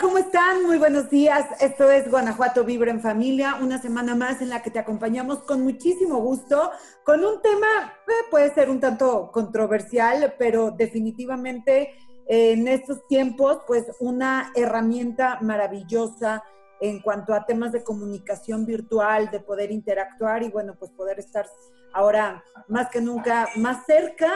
¿cómo 0.00 0.18
están? 0.18 0.64
Muy 0.64 0.78
buenos 0.78 1.08
días. 1.08 1.46
Esto 1.60 1.90
es 1.90 2.10
Guanajuato 2.10 2.64
Vibra 2.64 2.90
en 2.90 3.00
Familia, 3.00 3.58
una 3.60 3.80
semana 3.80 4.14
más 4.14 4.40
en 4.40 4.48
la 4.48 4.62
que 4.62 4.70
te 4.70 4.78
acompañamos 4.78 5.42
con 5.44 5.62
muchísimo 5.62 6.18
gusto, 6.18 6.72
con 7.04 7.24
un 7.24 7.40
tema, 7.40 7.66
eh, 8.08 8.12
puede 8.30 8.52
ser 8.54 8.70
un 8.70 8.80
tanto 8.80 9.30
controversial, 9.30 10.34
pero 10.36 10.72
definitivamente 10.72 11.94
eh, 12.26 12.52
en 12.52 12.66
estos 12.66 13.06
tiempos, 13.06 13.58
pues 13.66 13.84
una 14.00 14.50
herramienta 14.56 15.38
maravillosa 15.42 16.42
en 16.80 17.00
cuanto 17.00 17.32
a 17.32 17.46
temas 17.46 17.70
de 17.70 17.84
comunicación 17.84 18.66
virtual, 18.66 19.30
de 19.30 19.40
poder 19.40 19.70
interactuar 19.70 20.42
y 20.42 20.48
bueno, 20.48 20.74
pues 20.76 20.90
poder 20.90 21.20
estar 21.20 21.46
ahora 21.92 22.42
más 22.66 22.90
que 22.90 23.00
nunca 23.00 23.48
más 23.56 23.86
cerca 23.86 24.32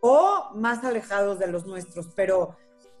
o 0.00 0.50
más 0.54 0.82
alejados 0.84 1.38
de 1.38 1.48
los 1.48 1.66
nuestros, 1.66 2.08
pero 2.14 2.56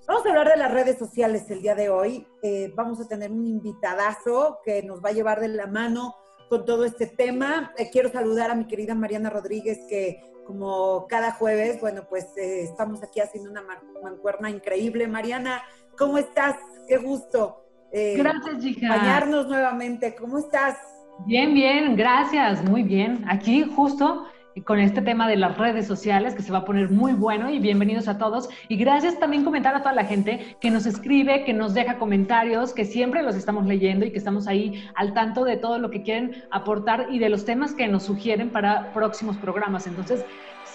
Vamos 0.08 0.24
a 0.24 0.30
hablar 0.30 0.48
de 0.48 0.56
las 0.56 0.72
redes 0.72 0.98
sociales 0.98 1.50
el 1.50 1.60
día 1.60 1.74
de 1.74 1.90
hoy. 1.90 2.26
Eh, 2.42 2.72
vamos 2.74 2.98
a 2.98 3.06
tener 3.06 3.30
un 3.30 3.46
invitadazo 3.46 4.58
que 4.64 4.82
nos 4.82 5.04
va 5.04 5.10
a 5.10 5.12
llevar 5.12 5.38
de 5.38 5.48
la 5.48 5.66
mano 5.66 6.14
con 6.48 6.64
todo 6.64 6.86
este 6.86 7.08
tema. 7.08 7.74
Eh, 7.76 7.90
quiero 7.92 8.08
saludar 8.08 8.50
a 8.50 8.54
mi 8.54 8.66
querida 8.66 8.94
Mariana 8.94 9.28
Rodríguez, 9.28 9.80
que 9.86 10.22
como 10.46 11.06
cada 11.10 11.32
jueves, 11.32 11.78
bueno, 11.82 12.06
pues 12.08 12.24
eh, 12.38 12.62
estamos 12.62 13.02
aquí 13.02 13.20
haciendo 13.20 13.50
una 13.50 13.62
mancuerna 14.02 14.48
increíble. 14.48 15.06
Mariana, 15.08 15.60
¿cómo 15.98 16.16
estás? 16.16 16.56
Qué 16.88 16.96
gusto. 16.96 17.66
gracias, 17.92 18.60
chica. 18.60 18.86
Acompañarnos 18.86 19.46
nuevamente. 19.46 20.14
¿Cómo 20.14 20.38
estás? 20.38 20.78
Bien, 21.26 21.52
bien, 21.52 21.96
gracias, 21.96 22.64
muy 22.64 22.82
bien. 22.82 23.26
Aquí 23.28 23.62
justo 23.76 24.24
con 24.64 24.78
este 24.78 25.02
tema 25.02 25.28
de 25.28 25.36
las 25.36 25.56
redes 25.56 25.86
sociales 25.86 26.34
que 26.34 26.42
se 26.42 26.52
va 26.52 26.58
a 26.58 26.64
poner 26.64 26.90
muy 26.90 27.12
bueno 27.12 27.50
y 27.50 27.58
bienvenidos 27.58 28.08
a 28.08 28.18
todos. 28.18 28.48
Y 28.68 28.76
gracias 28.76 29.18
también 29.18 29.44
comentar 29.44 29.74
a 29.74 29.80
toda 29.80 29.94
la 29.94 30.04
gente 30.04 30.56
que 30.60 30.70
nos 30.70 30.86
escribe, 30.86 31.44
que 31.44 31.52
nos 31.52 31.74
deja 31.74 31.98
comentarios, 31.98 32.72
que 32.72 32.84
siempre 32.84 33.22
los 33.22 33.36
estamos 33.36 33.66
leyendo 33.66 34.06
y 34.06 34.10
que 34.10 34.18
estamos 34.18 34.48
ahí 34.48 34.88
al 34.94 35.14
tanto 35.14 35.44
de 35.44 35.56
todo 35.56 35.78
lo 35.78 35.90
que 35.90 36.02
quieren 36.02 36.44
aportar 36.50 37.08
y 37.10 37.18
de 37.18 37.28
los 37.28 37.44
temas 37.44 37.74
que 37.74 37.88
nos 37.88 38.04
sugieren 38.04 38.50
para 38.50 38.92
próximos 38.92 39.36
programas. 39.36 39.86
Entonces, 39.86 40.24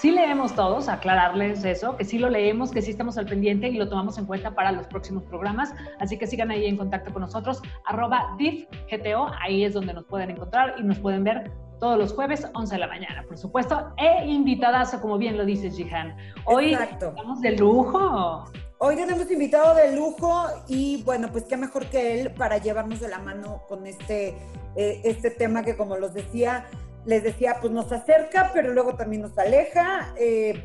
sí 0.03 0.11
leemos 0.11 0.53
todos, 0.53 0.89
aclararles 0.89 1.63
eso, 1.63 1.95
que 1.95 2.03
sí 2.03 2.19
lo 2.19 2.29
leemos, 2.29 2.71
que 2.71 2.81
sí 2.81 2.91
estamos 2.91 3.17
al 3.17 3.25
pendiente 3.25 3.69
y 3.69 3.77
lo 3.77 3.87
tomamos 3.87 4.17
en 4.17 4.25
cuenta 4.25 4.53
para 4.53 4.73
los 4.73 4.85
próximos 4.87 5.23
programas. 5.23 5.73
Así 5.97 6.17
que 6.17 6.27
sigan 6.27 6.51
ahí 6.51 6.65
en 6.65 6.75
contacto 6.75 7.13
con 7.13 7.21
nosotros, 7.21 7.61
arroba 7.85 8.35
DIFGTO, 8.37 9.31
ahí 9.41 9.63
es 9.63 9.73
donde 9.73 9.93
nos 9.93 10.03
pueden 10.03 10.31
encontrar 10.31 10.75
y 10.77 10.83
nos 10.83 10.99
pueden 10.99 11.23
ver 11.23 11.49
todos 11.79 11.97
los 11.97 12.11
jueves, 12.11 12.45
11 12.53 12.75
de 12.75 12.79
la 12.79 12.87
mañana, 12.87 13.23
por 13.25 13.37
supuesto, 13.37 13.93
e 13.95 14.25
invitadas, 14.27 14.93
como 15.01 15.17
bien 15.17 15.37
lo 15.37 15.45
dices, 15.45 15.77
Jihan. 15.77 16.17
Hoy 16.43 16.73
estamos 16.73 17.39
de 17.39 17.55
lujo. 17.55 18.43
Hoy 18.79 18.97
tenemos 18.97 19.31
invitado 19.31 19.73
de 19.73 19.95
lujo 19.95 20.47
y 20.67 21.01
bueno, 21.03 21.29
pues 21.31 21.45
qué 21.45 21.55
mejor 21.55 21.85
que 21.85 22.19
él 22.19 22.33
para 22.33 22.57
llevarnos 22.57 22.99
de 22.99 23.07
la 23.07 23.19
mano 23.19 23.61
con 23.69 23.87
este, 23.87 24.35
eh, 24.75 24.99
este 25.05 25.31
tema 25.31 25.63
que 25.63 25.77
como 25.77 25.95
los 25.95 26.13
decía, 26.13 26.65
les 27.05 27.23
decía, 27.23 27.57
pues 27.59 27.71
nos 27.73 27.91
acerca, 27.91 28.51
pero 28.53 28.73
luego 28.73 28.95
también 28.95 29.21
nos 29.21 29.37
aleja. 29.37 30.13
Eh, 30.17 30.63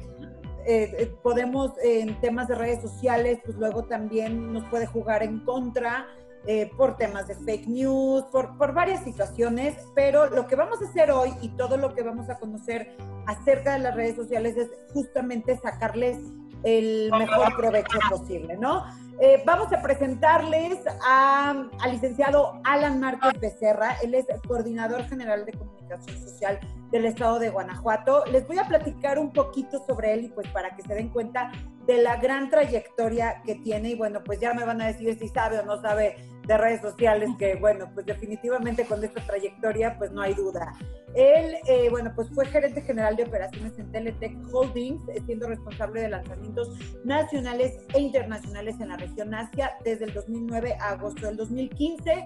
eh, 0.66 1.12
podemos 1.22 1.72
en 1.82 2.20
temas 2.20 2.48
de 2.48 2.54
redes 2.54 2.82
sociales, 2.82 3.38
pues 3.44 3.56
luego 3.56 3.84
también 3.84 4.52
nos 4.52 4.64
puede 4.68 4.86
jugar 4.86 5.22
en 5.22 5.40
contra 5.40 6.06
eh, 6.46 6.70
por 6.76 6.96
temas 6.96 7.26
de 7.26 7.34
fake 7.34 7.66
news, 7.66 8.24
por, 8.32 8.56
por 8.56 8.72
varias 8.72 9.02
situaciones, 9.02 9.76
pero 9.94 10.30
lo 10.30 10.46
que 10.46 10.56
vamos 10.56 10.80
a 10.80 10.88
hacer 10.88 11.10
hoy 11.10 11.30
y 11.42 11.48
todo 11.50 11.76
lo 11.76 11.94
que 11.94 12.02
vamos 12.02 12.30
a 12.30 12.38
conocer 12.38 12.96
acerca 13.26 13.74
de 13.74 13.80
las 13.80 13.94
redes 13.94 14.16
sociales 14.16 14.56
es 14.56 14.68
justamente 14.92 15.58
sacarles 15.58 16.18
el 16.62 17.10
mejor 17.18 17.56
provecho 17.56 17.98
posible, 18.08 18.56
¿no? 18.56 18.84
Eh, 19.20 19.42
vamos 19.44 19.72
a 19.72 19.82
presentarles 19.82 20.78
al 21.04 21.70
licenciado 21.90 22.60
Alan 22.62 23.00
Márquez 23.00 23.40
Becerra, 23.40 23.96
él 24.00 24.14
es 24.14 24.26
coordinador 24.46 25.02
general 25.08 25.44
de 25.44 25.54
comunicación 25.54 26.20
social 26.20 26.60
del 26.92 27.04
estado 27.04 27.40
de 27.40 27.50
Guanajuato. 27.50 28.24
Les 28.26 28.46
voy 28.46 28.58
a 28.58 28.64
platicar 28.64 29.18
un 29.18 29.32
poquito 29.32 29.84
sobre 29.86 30.14
él 30.14 30.24
y 30.26 30.28
pues 30.28 30.46
para 30.48 30.76
que 30.76 30.82
se 30.82 30.94
den 30.94 31.08
cuenta 31.08 31.50
de 31.86 32.00
la 32.00 32.16
gran 32.16 32.48
trayectoria 32.48 33.42
que 33.44 33.56
tiene 33.56 33.90
y 33.90 33.94
bueno, 33.96 34.22
pues 34.22 34.38
ya 34.38 34.54
me 34.54 34.64
van 34.64 34.80
a 34.82 34.86
decir 34.86 35.18
si 35.18 35.26
sabe 35.28 35.58
o 35.58 35.64
no 35.64 35.80
sabe 35.80 36.16
de 36.46 36.56
redes 36.56 36.80
sociales, 36.80 37.28
que 37.38 37.56
bueno, 37.56 37.90
pues 37.92 38.06
definitivamente 38.06 38.84
con 38.86 39.02
esta 39.04 39.20
trayectoria 39.22 39.96
pues 39.98 40.12
no 40.12 40.22
hay 40.22 40.34
duda. 40.34 40.72
Él, 41.14 41.56
eh, 41.66 41.88
bueno, 41.90 42.12
pues 42.14 42.28
fue 42.30 42.46
gerente 42.46 42.82
general 42.82 43.16
de 43.16 43.24
operaciones 43.24 43.78
en 43.78 43.90
Teletech 43.90 44.36
Holdings, 44.52 45.08
eh, 45.08 45.22
siendo 45.26 45.48
responsable 45.48 46.02
de 46.02 46.08
lanzamientos 46.10 46.78
nacionales 47.04 47.78
e 47.94 48.00
internacionales 48.00 48.76
en 48.80 48.88
la 48.88 48.96
región 48.96 49.07
Asia 49.34 49.72
desde 49.84 50.06
el 50.06 50.14
2009 50.14 50.76
a 50.80 50.90
agosto 50.90 51.26
del 51.26 51.36
2015. 51.36 52.24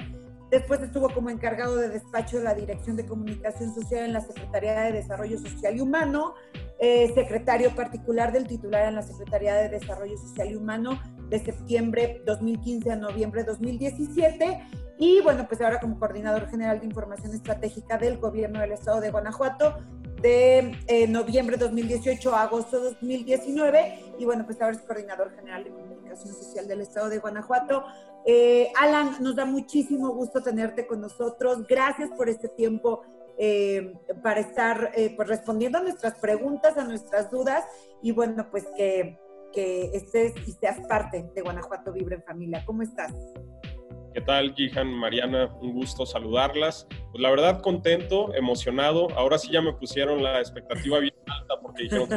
Después 0.51 0.81
estuvo 0.83 1.09
como 1.09 1.31
encargado 1.31 1.77
de 1.77 1.89
despacho 1.89 2.39
de 2.39 2.45
la 2.45 2.55
Dirección 2.55 2.97
de 2.97 3.07
Comunicación 3.07 3.75
Social 3.75 4.05
en 4.05 4.13
la 4.13 4.21
Secretaría 4.21 4.83
de 4.83 4.93
Desarrollo 4.93 5.39
Social 5.39 5.77
y 5.77 5.81
Humano, 5.81 6.35
eh, 6.79 7.11
secretario 7.15 7.75
particular 7.75 8.33
del 8.33 8.47
titular 8.47 8.87
en 8.87 8.97
la 8.97 9.03
Secretaría 9.03 9.55
de 9.55 9.71
Desarrollo 9.71 10.19
Social 10.19 10.51
y 10.51 10.57
Humano 10.57 11.01
de 11.31 11.39
septiembre 11.39 12.23
2015 12.27 12.91
a 12.93 12.97
noviembre 12.97 13.45
2017 13.45 14.61
y 14.99 15.21
bueno, 15.23 15.47
pues 15.49 15.61
ahora 15.63 15.81
como 15.81 15.99
coordinador 15.99 16.49
general 16.49 16.81
de 16.81 16.87
información 16.87 17.33
estratégica 17.33 17.97
del 17.97 18.19
gobierno 18.19 18.61
del 18.61 18.73
estado 18.73 19.01
de 19.01 19.11
Guanajuato 19.11 19.79
de 20.23 20.79
eh, 20.87 21.09
noviembre 21.09 21.57
2018 21.57 22.35
a 22.35 22.43
agosto 22.43 22.81
2019 22.81 24.15
y 24.19 24.25
bueno, 24.25 24.47
pues 24.47 24.61
ahora 24.63 24.77
es 24.77 24.83
coordinador 24.83 25.35
general 25.35 25.65
de 25.65 25.71
comunicación 25.71 26.33
social 26.35 26.69
del 26.69 26.81
estado 26.81 27.09
de 27.09 27.19
Guanajuato. 27.19 27.85
Eh, 28.25 28.73
Alan, 28.81 29.17
nos 29.21 29.35
da 29.35 29.45
muchísimo 29.45 30.11
gusto 30.11 30.43
tenerte 30.43 30.87
con 30.87 31.01
nosotros. 31.01 31.67
Gracias 31.67 32.11
por 32.11 32.29
este 32.29 32.49
tiempo 32.49 33.03
eh, 33.37 33.95
para 34.23 34.41
estar 34.41 34.93
pues 35.17 35.29
respondiendo 35.29 35.79
a 35.79 35.83
nuestras 35.83 36.19
preguntas, 36.19 36.79
a 36.79 36.85
nuestras 36.85 37.31
dudas 37.31 37.65
y 38.01 38.13
bueno, 38.13 38.49
pues 38.51 38.65
que 38.77 39.19
que 39.53 39.91
estés 39.93 40.33
y 40.49 40.53
seas 40.53 40.81
parte 40.89 41.31
de 41.35 41.43
Guanajuato 41.43 41.93
Vibre 41.93 42.17
en 42.17 42.23
Familia. 42.23 42.63
¿Cómo 42.65 42.81
estás? 42.81 43.13
¿Qué 44.15 44.21
tal, 44.21 44.55
Gihan, 44.55 44.93
Mariana? 44.93 45.47
Un 45.63 45.73
gusto 45.73 46.05
saludarlas. 46.05 46.87
Pues 47.11 47.23
la 47.23 47.31
verdad, 47.31 47.63
contento, 47.63 48.35
emocionado. 48.35 49.09
Ahora 49.17 49.39
sí 49.39 49.51
ya 49.51 49.63
me 49.63 49.73
pusieron 49.73 50.23
la 50.23 50.39
expectativa 50.39 50.99
bien 50.99 51.15
alta 51.27 51.55
porque 51.63 51.85
dijeron... 51.85 52.09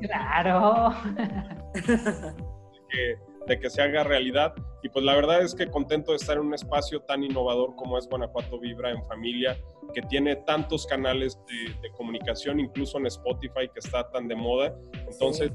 ¡Claro! 0.00 0.94
De 3.48 3.58
que, 3.58 3.70
se 3.70 3.82
haga 3.82 4.04
realidad. 4.04 4.54
Y 4.84 4.88
pues 4.88 5.04
la 5.04 5.16
verdad 5.16 5.42
es 5.42 5.52
que 5.52 5.66
contento 5.66 6.12
de 6.12 6.18
estar 6.18 6.36
en 6.36 6.44
un 6.44 6.54
espacio 6.54 7.00
tan 7.00 7.24
innovador 7.24 7.74
como 7.74 7.98
es 7.98 8.06
Guanajuato 8.08 8.60
Vibra 8.60 8.90
en 8.90 9.02
Familia, 9.04 9.58
que 9.94 10.02
tiene 10.02 10.36
tantos 10.36 10.86
canales 10.86 11.40
de, 11.48 11.90
comunicación, 11.96 12.60
incluso 12.60 12.98
en 12.98 13.06
Spotify, 13.06 13.68
que 13.72 13.80
está 13.80 14.08
tan 14.10 14.28
de 14.28 14.36
moda. 14.36 14.76
Entonces 15.10 15.50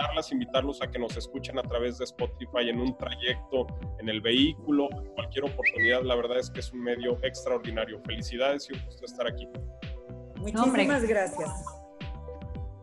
invitarlas, 0.00 0.32
invitarlos 0.32 0.82
a 0.82 0.90
que 0.90 0.98
nos 0.98 1.16
escuchen 1.16 1.58
a 1.58 1.62
través 1.62 1.98
de 1.98 2.04
Spotify 2.04 2.68
en 2.68 2.80
un 2.80 2.96
trayecto, 2.96 3.66
en 3.98 4.08
el 4.08 4.20
vehículo, 4.20 4.88
en 4.92 5.14
cualquier 5.14 5.44
oportunidad. 5.44 6.02
La 6.02 6.14
verdad 6.14 6.38
es 6.38 6.50
que 6.50 6.60
es 6.60 6.72
un 6.72 6.80
medio 6.80 7.18
extraordinario. 7.22 8.00
Felicidades 8.04 8.68
y 8.70 8.74
un 8.74 8.84
gusto 8.86 9.04
estar 9.04 9.26
aquí. 9.26 9.46
Muchísimas 10.36 11.04
gracias. 11.04 11.50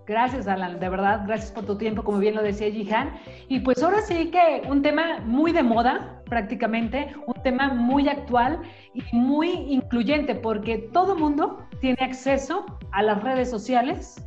Gracias, 0.05 0.47
Alan, 0.47 0.79
de 0.79 0.87
verdad, 0.87 1.23
gracias 1.27 1.51
por 1.51 1.65
tu 1.65 1.77
tiempo, 1.77 2.01
como 2.01 2.19
bien 2.19 2.33
lo 2.33 2.41
decía 2.41 2.71
Jihan. 2.71 3.19
Y 3.49 3.59
pues 3.59 3.83
ahora 3.83 4.01
sí 4.01 4.31
que 4.31 4.61
un 4.69 4.81
tema 4.81 5.19
muy 5.25 5.51
de 5.51 5.63
moda, 5.63 6.23
prácticamente, 6.27 7.13
un 7.25 7.33
tema 7.43 7.73
muy 7.73 8.07
actual 8.07 8.61
y 8.93 9.03
muy 9.11 9.49
incluyente, 9.49 10.33
porque 10.33 10.77
todo 10.93 11.17
mundo 11.17 11.57
tiene 11.81 11.97
acceso 11.99 12.65
a 12.93 13.03
las 13.03 13.21
redes 13.21 13.49
sociales 13.49 14.25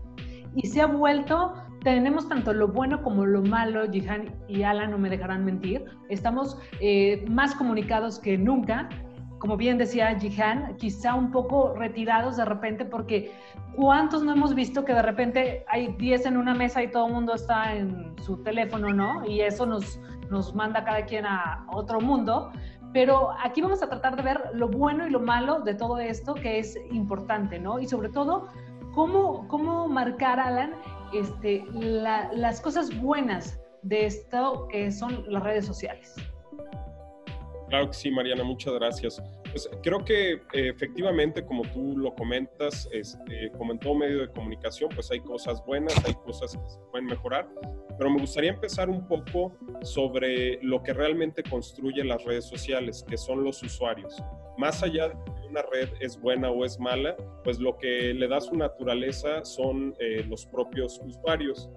y 0.54 0.66
se 0.66 0.82
ha 0.82 0.86
vuelto 0.86 1.54
tenemos 1.82 2.28
tanto 2.28 2.52
lo 2.52 2.68
bueno 2.68 3.02
como 3.02 3.26
lo 3.26 3.42
malo, 3.42 3.90
Jihan 3.90 4.34
y 4.48 4.62
Alan 4.62 4.90
no 4.90 4.98
me 4.98 5.08
dejarán 5.08 5.44
mentir, 5.44 5.84
estamos 6.08 6.58
eh, 6.80 7.24
más 7.28 7.54
comunicados 7.54 8.18
que 8.18 8.36
nunca, 8.36 8.88
como 9.38 9.56
bien 9.56 9.78
decía 9.78 10.18
Jihan, 10.18 10.76
quizá 10.76 11.14
un 11.14 11.30
poco 11.30 11.74
retirados 11.74 12.36
de 12.36 12.44
repente 12.44 12.84
porque 12.84 13.32
¿cuántos 13.74 14.22
no 14.22 14.32
hemos 14.32 14.54
visto 14.54 14.84
que 14.84 14.92
de 14.92 15.02
repente 15.02 15.64
hay 15.68 15.94
10 15.98 16.26
en 16.26 16.36
una 16.36 16.54
mesa 16.54 16.82
y 16.82 16.90
todo 16.90 17.06
el 17.06 17.14
mundo 17.14 17.34
está 17.34 17.74
en 17.74 18.14
su 18.22 18.42
teléfono, 18.42 18.92
¿no? 18.92 19.24
Y 19.24 19.40
eso 19.40 19.64
nos, 19.64 19.98
nos 20.30 20.54
manda 20.54 20.84
cada 20.84 21.06
quien 21.06 21.26
a 21.26 21.64
otro 21.72 22.00
mundo, 22.00 22.50
Pero 22.92 23.30
aquí 23.42 23.62
vamos 23.62 23.84
a 23.84 23.88
tratar 23.88 24.16
de 24.16 24.22
ver 24.22 24.40
lo 24.52 24.68
bueno 24.68 25.06
y 25.06 25.10
lo 25.10 25.20
malo 25.20 25.60
de 25.60 25.74
todo 25.74 26.00
esto, 26.00 26.34
que 26.34 26.58
es 26.58 26.76
importante, 26.90 27.60
¿no? 27.60 27.78
Y 27.78 27.86
sobre 27.86 28.08
todo, 28.08 28.48
cómo, 28.92 29.46
cómo 29.46 29.86
marcar, 29.86 30.40
Alan, 30.40 30.72
este, 31.12 31.64
las 31.72 32.60
cosas 32.60 32.94
buenas 33.00 33.58
de 33.82 34.06
esto 34.06 34.68
que 34.70 34.90
son 34.90 35.24
las 35.32 35.42
redes 35.42 35.66
sociales. 35.66 36.14
Claro 37.70 37.86
que 37.86 37.94
sí, 37.94 38.10
Mariana, 38.10 38.42
muchas 38.42 38.74
gracias. 38.74 39.22
Pues 39.48 39.70
creo 39.84 40.04
que 40.04 40.32
eh, 40.32 40.40
efectivamente, 40.52 41.44
como 41.44 41.62
tú 41.62 41.96
lo 41.96 42.12
comentas, 42.16 42.88
este, 42.92 43.52
como 43.56 43.72
en 43.72 43.78
todo 43.78 43.94
medio 43.94 44.22
de 44.22 44.28
comunicación, 44.28 44.90
pues 44.92 45.08
hay 45.12 45.20
cosas 45.20 45.64
buenas, 45.64 45.94
hay 46.04 46.14
cosas 46.14 46.56
que 46.56 46.68
se 46.68 46.78
pueden 46.90 47.06
mejorar, 47.06 47.48
pero 47.96 48.10
me 48.10 48.20
gustaría 48.20 48.50
empezar 48.50 48.90
un 48.90 49.06
poco 49.06 49.56
sobre 49.82 50.60
lo 50.62 50.82
que 50.82 50.92
realmente 50.92 51.44
construye 51.44 52.02
las 52.02 52.24
redes 52.24 52.46
sociales, 52.46 53.04
que 53.08 53.16
son 53.16 53.44
los 53.44 53.62
usuarios. 53.62 54.20
Más 54.58 54.82
allá 54.82 55.08
de 55.08 55.14
que 55.14 55.46
una 55.48 55.62
red 55.62 55.90
es 56.00 56.20
buena 56.20 56.50
o 56.50 56.64
es 56.64 56.78
mala, 56.80 57.16
pues 57.44 57.60
lo 57.60 57.78
que 57.78 58.12
le 58.12 58.26
da 58.26 58.40
su 58.40 58.56
naturaleza 58.56 59.44
son 59.44 59.94
eh, 60.00 60.24
los 60.28 60.44
propios 60.44 61.00
usuarios. 61.04 61.70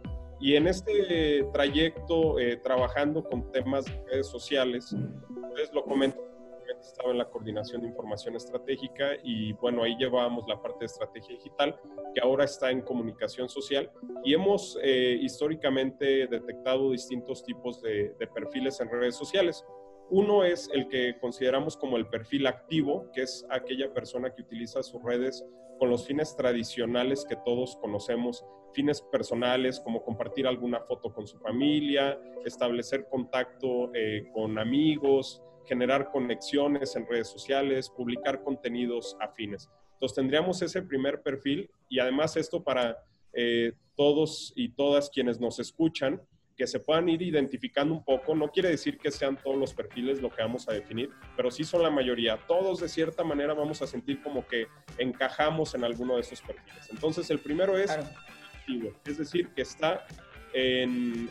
Y 0.44 0.58
en 0.58 0.68
este 0.68 1.48
trayecto, 1.54 2.38
eh, 2.38 2.58
trabajando 2.58 3.24
con 3.24 3.50
temas 3.54 3.86
de 3.86 4.04
redes 4.12 4.28
sociales, 4.28 4.94
pues 5.56 5.74
lo 5.74 5.86
comento, 5.86 6.20
estaba 6.82 7.12
en 7.12 7.20
la 7.20 7.30
coordinación 7.30 7.82
de 7.82 7.88
información 7.88 8.36
estratégica 8.36 9.12
y 9.24 9.54
bueno, 9.54 9.84
ahí 9.84 9.96
llevábamos 9.96 10.44
la 10.50 10.62
parte 10.62 10.80
de 10.82 10.88
estrategia 10.88 11.38
digital, 11.38 11.80
que 12.14 12.20
ahora 12.20 12.44
está 12.44 12.72
en 12.72 12.82
comunicación 12.82 13.48
social 13.48 13.90
y 14.26 14.34
hemos 14.34 14.78
eh, 14.84 15.18
históricamente 15.22 16.28
detectado 16.28 16.92
distintos 16.92 17.46
tipos 17.46 17.82
de, 17.82 18.14
de 18.20 18.28
perfiles 18.28 18.82
en 18.82 18.90
redes 18.90 19.16
sociales. 19.16 19.64
Uno 20.10 20.44
es 20.44 20.70
el 20.74 20.88
que 20.88 21.18
consideramos 21.20 21.78
como 21.78 21.98
el 21.98 22.08
perfil 22.08 22.48
activo, 22.48 23.10
que 23.14 23.24
es 23.24 23.46
aquella 23.50 23.94
persona 23.94 24.34
que 24.34 24.42
utiliza 24.42 24.84
sus 24.84 25.02
redes 25.04 25.46
con 25.80 25.90
los 25.90 26.06
fines 26.06 26.36
tradicionales 26.36 27.26
que 27.28 27.36
todos 27.36 27.78
conocemos, 27.78 28.46
fines 28.74 29.02
personales 29.02 29.80
como 29.80 30.04
compartir 30.04 30.48
alguna 30.48 30.82
foto 30.82 31.14
con 31.14 31.28
su 31.28 31.38
familia, 31.40 32.20
establecer 32.46 33.08
contacto 33.10 33.92
eh, 33.94 34.30
con 34.34 34.58
amigos, 34.58 35.42
generar 35.66 36.12
conexiones 36.12 36.96
en 36.96 37.08
redes 37.08 37.28
sociales, 37.30 37.90
publicar 37.90 38.44
contenidos 38.44 39.16
afines. 39.20 39.70
Entonces 39.94 40.16
tendríamos 40.16 40.62
ese 40.62 40.82
primer 40.82 41.22
perfil 41.22 41.70
y 41.90 42.00
además 42.00 42.36
esto 42.36 42.64
para 42.64 42.98
eh, 43.34 43.74
todos 43.96 44.54
y 44.56 44.70
todas 44.70 45.10
quienes 45.10 45.40
nos 45.40 45.60
escuchan, 45.60 46.22
que 46.56 46.68
se 46.68 46.80
puedan 46.80 47.10
ir 47.10 47.22
identificando 47.22 47.94
un 47.94 48.04
poco. 48.04 48.36
No 48.36 48.50
quiere 48.50 48.70
decir 48.70 48.98
que 48.98 49.12
sean 49.12 49.38
todos 49.38 49.58
los 49.58 49.74
perfiles 49.74 50.22
lo 50.22 50.30
que 50.30 50.42
vamos 50.42 50.68
a 50.70 50.74
definir, 50.74 51.10
pero 51.36 51.52
sí 51.52 51.64
son 51.64 51.84
la 51.84 51.90
mayoría. 51.90 52.38
Todos 52.48 52.80
de 52.80 52.90
cierta 52.90 53.24
manera 53.24 53.54
vamos 53.54 53.82
a 53.82 53.88
sentir 53.88 54.22
como 54.22 54.46
que 54.48 54.68
encajamos 54.98 55.74
en 55.76 55.84
alguno 55.84 56.16
de 56.16 56.22
esos 56.22 56.42
perfiles. 56.42 56.90
Entonces 56.92 57.30
el 57.30 57.40
primero 57.40 57.78
es 57.78 57.92
activo, 57.92 58.94
es 59.06 59.18
decir, 59.18 59.50
que 59.50 59.64
está 59.64 60.06
en, 60.54 61.30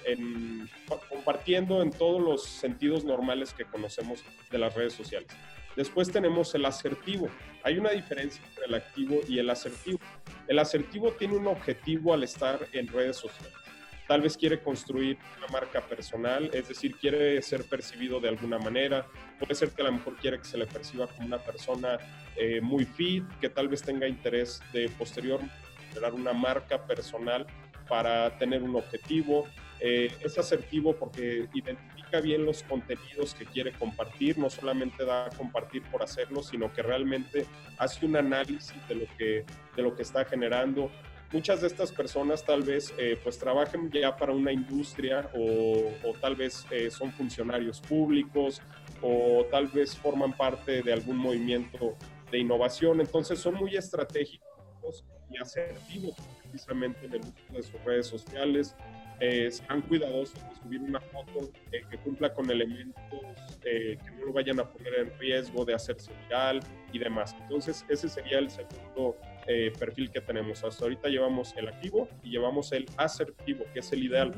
compartiendo 1.09 1.83
en 1.83 1.91
todos 1.91 2.21
los 2.21 2.43
sentidos 2.45 3.05
normales 3.05 3.53
que 3.53 3.65
conocemos 3.65 4.25
de 4.51 4.59
las 4.59 4.75
redes 4.75 4.93
sociales. 4.93 5.29
Después 5.77 6.11
tenemos 6.11 6.55
el 6.55 6.67
asertivo. 6.67 7.29
Hay 7.63 7.79
una 7.79 7.91
diferencia 7.91 8.45
entre 8.47 8.67
el 8.67 8.75
activo 8.75 9.21
y 9.27 9.39
el 9.39 9.49
asertivo. 9.49 9.99
El 10.47 10.59
asertivo 10.59 11.13
tiene 11.13 11.37
un 11.37 11.47
objetivo 11.47 12.13
al 12.13 12.25
estar 12.25 12.61
en 12.73 12.89
redes 12.89 13.17
sociales 13.17 13.62
tal 14.07 14.21
vez 14.21 14.37
quiere 14.37 14.61
construir 14.61 15.19
una 15.39 15.47
marca 15.49 15.81
personal, 15.81 16.51
es 16.53 16.69
decir, 16.69 16.97
quiere 16.97 17.41
ser 17.43 17.65
percibido 17.65 18.21
de 18.21 18.29
alguna 18.29 18.59
manera, 18.59 19.07
puede 19.39 19.55
ser 19.55 19.71
que 19.71 19.83
a 19.83 19.87
lo 19.87 19.93
mejor 19.93 20.17
quiere 20.17 20.39
que 20.39 20.45
se 20.45 20.59
le 20.59 20.67
perciba 20.67 21.07
como 21.07 21.27
una 21.27 21.39
persona 21.39 21.99
eh, 22.37 22.61
muy 22.61 22.85
fit, 22.85 23.25
que 23.41 23.49
tal 23.49 23.69
vez 23.69 23.83
tenga 23.83 24.09
interés 24.09 24.61
de 24.73 24.89
posterior 24.91 25.41
generar 25.89 26.15
una 26.15 26.33
marca 26.33 26.87
personal 26.87 27.47
para 27.89 28.39
tener 28.39 28.63
un 28.63 28.77
objetivo. 28.77 29.47
Eh, 29.81 30.11
es 30.21 30.39
asertivo 30.39 30.95
porque 30.95 31.49
identifica 31.53 32.21
bien 32.21 32.45
los 32.45 32.63
contenidos 32.63 33.35
que 33.35 33.45
quiere 33.45 33.73
compartir, 33.73 34.39
no 34.39 34.49
solamente 34.49 35.05
da 35.05 35.27
a 35.27 35.31
compartir 35.31 35.83
por 35.91 36.03
hacerlo, 36.03 36.43
sino 36.43 36.73
que 36.73 36.83
realmente 36.83 37.47
hace 37.79 38.07
un 38.07 38.17
análisis 38.17 38.77
de 38.89 38.95
lo 38.95 39.07
que, 39.19 39.45
de 39.77 39.83
lo 39.83 39.95
que 39.95 40.03
está 40.03 40.25
generando, 40.25 40.91
muchas 41.33 41.63
de 41.63 41.67
estas 41.67 41.91
personas 41.91 42.45
tal 42.45 42.63
vez 42.63 42.93
eh, 42.99 43.19
pues 43.23 43.39
trabajen 43.39 43.91
ya 43.91 44.17
para 44.17 44.33
una 44.33 44.53
industria 44.53 45.29
o, 45.35 46.13
tal 46.21 46.37
vez 46.37 46.67
eh, 46.71 46.91
son 46.91 47.11
funcionarios 47.13 47.81
públicos 47.81 48.61
o 49.01 49.47
tal 49.51 49.67
vez 49.69 49.97
forman 49.97 50.33
parte 50.33 50.83
de 50.83 50.93
algún 50.93 51.17
movimiento 51.17 51.97
de 52.31 52.39
innovación, 52.39 53.01
entonces 53.01 53.39
son 53.39 53.55
muy 53.55 53.77
estratégicos 53.77 55.05
y 55.31 55.39
asertivos 55.39 56.15
precisamente 56.43 57.07
en 57.07 57.15
el 57.15 57.21
uso 57.21 57.53
de 57.55 57.63
sus 57.63 57.85
redes 57.85 58.07
sociales, 58.07 58.75
eh, 59.21 59.51
sean 59.51 59.83
cuidadosos 59.83 60.35
de 60.35 60.55
subir 60.63 60.81
una 60.81 61.01
foto 61.01 61.51
eh, 61.71 61.83
que 61.91 61.97
cumpla 61.99 62.33
con 62.33 62.51
elementos 62.51 63.21
que 63.63 63.97
no 64.19 64.27
lo 64.27 64.33
vayan 64.33 64.59
a 64.59 64.69
poner 64.69 64.95
en 64.95 65.19
riesgo 65.19 65.65
de 65.65 65.75
hacerse 65.75 66.13
viral 66.25 66.61
y 66.93 66.99
demás. 66.99 67.35
Entonces 67.41 67.85
ese 67.89 68.09
sería 68.09 68.39
el 68.39 68.51
segundo 68.51 69.17
eh, 69.47 69.73
perfil 69.79 70.11
que 70.11 70.21
tenemos. 70.21 70.63
Hasta 70.65 70.85
ahorita 70.85 71.09
llevamos 71.09 71.55
el 71.57 71.69
activo 71.69 72.09
y 72.23 72.31
llevamos 72.31 72.73
el 72.73 72.87
asertivo, 72.97 73.65
que 73.73 73.81
es 73.81 73.93
el 73.93 74.05
ideal. 74.05 74.35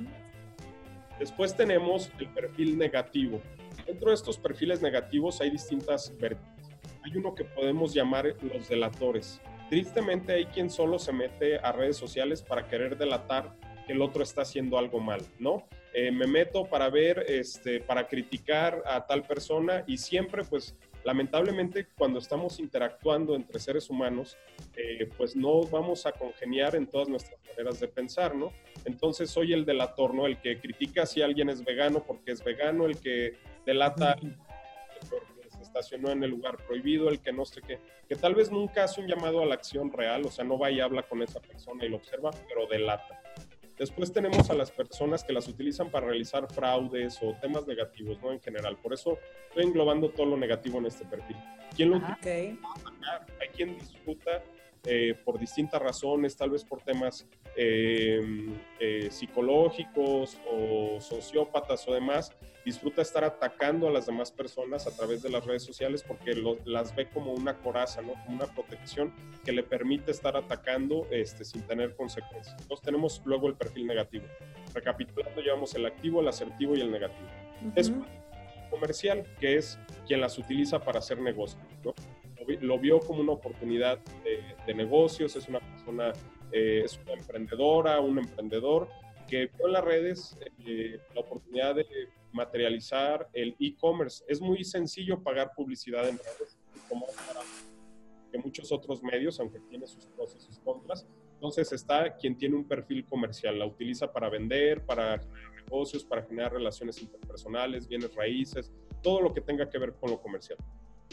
Después 1.19 1.57
tenemos 1.57 2.11
el 2.19 2.29
perfil 2.29 2.77
negativo. 2.79 3.41
Dentro 3.87 4.09
de 4.09 4.15
estos 4.15 4.39
perfiles 4.39 4.83
negativos 4.83 5.41
hay 5.41 5.51
distintas 5.51 6.13
vertientes. 6.19 6.55
Hay 7.05 7.17
uno 7.17 7.35
que 7.35 7.45
podemos 7.45 7.93
llamar 7.93 8.35
los 8.43 8.69
delatores. 8.69 9.41
Tristemente 9.69 10.33
hay 10.33 10.47
quien 10.47 10.71
solo 10.71 10.99
se 10.99 11.13
mete 11.13 11.59
a 11.59 11.71
redes 11.73 11.97
sociales 11.97 12.43
para 12.43 12.67
querer 12.67 12.97
delatar 12.97 13.55
que 13.87 13.93
el 13.93 14.01
otro 14.01 14.23
está 14.23 14.43
haciendo 14.43 14.79
algo 14.79 15.01
mal, 15.01 15.21
¿no? 15.39 15.67
Eh, 15.93 16.11
me 16.11 16.27
meto 16.27 16.65
para 16.65 16.89
ver, 16.89 17.25
este, 17.29 17.81
para 17.81 18.09
criticar 18.09 18.83
a 18.87 19.07
tal 19.07 19.23
persona 19.23 19.85
y 19.87 19.99
siempre 19.99 20.43
pues 20.45 20.75
lamentablemente 21.05 21.87
cuando 21.97 22.19
estamos 22.19 22.59
interactuando 22.59 23.35
entre 23.37 23.61
seres 23.61 23.91
humanos, 23.91 24.37
eh, 24.77 25.09
pues 25.17 25.37
no 25.37 25.63
vamos 25.63 26.07
a 26.07 26.13
congeniar 26.13 26.75
en 26.75 26.87
todas 26.87 27.09
nuestras 27.09 27.39
maneras 27.47 27.79
de 27.79 27.89
pensar, 27.89 28.35
¿no? 28.35 28.53
Entonces 28.85 29.31
soy 29.31 29.53
el 29.53 29.65
delator, 29.65 30.15
¿no? 30.15 30.27
El 30.27 30.41
que 30.41 30.59
critica 30.59 31.07
si 31.07 31.23
alguien 31.23 31.51
es 31.51 31.63
vegano 31.65 32.03
porque 32.03 32.33
es 32.33 32.43
vegano, 32.43 32.87
el 32.87 32.99
que 32.99 33.35
delata 33.67 34.17
porque 34.17 35.51
se 35.51 35.63
estacionó 35.63 36.11
en 36.11 36.25
el 36.25 36.31
lugar 36.31 36.57
prohibido, 36.57 37.09
el 37.11 37.21
que 37.21 37.33
no 37.33 37.45
sé 37.45 37.61
qué, 37.61 37.79
que 38.09 38.17
tal 38.17 38.35
vez 38.35 38.51
nunca 38.51 38.85
hace 38.85 39.01
un 39.01 39.07
llamado 39.07 39.43
a 39.43 39.47
la 39.47 39.55
acción 39.55 39.93
real, 39.93 40.25
o 40.25 40.31
sea, 40.31 40.45
no 40.45 40.59
va 40.59 40.71
y 40.71 40.81
habla 40.81 41.03
con 41.03 41.23
esa 41.23 41.41
persona 41.41 41.85
y 41.85 41.89
lo 41.91 41.97
observa, 41.97 42.31
pero 42.49 42.67
delata. 42.67 43.21
Después 43.79 44.13
tenemos 44.13 44.51
a 44.51 44.55
las 44.55 44.71
personas 44.71 45.25
que 45.25 45.33
las 45.33 45.49
utilizan 45.49 45.91
para 45.91 46.07
realizar 46.07 46.47
fraudes 46.53 47.19
o 47.23 47.35
temas 47.41 47.67
negativos, 47.67 48.21
¿no? 48.23 48.33
En 48.33 48.41
general. 48.41 48.77
Por 48.77 48.95
eso 48.95 49.19
estoy 49.49 49.65
englobando 49.65 50.11
todo 50.11 50.27
lo 50.27 50.37
negativo 50.37 50.79
en 50.79 50.87
este 50.87 51.05
perfil. 51.05 51.37
¿Quién 51.75 51.91
lo 51.91 51.97
utiliza? 51.97 52.19
Hay 53.41 53.49
quien 53.49 53.77
disfruta 53.79 54.43
eh, 54.85 55.15
por 55.25 55.39
distintas 55.39 55.83
razones, 55.83 56.37
tal 56.37 56.51
vez 56.51 56.65
por 56.65 56.83
temas 56.83 57.27
eh, 57.57 58.21
eh, 58.81 59.09
psicológicos 59.11 60.39
o 60.51 61.01
sociópatas 61.01 61.87
o 61.89 61.95
demás, 61.95 62.33
disfruta 62.65 63.03
estar 63.03 63.25
atacando 63.25 63.89
a 63.89 63.91
las 63.91 64.07
demás 64.07 64.33
personas 64.33 64.87
a 64.87 64.97
través 64.97 65.23
de 65.23 65.31
las 65.31 65.45
redes 65.45 65.63
sociales 65.63 66.03
porque 66.03 66.35
las 66.65 66.95
ve 66.95 67.09
como 67.09 67.33
una 67.33 67.59
coraza, 67.59 68.03
¿no? 68.03 68.15
como 68.25 68.37
una 68.37 68.47
protección 68.47 69.13
que 69.45 69.53
le 69.53 69.63
permite 69.63 70.11
estar 70.11 70.37
atacando 70.37 71.07
este, 71.11 71.45
sin 71.45 71.63
tener 71.63 71.95
consecuencias. 71.95 72.57
Entonces 72.61 72.85
tenemos 72.85 73.23
luego 73.25 73.49
el 73.49 73.55
perfil 73.55 73.87
negativo. 73.87 74.25
Recapitulando, 74.73 75.41
llevamos 75.41 75.75
el 75.75 75.87
activo, 75.87 76.21
el 76.21 76.29
asertivo 76.29 76.75
y 76.75 76.81
el 76.81 76.91
negativo. 76.91 77.29
Es 77.77 77.93
comercial, 78.71 79.25
que 79.39 79.57
es 79.57 79.79
quien 80.07 80.21
las 80.21 80.37
utiliza 80.39 80.81
para 80.81 80.99
hacer 80.99 81.21
negocios. 81.21 81.63
¿no? 81.85 81.95
lo 82.61 82.79
vio 82.79 83.01
como 83.01 83.21
una 83.21 83.33
oportunidad 83.33 83.99
de, 84.67 84.75
negocios, 84.75 85.37
es 85.37 85.49
una 85.49 85.61
persona, 85.61 86.13
eh, 86.57 86.83
es 86.85 87.01
una 87.03 87.15
emprendedora, 87.15 88.01
un 88.01 88.17
emprendedor 88.17 88.89
que 89.27 89.47
vio 89.47 89.67
en 89.67 89.73
las 89.73 89.85
redes 89.85 90.39
eh, 90.65 91.01
la 91.13 91.23
oportunidad 91.23 91.75
de 91.75 91.85
materializar 92.33 93.29
el 93.33 93.57
e-commerce. 93.59 94.25
Es 94.29 94.41
muy 94.41 94.63
sencillo 94.63 95.21
pagar 95.21 95.53
publicidad 95.57 96.09
en 96.09 96.17
redes, 96.17 96.57
como 96.89 97.07
que 98.31 98.39
muchos 98.39 98.71
otros 98.71 99.03
medios, 99.03 99.41
aunque 99.41 99.59
tiene 99.69 99.85
sus 99.89 100.07
pros 100.07 100.37
y 100.37 100.41
sus 100.41 100.61
contras. 100.61 101.05
Entonces 101.35 101.73
está 101.73 102.15
quien 102.15 102.39
tiene 102.39 102.55
un 102.55 102.69
perfil 102.69 103.05
comercial, 103.05 103.59
la 103.59 103.67
utiliza 103.67 104.13
para 104.13 104.29
vender, 104.31 104.87
para 104.87 105.19
generar 105.19 105.65
negocios, 105.65 106.05
para 106.05 106.23
generar 106.23 106.53
relaciones 106.53 107.03
interpersonales, 107.03 107.89
bienes 107.89 108.15
raíces, 108.15 108.73
todo 109.03 109.21
lo 109.21 109.35
que 109.35 109.41
tenga 109.41 109.69
que 109.69 109.79
ver 109.79 109.95
con 109.95 110.13
lo 110.13 110.23
comercial. 110.23 110.59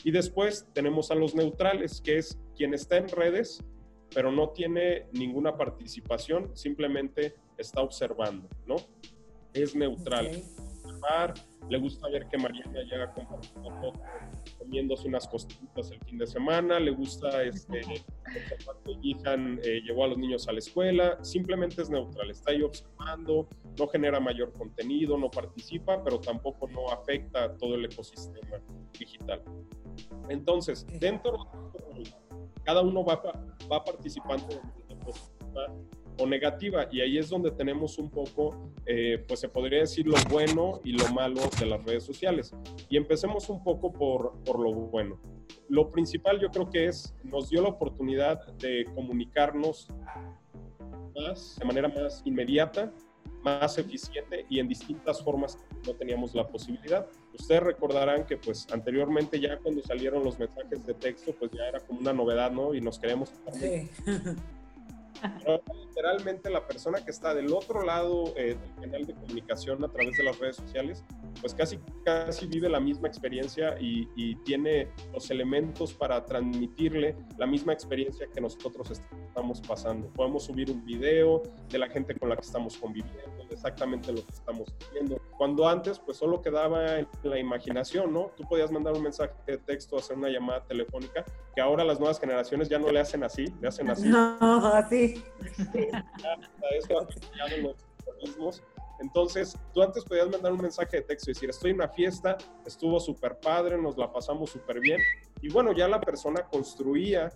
Y 0.04 0.12
después 0.12 0.68
tenemos 0.74 1.10
a 1.10 1.16
los 1.16 1.34
neutrales, 1.34 2.00
que 2.00 2.20
es 2.20 2.40
quien 2.56 2.76
está 2.76 2.98
en 2.98 3.10
redes, 3.10 3.64
pero 4.14 4.32
no 4.32 4.50
tiene 4.50 5.08
ninguna 5.14 5.58
participación, 5.58 6.56
simplemente 6.56 7.36
está 7.58 7.82
observando, 7.82 8.48
¿no? 8.66 8.76
Es 9.54 9.76
neutral. 9.76 10.28
observar, 10.84 11.34
le 11.70 11.78
gusta 11.78 12.10
ver 12.10 12.28
que 12.28 12.38
Mariana 12.38 12.82
llega 12.84 13.14
compartiendo 13.14 13.72
fotos 13.80 14.02
comiéndose 14.58 15.08
unas 15.08 15.28
costillitas 15.28 15.92
el 15.92 16.00
fin 16.02 16.18
de 16.18 16.28
semana, 16.28 16.80
le 16.80 16.92
gusta 16.92 17.44
este, 17.44 17.82
observar 17.82 18.76
que 18.86 19.12
Ethan 19.12 19.60
eh, 19.64 19.82
llevó 19.84 20.06
a 20.06 20.08
los 20.08 20.18
niños 20.18 20.48
a 20.48 20.54
la 20.54 20.60
escuela, 20.60 21.18
simplemente 21.24 21.82
es 21.82 21.90
neutral, 21.90 22.30
está 22.30 22.52
ahí 22.52 22.62
observando, 22.62 23.48
no 23.78 23.88
genera 23.88 24.20
mayor 24.20 24.54
contenido, 24.54 25.18
no 25.18 25.30
participa, 25.30 26.04
pero 26.04 26.20
tampoco 26.20 26.68
no 26.70 26.90
afecta 26.90 27.56
todo 27.58 27.76
el 27.76 27.86
ecosistema 27.86 28.62
digital. 28.98 29.42
Entonces, 30.30 30.86
dentro 31.00 31.50
de 31.74 32.21
cada 32.64 32.82
uno 32.82 33.04
va, 33.04 33.22
participando 33.84 34.48
de 34.88 34.96
positiva 34.96 35.68
o 36.20 36.26
negativa 36.28 36.88
y 36.92 37.02
ahí 37.02 37.18
es 37.18 37.30
donde 37.30 37.52
tenemos 37.52 37.98
un 37.98 38.10
poco, 38.10 38.72
eh, 38.86 39.24
pues 39.28 39.40
se 39.40 39.50
podría 39.50 39.80
decir 39.80 40.06
lo 40.06 40.18
bueno 40.30 40.80
y 40.84 40.92
lo 40.92 41.08
malo 41.14 41.42
de 41.60 41.66
las 41.66 41.84
redes 41.84 42.04
sociales. 42.04 42.54
Y 42.90 42.98
empecemos 42.98 43.50
un 43.50 43.64
poco 43.64 43.92
por, 43.92 44.34
por 44.44 44.60
lo 44.60 44.72
bueno. 44.72 45.20
Lo 45.70 45.90
principal 45.90 46.40
yo 46.40 46.50
creo 46.50 46.70
que 46.70 46.88
es, 46.88 47.16
nos 47.24 47.50
dio 47.50 47.62
la 47.62 47.70
oportunidad 47.70 48.46
de 48.58 48.86
comunicarnos 48.94 49.88
más, 51.16 51.58
de 51.58 51.66
manera 51.66 51.88
más 51.88 52.22
inmediata, 52.26 52.92
más 53.44 53.78
eficiente 53.78 54.46
y 54.50 54.60
en 54.60 54.68
distintas 54.68 55.22
formas 55.24 55.58
no 55.86 55.94
teníamos 55.94 56.34
la 56.36 56.48
posibilidad. 56.48 57.08
Ustedes 57.34 57.64
recordarán 57.64 58.26
que 58.26 58.38
pues 58.38 58.68
anteriormente 58.72 59.40
ya 59.40 59.58
cuando 59.58 59.82
salieron 59.82 60.24
los 60.24 60.38
mensajes 60.40 60.86
de 60.86 60.94
texto 60.94 61.34
pues 61.38 61.52
ya 61.52 61.68
era 61.68 61.80
como 61.80 62.00
una 62.00 62.14
novedad, 62.14 62.52
¿no? 62.52 62.74
Y 62.74 62.82
nos 62.82 63.00
queríamos... 63.00 63.32
Sí. 63.54 63.90
Pero 65.22 65.62
literalmente 65.80 66.50
la 66.50 66.68
persona 66.68 67.04
que 67.04 67.12
está 67.12 67.34
del 67.34 67.54
otro 67.54 67.84
lado 67.84 68.34
eh, 68.36 68.56
del 68.56 68.90
canal 68.90 69.06
de 69.06 69.14
comunicación 69.14 69.84
a 69.84 69.88
través 69.88 70.18
de 70.18 70.24
las 70.24 70.40
redes 70.40 70.56
sociales, 70.56 71.04
pues 71.40 71.54
casi, 71.54 71.80
casi 72.04 72.48
vive 72.48 72.70
la 72.70 72.80
misma 72.80 73.08
experiencia 73.08 73.78
y, 73.80 74.10
y, 74.16 74.36
tiene 74.38 74.88
los 75.14 75.30
elementos 75.30 75.94
para 75.94 76.26
transmitirle 76.26 77.16
la 77.38 77.46
misma 77.46 77.74
experiencia 77.74 78.28
que 78.34 78.42
nosotros 78.42 78.92
estamos 78.92 79.62
pasando. 79.62 80.08
Podemos 80.10 80.44
subir 80.44 80.72
un 80.72 80.84
video 80.86 81.44
de 81.70 81.78
la 81.78 81.90
gente 81.90 82.16
con 82.16 82.30
la 82.30 82.36
que 82.36 82.46
estamos 82.46 82.78
conviviendo, 82.78 83.31
exactamente 83.52 84.12
lo 84.12 84.26
que 84.26 84.34
estamos 84.34 84.74
viendo. 84.92 85.22
Cuando 85.38 85.68
antes, 85.68 86.00
pues 86.00 86.18
solo 86.18 86.42
quedaba 86.42 87.00
en 87.00 87.08
la 87.24 87.40
imaginación, 87.40 88.14
¿no? 88.14 88.32
Tú 88.36 88.44
podías 88.44 88.72
mandar 88.72 88.94
un 88.94 89.04
mensaje 89.04 89.34
de 89.46 89.58
texto, 89.58 89.98
hacer 89.98 90.18
una 90.18 90.30
llamada 90.30 90.64
telefónica, 90.66 91.24
que 91.56 91.62
ahora 91.62 91.84
las 91.84 92.00
nuevas 92.00 92.20
generaciones 92.20 92.70
ya 92.70 92.80
no 92.80 92.90
le 92.90 93.00
hacen 93.00 93.24
así, 93.24 93.46
le 93.60 93.68
hacen 93.68 93.90
así. 93.90 94.08
No, 94.08 94.38
así. 94.74 95.24
Entonces, 99.02 99.58
tú 99.74 99.82
antes 99.82 100.06
podías 100.06 100.30
mandar 100.30 100.52
un 100.52 100.62
mensaje 100.62 100.98
de 100.98 101.04
texto 101.04 101.32
y 101.32 101.34
decir, 101.34 101.50
estoy 101.50 101.72
en 101.72 101.78
una 101.78 101.88
fiesta, 101.88 102.38
estuvo 102.66 103.00
súper 103.00 103.40
padre, 103.40 103.82
nos 103.82 103.98
la 103.98 104.12
pasamos 104.12 104.52
súper 104.52 104.80
bien. 104.80 105.00
Y 105.42 105.50
bueno, 105.50 105.72
ya 105.74 105.88
la 105.88 106.00
persona 106.00 106.44
construía 106.44 107.32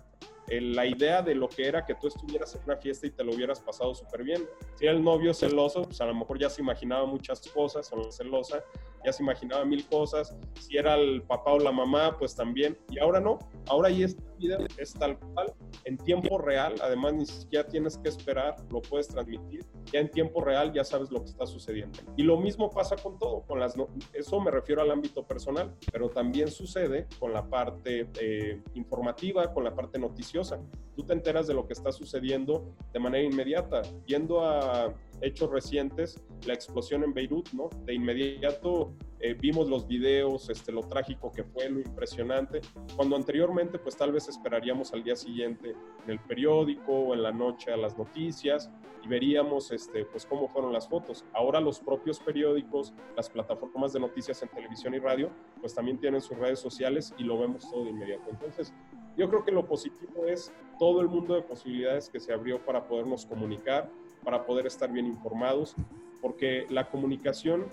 la 0.48 0.86
idea 0.86 1.22
de 1.22 1.34
lo 1.34 1.48
que 1.48 1.66
era 1.66 1.84
que 1.84 1.94
tú 1.94 2.08
estuvieras 2.08 2.54
en 2.54 2.62
una 2.64 2.76
fiesta 2.76 3.06
y 3.06 3.10
te 3.10 3.24
lo 3.24 3.34
hubieras 3.34 3.60
pasado 3.60 3.94
súper 3.94 4.22
bien. 4.22 4.46
Si 4.74 4.84
era 4.84 4.94
el 4.94 5.02
novio 5.02 5.34
celoso, 5.34 5.82
pues 5.82 6.00
a 6.00 6.06
lo 6.06 6.14
mejor 6.14 6.38
ya 6.38 6.48
se 6.48 6.62
imaginaba 6.62 7.06
muchas 7.06 7.40
cosas, 7.48 7.90
o 7.92 8.10
celosa, 8.12 8.64
ya 9.04 9.12
se 9.12 9.22
imaginaba 9.22 9.64
mil 9.64 9.86
cosas. 9.86 10.36
Si 10.60 10.76
era 10.76 10.94
el 10.94 11.22
papá 11.22 11.52
o 11.52 11.58
la 11.58 11.72
mamá, 11.72 12.16
pues 12.18 12.34
también. 12.34 12.76
Y 12.90 12.98
ahora 12.98 13.20
no, 13.20 13.38
ahora 13.68 13.88
ahí 13.88 14.02
esta 14.02 14.22
vida 14.38 14.58
es 14.76 14.92
tal 14.92 15.18
cual, 15.18 15.52
en 15.84 15.96
tiempo 15.96 16.38
real, 16.38 16.74
además 16.82 17.14
ni 17.14 17.26
siquiera 17.26 17.66
tienes 17.66 17.98
que 17.98 18.08
esperar, 18.08 18.56
lo 18.70 18.82
puedes 18.82 19.08
transmitir. 19.08 19.64
Ya 19.92 20.00
en 20.00 20.10
tiempo 20.10 20.42
real 20.42 20.72
ya 20.72 20.84
sabes 20.84 21.10
lo 21.10 21.20
que 21.20 21.30
está 21.30 21.46
sucediendo. 21.46 21.98
Y 22.16 22.22
lo 22.22 22.38
mismo 22.38 22.70
pasa 22.70 22.96
con 22.96 23.18
todo, 23.18 23.42
con 23.42 23.60
las 23.60 23.76
eso 24.12 24.40
me 24.40 24.50
refiero 24.50 24.82
al 24.82 24.90
ámbito 24.90 25.26
personal, 25.26 25.74
pero 25.92 26.08
también 26.10 26.48
sucede 26.48 27.06
con 27.18 27.32
la 27.32 27.48
parte 27.48 28.08
eh, 28.20 28.62
informativa, 28.74 29.52
con 29.52 29.64
la 29.64 29.74
parte 29.74 29.98
noticiosa. 29.98 30.60
Tú 30.96 31.02
te 31.04 31.12
enteras 31.12 31.46
de 31.46 31.52
lo 31.52 31.66
que 31.66 31.74
está 31.74 31.92
sucediendo 31.92 32.74
de 32.92 32.98
manera 32.98 33.22
inmediata. 33.22 33.82
Yendo 34.06 34.40
a 34.40 34.94
hechos 35.20 35.50
recientes, 35.50 36.18
la 36.46 36.54
explosión 36.54 37.04
en 37.04 37.12
Beirut, 37.12 37.50
¿no? 37.52 37.68
De 37.84 37.94
inmediato 37.94 38.94
eh, 39.20 39.34
vimos 39.34 39.68
los 39.68 39.86
videos, 39.86 40.48
este, 40.50 40.72
lo 40.72 40.82
trágico 40.82 41.32
que 41.32 41.44
fue, 41.44 41.68
lo 41.68 41.80
impresionante, 41.80 42.60
cuando 42.96 43.16
anteriormente 43.16 43.78
pues 43.78 43.96
tal 43.96 44.12
vez 44.12 44.28
esperaríamos 44.28 44.92
al 44.92 45.02
día 45.02 45.16
siguiente 45.16 45.74
en 46.04 46.10
el 46.10 46.20
periódico 46.20 46.92
o 46.92 47.14
en 47.14 47.22
la 47.22 47.32
noche 47.32 47.72
a 47.72 47.76
las 47.76 47.96
noticias 47.96 48.70
y 49.02 49.08
veríamos 49.08 49.70
este, 49.72 50.04
pues 50.04 50.26
cómo 50.26 50.48
fueron 50.48 50.72
las 50.72 50.88
fotos. 50.88 51.24
Ahora 51.32 51.60
los 51.60 51.80
propios 51.80 52.20
periódicos, 52.20 52.92
las 53.16 53.30
plataformas 53.30 53.92
de 53.92 54.00
noticias 54.00 54.42
en 54.42 54.48
televisión 54.48 54.94
y 54.94 54.98
radio, 54.98 55.30
pues 55.60 55.74
también 55.74 55.98
tienen 55.98 56.20
sus 56.20 56.36
redes 56.38 56.58
sociales 56.58 57.14
y 57.16 57.24
lo 57.24 57.38
vemos 57.38 57.70
todo 57.70 57.84
de 57.84 57.90
inmediato. 57.90 58.30
Entonces, 58.30 58.72
yo 59.16 59.28
creo 59.30 59.44
que 59.44 59.50
lo 59.50 59.66
positivo 59.66 60.26
es 60.26 60.52
todo 60.78 61.00
el 61.00 61.08
mundo 61.08 61.34
de 61.34 61.42
posibilidades 61.42 62.08
que 62.08 62.20
se 62.20 62.32
abrió 62.32 62.64
para 62.64 62.86
podernos 62.86 63.24
comunicar, 63.26 63.90
para 64.24 64.44
poder 64.44 64.66
estar 64.66 64.90
bien 64.90 65.06
informados, 65.06 65.74
porque 66.20 66.66
la 66.70 66.88
comunicación 66.88 67.66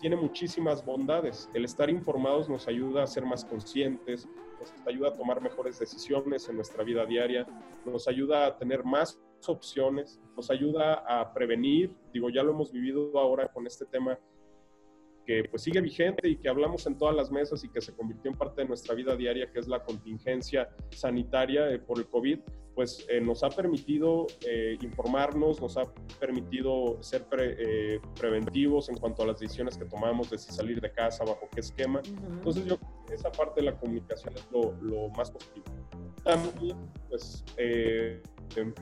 tiene 0.00 0.16
muchísimas 0.16 0.84
bondades. 0.84 1.48
El 1.52 1.64
estar 1.64 1.90
informados 1.90 2.48
nos 2.48 2.66
ayuda 2.68 3.02
a 3.02 3.06
ser 3.06 3.24
más 3.24 3.44
conscientes, 3.44 4.26
nos 4.58 4.72
ayuda 4.86 5.08
a 5.08 5.14
tomar 5.14 5.40
mejores 5.40 5.78
decisiones 5.78 6.48
en 6.48 6.56
nuestra 6.56 6.84
vida 6.84 7.04
diaria, 7.04 7.46
nos 7.84 8.08
ayuda 8.08 8.46
a 8.46 8.56
tener 8.56 8.84
más 8.84 9.18
opciones, 9.46 10.20
nos 10.36 10.50
ayuda 10.50 11.04
a 11.06 11.32
prevenir, 11.32 11.94
digo, 12.12 12.28
ya 12.30 12.42
lo 12.42 12.52
hemos 12.52 12.72
vivido 12.72 13.18
ahora 13.18 13.48
con 13.48 13.66
este 13.66 13.84
tema 13.86 14.18
que 15.26 15.44
pues 15.50 15.62
sigue 15.62 15.80
vigente 15.80 16.28
y 16.28 16.36
que 16.36 16.48
hablamos 16.48 16.86
en 16.86 16.96
todas 16.96 17.14
las 17.14 17.30
mesas 17.30 17.62
y 17.64 17.68
que 17.68 17.80
se 17.80 17.94
convirtió 17.94 18.30
en 18.30 18.36
parte 18.36 18.62
de 18.62 18.68
nuestra 18.68 18.94
vida 18.94 19.16
diaria, 19.16 19.50
que 19.50 19.58
es 19.58 19.68
la 19.68 19.82
contingencia 19.84 20.68
sanitaria 20.90 21.70
eh, 21.70 21.78
por 21.78 21.98
el 21.98 22.06
COVID, 22.08 22.38
pues 22.74 23.06
eh, 23.10 23.20
nos 23.20 23.42
ha 23.42 23.50
permitido 23.50 24.26
eh, 24.46 24.78
informarnos, 24.80 25.60
nos 25.60 25.76
ha 25.76 25.82
permitido 26.18 27.02
ser 27.02 27.26
preventivos 28.18 28.88
en 28.88 28.96
cuanto 28.96 29.22
a 29.22 29.26
las 29.26 29.40
decisiones 29.40 29.76
que 29.76 29.84
tomamos 29.84 30.30
de 30.30 30.38
si 30.38 30.52
salir 30.52 30.80
de 30.80 30.90
casa, 30.90 31.24
bajo 31.24 31.48
qué 31.52 31.60
esquema. 31.60 32.00
Entonces 32.04 32.64
yo 32.64 32.78
esa 33.12 33.30
parte 33.30 33.60
de 33.60 33.66
la 33.66 33.78
comunicación 33.78 34.34
es 34.34 34.46
lo, 34.50 34.72
lo 34.80 35.08
más 35.10 35.30
positivo. 35.30 35.66
También, 36.22 36.76
pues, 37.08 37.44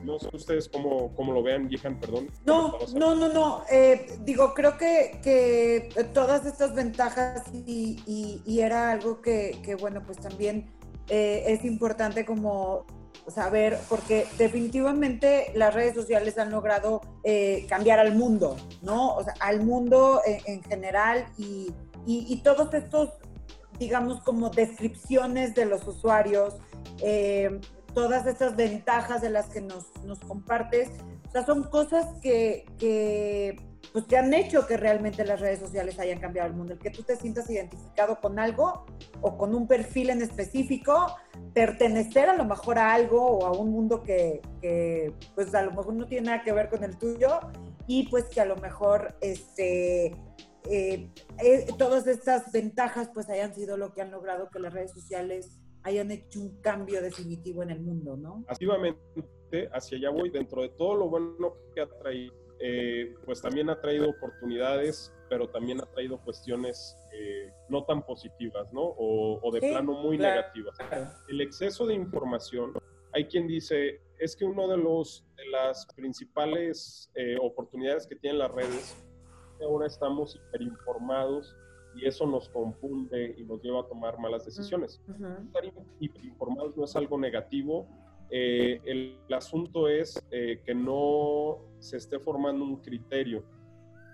no 0.03 0.19
sé 0.19 0.29
ustedes 0.33 0.69
cómo, 0.69 1.13
cómo 1.15 1.33
lo 1.33 1.43
vean, 1.43 1.69
Yehan, 1.69 1.99
perdón. 1.99 2.29
No, 2.45 2.77
no, 2.95 3.15
no, 3.15 3.29
no. 3.29 3.63
Eh, 3.71 4.17
digo, 4.21 4.53
creo 4.53 4.77
que, 4.77 5.19
que, 5.23 5.89
todas 6.13 6.45
estas 6.45 6.73
ventajas 6.73 7.43
y, 7.53 8.41
y, 8.45 8.59
era 8.59 8.91
algo 8.91 9.21
que, 9.21 9.59
que, 9.63 9.75
bueno, 9.75 10.01
pues 10.05 10.19
también 10.19 10.71
eh, 11.07 11.43
es 11.47 11.63
importante 11.65 12.25
como 12.25 12.85
saber, 13.27 13.77
porque 13.87 14.25
definitivamente 14.37 15.51
las 15.55 15.73
redes 15.73 15.93
sociales 15.93 16.37
han 16.37 16.51
logrado 16.51 17.01
eh, 17.23 17.65
cambiar 17.69 17.99
al 17.99 18.15
mundo, 18.15 18.57
¿no? 18.81 19.15
O 19.15 19.23
sea, 19.23 19.33
al 19.39 19.63
mundo 19.63 20.21
en, 20.25 20.63
general 20.63 21.25
y, 21.37 21.73
y, 22.05 22.41
todos 22.41 22.73
estos, 22.73 23.09
digamos, 23.77 24.21
como 24.23 24.49
descripciones 24.49 25.53
de 25.55 25.65
los 25.65 25.87
usuarios. 25.87 26.55
Eh, 27.01 27.59
todas 27.93 28.25
estas 28.25 28.55
ventajas 28.55 29.21
de 29.21 29.29
las 29.29 29.47
que 29.47 29.61
nos, 29.61 29.85
compartes, 30.27 30.89
o 31.27 31.31
sea, 31.31 31.45
son 31.45 31.63
cosas 31.63 32.05
que, 32.21 32.65
pues, 33.93 34.05
que 34.05 34.17
han 34.17 34.33
hecho 34.33 34.65
que 34.65 34.77
realmente 34.77 35.23
las 35.25 35.39
redes 35.39 35.59
sociales 35.59 35.99
hayan 35.99 36.19
cambiado 36.19 36.49
el 36.49 36.55
mundo. 36.55 36.73
El 36.73 36.79
que 36.79 36.89
tú 36.89 37.03
te 37.03 37.15
sientas 37.15 37.49
identificado 37.49 38.19
con 38.19 38.39
algo 38.39 38.85
o 39.21 39.37
con 39.37 39.53
un 39.53 39.67
perfil 39.67 40.09
en 40.09 40.21
específico, 40.21 41.15
pertenecer 41.53 42.29
a 42.29 42.35
lo 42.35 42.45
mejor 42.45 42.79
a 42.79 42.93
algo 42.93 43.23
o 43.25 43.45
a 43.45 43.51
un 43.51 43.71
mundo 43.71 44.01
que, 44.01 44.41
que 44.61 45.13
pues 45.35 45.53
a 45.53 45.61
lo 45.61 45.71
mejor 45.71 45.93
no 45.93 46.07
tiene 46.07 46.27
nada 46.27 46.43
que 46.43 46.51
ver 46.51 46.69
con 46.69 46.83
el 46.83 46.97
tuyo 46.97 47.39
y 47.87 48.07
pues 48.07 48.25
que 48.25 48.41
a 48.41 48.45
lo 48.45 48.55
mejor 48.57 49.15
este, 49.21 50.15
eh, 50.69 51.09
eh, 51.39 51.65
todas 51.77 52.05
estas 52.05 52.51
ventajas 52.51 53.09
pues 53.13 53.29
hayan 53.29 53.55
sido 53.55 53.77
lo 53.77 53.93
que 53.93 54.01
han 54.01 54.11
logrado 54.11 54.49
que 54.49 54.59
las 54.59 54.73
redes 54.73 54.91
sociales 54.91 55.58
hayan 55.83 56.11
hecho 56.11 56.39
un 56.39 56.61
cambio 56.61 57.01
definitivo 57.01 57.63
en 57.63 57.71
el 57.71 57.79
mundo, 57.79 58.17
¿no? 58.17 58.43
Activamente, 58.47 58.99
hacia 59.71 59.97
allá 59.97 60.09
voy, 60.09 60.29
dentro 60.29 60.61
de 60.61 60.69
todo 60.69 60.95
lo 60.95 61.09
bueno 61.09 61.53
que 61.73 61.81
ha 61.81 61.87
traído, 61.87 62.33
eh, 62.59 63.15
pues 63.25 63.41
también 63.41 63.69
ha 63.69 63.79
traído 63.79 64.09
oportunidades, 64.09 65.13
pero 65.29 65.47
también 65.49 65.81
ha 65.81 65.85
traído 65.85 66.19
cuestiones 66.19 66.97
eh, 67.13 67.51
no 67.69 67.85
tan 67.85 68.05
positivas, 68.05 68.71
¿no? 68.73 68.95
O, 68.97 69.49
de 69.51 69.59
plano 69.59 69.93
muy 69.93 70.17
negativas. 70.17 70.77
El 71.27 71.41
exceso 71.41 71.87
de 71.87 71.93
información, 71.93 72.73
hay 73.13 73.25
quien 73.25 73.47
dice, 73.47 74.01
es 74.19 74.35
que 74.35 74.45
uno 74.45 74.67
de 74.67 74.77
los 74.77 75.25
de 75.37 75.45
las 75.49 75.85
principales 75.95 77.09
eh, 77.15 77.37
oportunidades 77.41 78.05
que 78.05 78.15
tienen 78.15 78.39
las 78.39 78.51
redes, 78.51 78.97
ahora 79.61 79.87
estamos 79.87 80.35
hiperinformados 80.35 81.55
y 81.95 82.05
eso 82.05 82.25
nos 82.25 82.49
confunde 82.49 83.35
y 83.37 83.43
nos 83.43 83.61
lleva 83.61 83.81
a 83.81 83.87
tomar 83.87 84.19
malas 84.19 84.45
decisiones. 84.45 85.01
Estar 85.45 85.63
informados 86.21 86.77
no 86.77 86.83
es 86.85 86.95
algo 86.95 87.17
negativo, 87.17 87.87
eh, 88.31 88.79
el, 88.85 89.17
asunto 89.33 89.87
es 89.87 90.23
eh, 90.31 90.61
que 90.65 90.75
no 90.75 91.57
se 91.79 91.97
esté 91.97 92.19
formando 92.19 92.63
un 92.63 92.77
criterio. 92.77 93.43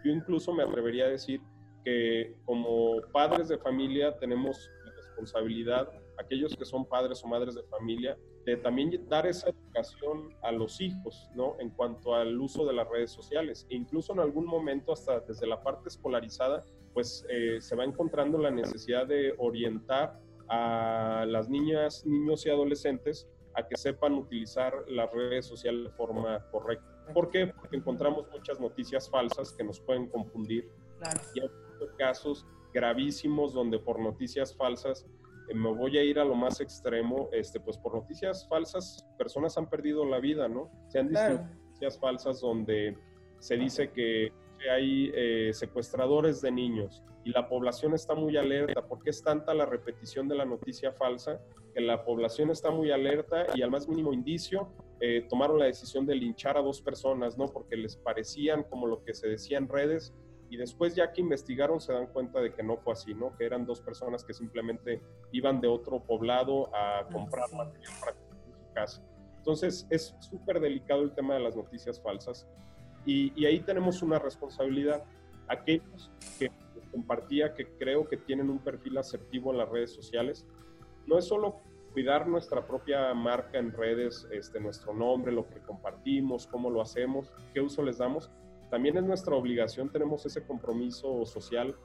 Yo 0.04 0.12
incluso 0.12 0.54
me 0.54 0.64
atrevería 0.64 1.06
a 1.06 1.10
decir 1.10 1.42
que 1.84 2.36
como 2.46 3.02
padres 3.12 3.50
de 3.50 3.58
familia 3.58 4.18
tenemos 4.18 4.70
la 4.86 4.92
responsabilidad, 4.92 5.90
aquellos 6.18 6.56
que 6.56 6.66
son 6.66 6.86
padres 6.86 7.24
o 7.24 7.28
madres 7.28 7.56
de 7.56 7.64
familia, 7.64 8.18
de 8.46 8.58
también 8.58 9.06
dar 9.10 9.26
esa 9.26 9.50
educación 9.50 10.34
a 10.44 10.52
los 10.52 10.80
hijos, 10.80 11.30
¿no? 11.34 11.56
En 11.60 11.72
cuanto 11.72 12.14
al 12.14 12.40
uso 12.40 12.66
de 12.66 12.74
las 12.74 12.88
redes 12.88 13.12
sociales. 13.12 13.66
E 13.70 13.76
incluso 13.76 14.14
en 14.14 14.20
algún 14.20 14.46
momento, 14.46 14.94
hasta 14.94 15.20
desde 15.22 15.48
la 15.48 15.62
parte 15.64 15.90
escolarizada, 15.90 16.64
pues 16.96 17.26
eh, 17.30 17.60
se 17.60 17.76
va 17.76 17.84
encontrando 17.84 18.38
la 18.38 18.50
necesidad 18.50 19.06
de 19.06 19.36
orientar 19.38 20.18
a 20.48 21.26
las 21.28 21.50
niñas, 21.50 22.06
niños 22.06 22.46
y 22.46 22.50
adolescentes 22.50 23.28
a 23.54 23.68
que 23.68 23.76
sepan 23.76 24.14
utilizar 24.14 24.74
las 24.88 25.12
redes 25.12 25.46
sociales 25.46 25.84
de 25.84 25.90
forma 25.92 26.40
correcta. 26.52 26.88
¿Por 27.14 27.30
qué? 27.30 27.48
Porque 27.48 27.76
encontramos 27.76 28.28
muchas 28.32 28.62
noticias 28.62 29.10
falsas 29.10 29.52
que 29.52 29.64
nos 29.66 29.82
pueden 29.82 30.08
confundir. 30.08 30.70
Y 31.34 31.42
hay 31.42 31.50
casos 31.98 32.46
gravísimos 32.74 33.54
donde 33.54 33.78
por 33.78 34.00
noticias 34.00 34.56
falsas 34.56 35.06
eh, 35.50 35.54
me 35.54 35.74
voy 35.74 35.98
a 35.98 36.04
ir 36.04 36.18
a 36.18 36.24
lo 36.24 36.36
más 36.36 36.62
extremo, 36.62 37.28
este, 37.34 37.60
pues 37.60 37.78
por 37.78 37.94
noticias 37.94 38.48
falsas 38.48 39.06
personas 39.18 39.58
han 39.58 39.70
perdido 39.70 40.06
la 40.06 40.20
vida, 40.20 40.48
¿no? 40.48 40.72
Se 40.88 41.00
han 41.00 41.10
dicho 41.10 41.44
noticias 41.66 42.00
falsas 42.00 42.40
donde 42.40 42.98
se 43.40 43.58
dice 43.58 43.92
que 43.92 44.32
hay 44.70 45.12
eh, 45.14 45.52
secuestradores 45.54 46.42
de 46.42 46.52
niños 46.52 47.04
y 47.24 47.32
la 47.32 47.48
población 47.50 47.94
está 47.94 48.14
muy 48.14 48.38
alerta 48.38 48.86
porque 48.88 49.10
es 49.10 49.24
tanta 49.24 49.54
la 49.54 49.66
repetición 49.66 50.28
de 50.28 50.36
la 50.36 50.46
noticia 50.46 50.92
falsa 50.92 51.42
que 51.74 51.82
la 51.82 52.06
población 52.06 52.52
está 52.52 52.72
muy 52.72 52.92
alerta 52.92 53.48
y 53.56 53.62
al 53.62 53.72
más 53.72 53.88
mínimo 53.88 54.14
indicio 54.14 54.70
eh, 55.02 55.26
tomaron 55.30 55.60
la 55.60 55.66
decisión 55.66 56.06
de 56.06 56.16
linchar 56.16 56.58
a 56.58 56.62
dos 56.62 56.82
personas, 56.82 57.38
¿no? 57.38 57.48
Porque 57.48 57.76
les 57.76 57.98
parecían 57.98 58.64
como 58.64 58.88
lo 58.88 59.04
que 59.04 59.14
se 59.14 59.28
decía 59.28 59.58
en 59.58 59.68
redes 59.68 60.14
y 60.50 60.58
después 60.58 60.96
ya 60.96 61.12
que 61.12 61.22
investigaron 61.22 61.82
se 61.82 61.92
dan 61.92 62.08
cuenta 62.08 62.40
de 62.40 62.54
que 62.54 62.64
no 62.64 62.78
fue 62.78 62.94
así, 62.94 63.14
¿no? 63.14 63.36
Que 63.36 63.46
eran 63.46 63.66
dos 63.66 63.82
personas 63.82 64.24
que 64.24 64.34
simplemente 64.34 65.02
iban 65.32 65.60
de 65.60 65.68
otro 65.68 66.02
poblado 66.02 66.74
a 66.74 67.08
comprar 67.12 67.52
material 67.52 67.92
para 68.00 68.14
su 68.14 68.74
casa. 68.74 69.04
Entonces 69.38 69.86
es 69.90 70.16
súper 70.20 70.60
delicado 70.60 71.02
el 71.02 71.14
tema 71.14 71.34
de 71.34 71.40
las 71.42 71.56
noticias 71.56 72.02
falsas 72.02 72.48
y, 73.06 73.46
ahí 73.46 73.60
tenemos 73.60 74.02
una 74.02 74.20
responsabilidad. 74.20 75.04
Aquellos 75.48 76.12
que 76.40 76.52
compartía 76.92 77.54
que 77.54 77.68
creo 77.78 78.08
que 78.08 78.18
tienen 78.18 78.50
un 78.50 78.60
perfil 78.60 78.98
asertivo 78.98 79.52
en 79.52 79.60
las 79.60 79.70
redes 79.70 79.92
sociales, 79.94 80.46
no 81.06 81.18
es 81.18 81.26
solo 81.26 81.62
cuidar 81.94 82.28
nuestra 82.28 82.66
propia 82.66 83.14
marca 83.14 83.58
en 83.58 83.72
redes, 83.72 84.28
este, 84.32 84.60
nuestro 84.60 84.94
nombre, 84.94 85.32
lo 85.32 85.48
que 85.48 85.60
compartimos, 85.60 86.48
cómo 86.48 86.70
lo 86.70 86.82
hacemos, 86.82 87.32
qué 87.54 87.62
uso 87.62 87.84
les 87.84 88.00
damos, 88.00 88.30
también 88.70 88.98
es 88.98 89.04
nuestra 89.04 89.36
obligación, 89.36 89.90
tenemos 89.90 90.26
ese 90.26 90.44
compromiso 90.44 91.26
social 91.26 91.76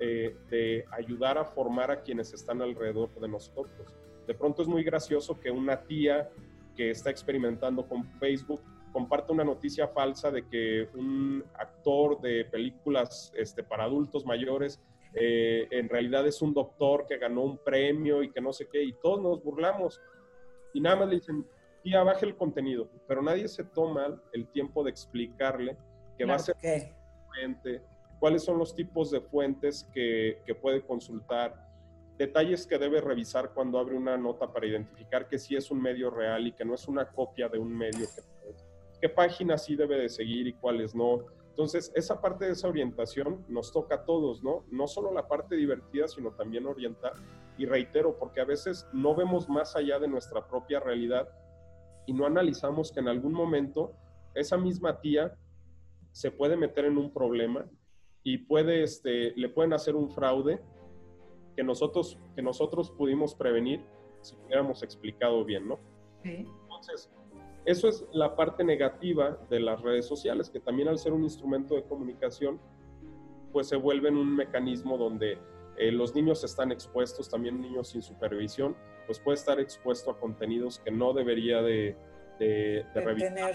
eh, 0.00 0.34
de 0.50 0.84
ayudar 0.90 1.38
a 1.38 1.44
formar 1.44 1.90
a 1.90 2.02
quienes 2.02 2.32
están 2.32 2.62
alrededor 2.62 3.10
de 3.20 3.28
nosotros. 3.28 3.94
De 4.26 4.34
pronto 4.34 4.62
es 4.62 4.68
muy 4.68 4.82
gracioso 4.82 5.38
que 5.38 5.50
una 5.50 5.82
tía 5.82 6.30
que 6.74 6.90
está 6.90 7.10
experimentando 7.10 7.86
con 7.86 8.04
Facebook 8.18 8.60
comparte 8.92 9.32
una 9.32 9.44
noticia 9.44 9.88
falsa 9.88 10.30
de 10.30 10.46
que 10.46 10.88
un 10.94 11.44
actor 11.54 12.20
de 12.20 12.44
películas 12.44 13.32
este, 13.34 13.62
para 13.62 13.84
adultos 13.84 14.24
mayores 14.24 14.80
eh, 15.14 15.68
en 15.70 15.88
realidad 15.88 16.26
es 16.26 16.40
un 16.40 16.54
doctor 16.54 17.06
que 17.06 17.18
ganó 17.18 17.42
un 17.42 17.58
premio 17.58 18.22
y 18.22 18.30
que 18.30 18.40
no 18.40 18.52
sé 18.52 18.66
qué, 18.70 18.82
y 18.82 18.92
todos 18.94 19.20
nos 19.20 19.42
burlamos. 19.42 20.00
Y 20.72 20.80
nada 20.80 20.96
más 20.96 21.08
le 21.08 21.16
dicen, 21.16 21.46
tía, 21.82 22.02
baje 22.02 22.26
el 22.26 22.36
contenido, 22.36 22.88
pero 23.06 23.22
nadie 23.22 23.48
se 23.48 23.64
toma 23.64 24.20
el 24.32 24.46
tiempo 24.48 24.82
de 24.82 24.90
explicarle 24.90 25.76
que 26.16 26.24
va 26.24 26.36
a 26.36 26.38
ser 26.38 26.56
fuente, 27.28 27.82
cuáles 28.18 28.42
son 28.42 28.58
los 28.58 28.74
tipos 28.74 29.10
de 29.10 29.20
fuentes 29.20 29.88
que, 29.92 30.40
que, 30.46 30.54
puede 30.54 30.82
consultar, 30.82 31.68
detalles 32.16 32.66
que 32.66 32.78
debe 32.78 33.00
revisar 33.00 33.52
cuando 33.52 33.78
abre 33.78 33.96
una 33.96 34.16
nota 34.16 34.52
para 34.52 34.66
identificar 34.66 35.28
que 35.28 35.38
sí 35.38 35.56
es 35.56 35.70
un 35.70 35.80
medio 35.80 36.10
real 36.10 36.46
y 36.46 36.52
que 36.52 36.64
no 36.64 36.74
es 36.74 36.86
una 36.88 37.10
copia 37.10 37.48
de 37.48 37.58
un 37.58 37.74
medio, 37.74 38.06
que, 38.14 38.41
qué 39.02 39.08
páginas 39.08 39.64
sí 39.64 39.74
debe 39.74 39.98
de 39.98 40.08
seguir 40.08 40.46
y 40.46 40.52
cuáles 40.52 40.94
no. 40.94 41.26
Entonces, 41.48 41.92
esa 41.96 42.20
parte 42.20 42.46
de 42.46 42.52
esa 42.52 42.68
orientación 42.68 43.44
nos 43.48 43.72
toca 43.72 43.96
a 43.96 44.04
todos, 44.04 44.44
¿no? 44.44 44.64
No 44.70 44.86
solo 44.86 45.12
la 45.12 45.26
parte 45.26 45.56
divertida, 45.56 46.06
sino 46.06 46.30
también 46.30 46.66
orientar. 46.66 47.12
Y 47.58 47.66
reitero, 47.66 48.16
porque 48.16 48.40
a 48.40 48.44
veces 48.44 48.86
no 48.92 49.16
vemos 49.16 49.48
más 49.48 49.74
allá 49.74 49.98
de 49.98 50.06
nuestra 50.06 50.46
propia 50.46 50.78
realidad 50.78 51.28
y 52.06 52.12
no 52.12 52.26
analizamos 52.26 52.92
que 52.92 53.00
en 53.00 53.08
algún 53.08 53.32
momento 53.32 53.92
esa 54.34 54.56
misma 54.56 55.00
tía 55.00 55.36
se 56.12 56.30
puede 56.30 56.56
meter 56.56 56.84
en 56.84 56.96
un 56.96 57.12
problema 57.12 57.66
y 58.22 58.38
puede, 58.38 58.84
este, 58.84 59.32
le 59.36 59.48
pueden 59.48 59.72
hacer 59.72 59.96
un 59.96 60.10
fraude 60.10 60.62
que 61.56 61.64
nosotros, 61.64 62.18
que 62.36 62.42
nosotros 62.42 62.90
pudimos 62.92 63.34
prevenir 63.34 63.84
si 64.20 64.36
hubiéramos 64.36 64.84
explicado 64.84 65.44
bien, 65.44 65.66
¿no? 65.66 65.80
Entonces, 66.22 67.10
eso 67.64 67.88
es 67.88 68.04
la 68.12 68.34
parte 68.34 68.64
negativa 68.64 69.38
de 69.48 69.60
las 69.60 69.80
redes 69.80 70.06
sociales, 70.06 70.50
que 70.50 70.60
también 70.60 70.88
al 70.88 70.98
ser 70.98 71.12
un 71.12 71.22
instrumento 71.22 71.74
de 71.74 71.84
comunicación, 71.84 72.60
pues 73.52 73.68
se 73.68 73.76
vuelven 73.76 74.16
un 74.16 74.34
mecanismo 74.34 74.98
donde 74.98 75.38
eh, 75.76 75.92
los 75.92 76.14
niños 76.14 76.42
están 76.44 76.72
expuestos, 76.72 77.28
también 77.28 77.60
niños 77.60 77.88
sin 77.88 78.02
supervisión, 78.02 78.76
pues 79.06 79.20
puede 79.20 79.36
estar 79.36 79.60
expuesto 79.60 80.10
a 80.10 80.18
contenidos 80.18 80.80
que 80.80 80.90
no 80.90 81.12
debería 81.12 81.62
de, 81.62 81.96
de, 82.38 82.84
revisar 82.94 83.52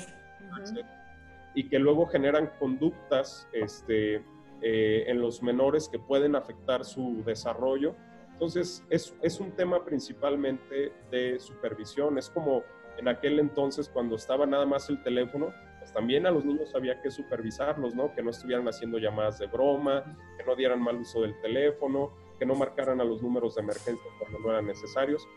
y 1.54 1.68
que 1.68 1.80
luego 1.80 2.06
generan 2.06 2.52
conductas 2.60 3.48
este, 3.52 4.24
eh, 4.62 5.06
en 5.08 5.20
los 5.20 5.42
menores 5.42 5.90
que 5.90 6.00
pueden 6.00 6.36
afectar 6.36 6.86
su 6.86 7.24
desarrollo. 7.26 7.96
Entonces, 8.34 8.86
es, 8.90 9.16
es 9.22 9.40
un 9.40 9.52
tema 9.52 9.84
principalmente 9.84 10.94
de 11.10 11.40
supervisión. 11.40 12.18
Es 12.20 12.30
como 12.30 12.62
en 12.98 13.08
aquel 13.08 13.40
entonces 13.40 13.90
cuando 13.90 14.16
estaba 14.16 14.46
nada 14.46 14.66
más 14.66 14.90
el 14.90 15.02
teléfono, 15.04 15.54
pues 15.80 15.94
también 15.94 16.26
a 16.26 16.32
los 16.32 16.44
niños 16.46 16.74
había 16.76 17.02
que 17.02 17.12
supervisarlos, 17.12 17.96
¿no? 17.96 18.14
Que 18.14 18.24
no 18.24 18.32
estuvieran 18.32 18.68
haciendo 18.68 18.98
llamadas 18.98 19.40
de 19.40 19.48
broma, 19.48 20.04
que 20.38 20.44
no 20.44 20.56
dieran 20.56 20.82
mal 20.82 20.98
uso 20.98 21.22
del 21.22 21.40
teléfono, 21.42 22.12
que 22.40 22.46
no 22.46 22.56
marcaran 22.56 23.00
a 23.02 23.04
los 23.04 23.22
números 23.22 23.56
de 23.56 23.62
emergencia 23.62 24.12
cuando 24.20 24.40
no 24.40 24.52
eran 24.52 24.68
necesarios. 24.68 25.28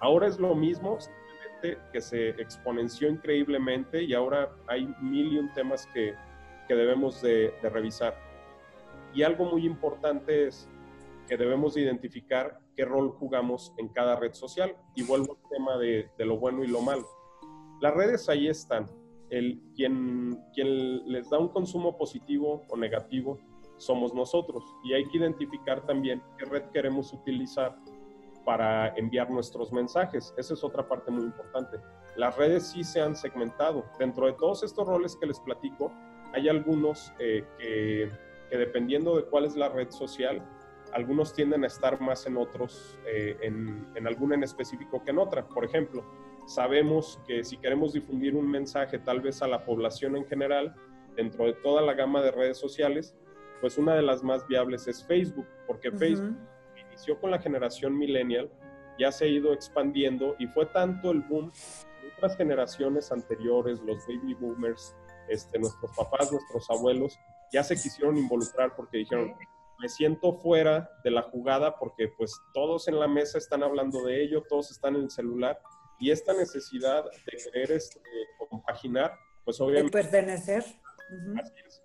Ahora 0.00 0.26
es 0.26 0.38
lo 0.38 0.54
mismo, 0.54 0.98
que 1.60 2.00
se 2.00 2.30
exponenció 2.30 3.08
increíblemente 3.08 4.02
y 4.02 4.14
ahora 4.14 4.54
hay 4.66 4.86
mil 5.00 5.32
y 5.32 5.38
un 5.38 5.52
temas 5.54 5.86
que, 5.92 6.14
que 6.68 6.74
debemos 6.74 7.20
de, 7.22 7.52
revisar. 7.62 8.16
Y 9.14 9.22
algo 9.22 9.46
muy 9.46 9.66
importante 9.66 10.46
es 10.46 10.68
que 11.26 11.36
debemos 11.36 11.74
de 11.74 11.82
identificar 11.82 12.60
qué 12.78 12.84
rol 12.84 13.10
jugamos 13.10 13.74
en 13.76 13.88
cada 13.88 14.14
red 14.14 14.32
social. 14.32 14.76
Y 14.94 15.02
vuelvo 15.02 15.36
al 15.36 15.48
tema 15.50 15.76
de, 15.76 16.08
lo 16.18 16.38
bueno 16.38 16.62
y 16.62 16.68
lo 16.68 16.80
malo. 16.80 17.08
Las 17.80 17.92
redes 17.92 18.28
ahí 18.28 18.46
están. 18.46 18.86
El, 19.30 19.60
quien, 19.74 20.40
quien 20.54 21.10
les 21.10 21.28
da 21.28 21.38
un 21.38 21.48
consumo 21.48 21.98
positivo 21.98 22.64
o 22.68 22.76
negativo 22.76 23.36
somos 23.78 24.14
nosotros. 24.14 24.62
Y 24.84 24.94
hay 24.94 25.04
que 25.06 25.18
identificar 25.18 25.84
también 25.86 26.22
qué 26.38 26.44
red 26.44 26.62
queremos 26.72 27.12
utilizar 27.12 27.76
para 28.44 28.94
enviar 28.96 29.28
nuestros 29.28 29.72
mensajes. 29.72 30.32
Esa 30.36 30.54
es 30.54 30.62
otra 30.62 30.88
parte 30.88 31.10
muy 31.10 31.24
importante. 31.24 31.78
Las 32.16 32.36
redes 32.36 32.68
sí 32.68 32.84
se 32.84 33.00
han 33.00 33.16
segmentado. 33.16 33.84
Dentro 33.98 34.26
de 34.26 34.34
todos 34.34 34.62
estos 34.62 34.86
roles 34.86 35.16
que 35.16 35.26
les 35.26 35.40
platico, 35.40 35.92
hay 36.32 36.48
algunos 36.48 37.12
eh, 37.18 37.44
que, 37.58 38.56
dependiendo 38.56 39.16
de 39.16 39.24
cuál 39.24 39.46
es 39.46 39.56
la 39.56 39.68
red 39.68 39.90
social, 39.90 40.42
algunos 40.92 41.34
tienden 41.34 41.64
a 41.64 41.66
estar 41.66 42.00
más 42.00 42.26
en 42.26 42.36
otros, 42.36 42.98
eh, 43.06 43.36
en, 43.42 43.86
en 43.94 44.06
alguna 44.06 44.34
en 44.34 44.42
específico 44.42 45.02
que 45.04 45.10
en 45.10 45.18
otra. 45.18 45.46
Por 45.46 45.64
ejemplo, 45.64 46.04
sabemos 46.46 47.20
que 47.26 47.44
si 47.44 47.56
queremos 47.56 47.92
difundir 47.92 48.34
un 48.34 48.50
mensaje 48.50 48.98
tal 48.98 49.20
vez 49.20 49.42
a 49.42 49.48
la 49.48 49.64
población 49.64 50.16
en 50.16 50.26
general, 50.26 50.74
dentro 51.16 51.46
de 51.46 51.54
toda 51.54 51.82
la 51.82 51.94
gama 51.94 52.22
de 52.22 52.30
redes 52.30 52.58
sociales, 52.58 53.16
pues 53.60 53.76
una 53.76 53.94
de 53.94 54.02
las 54.02 54.22
más 54.22 54.46
viables 54.46 54.86
es 54.86 55.04
Facebook, 55.04 55.46
porque 55.66 55.90
Facebook 55.90 56.36
con 57.20 57.30
la 57.30 57.38
generación 57.38 57.96
millennial, 57.96 58.50
ya 58.98 59.12
se 59.12 59.24
ha 59.24 59.28
ido 59.28 59.52
expandiendo 59.52 60.34
y 60.38 60.46
fue 60.48 60.66
tanto 60.66 61.10
el 61.10 61.20
boom 61.22 61.52
de 62.02 62.08
otras 62.16 62.36
generaciones 62.36 63.12
anteriores, 63.12 63.80
los 63.80 64.04
baby 64.06 64.34
boomers, 64.34 64.96
este, 65.28 65.58
nuestros 65.58 65.96
papás, 65.96 66.32
nuestros 66.32 66.68
abuelos, 66.70 67.18
ya 67.52 67.62
se 67.62 67.74
quisieron 67.74 68.16
involucrar 68.16 68.74
porque 68.74 68.98
dijeron, 68.98 69.34
me 69.78 69.88
siento 69.88 70.32
fuera 70.34 70.90
de 71.04 71.10
la 71.10 71.22
jugada 71.22 71.78
porque 71.78 72.08
pues 72.08 72.34
todos 72.52 72.88
en 72.88 72.98
la 72.98 73.08
mesa 73.08 73.38
están 73.38 73.62
hablando 73.62 74.04
de 74.04 74.22
ello, 74.22 74.44
todos 74.48 74.70
están 74.70 74.96
en 74.96 75.02
el 75.02 75.10
celular 75.10 75.60
y 76.00 76.10
esta 76.10 76.32
necesidad 76.32 77.04
de 77.04 77.36
querer 77.52 77.72
este, 77.72 78.00
compaginar, 78.48 79.12
pues 79.44 79.60
obviamente... 79.60 79.96
De 79.96 80.04
pertenecer. 80.04 80.64
Así 81.38 81.52
es 81.66 81.82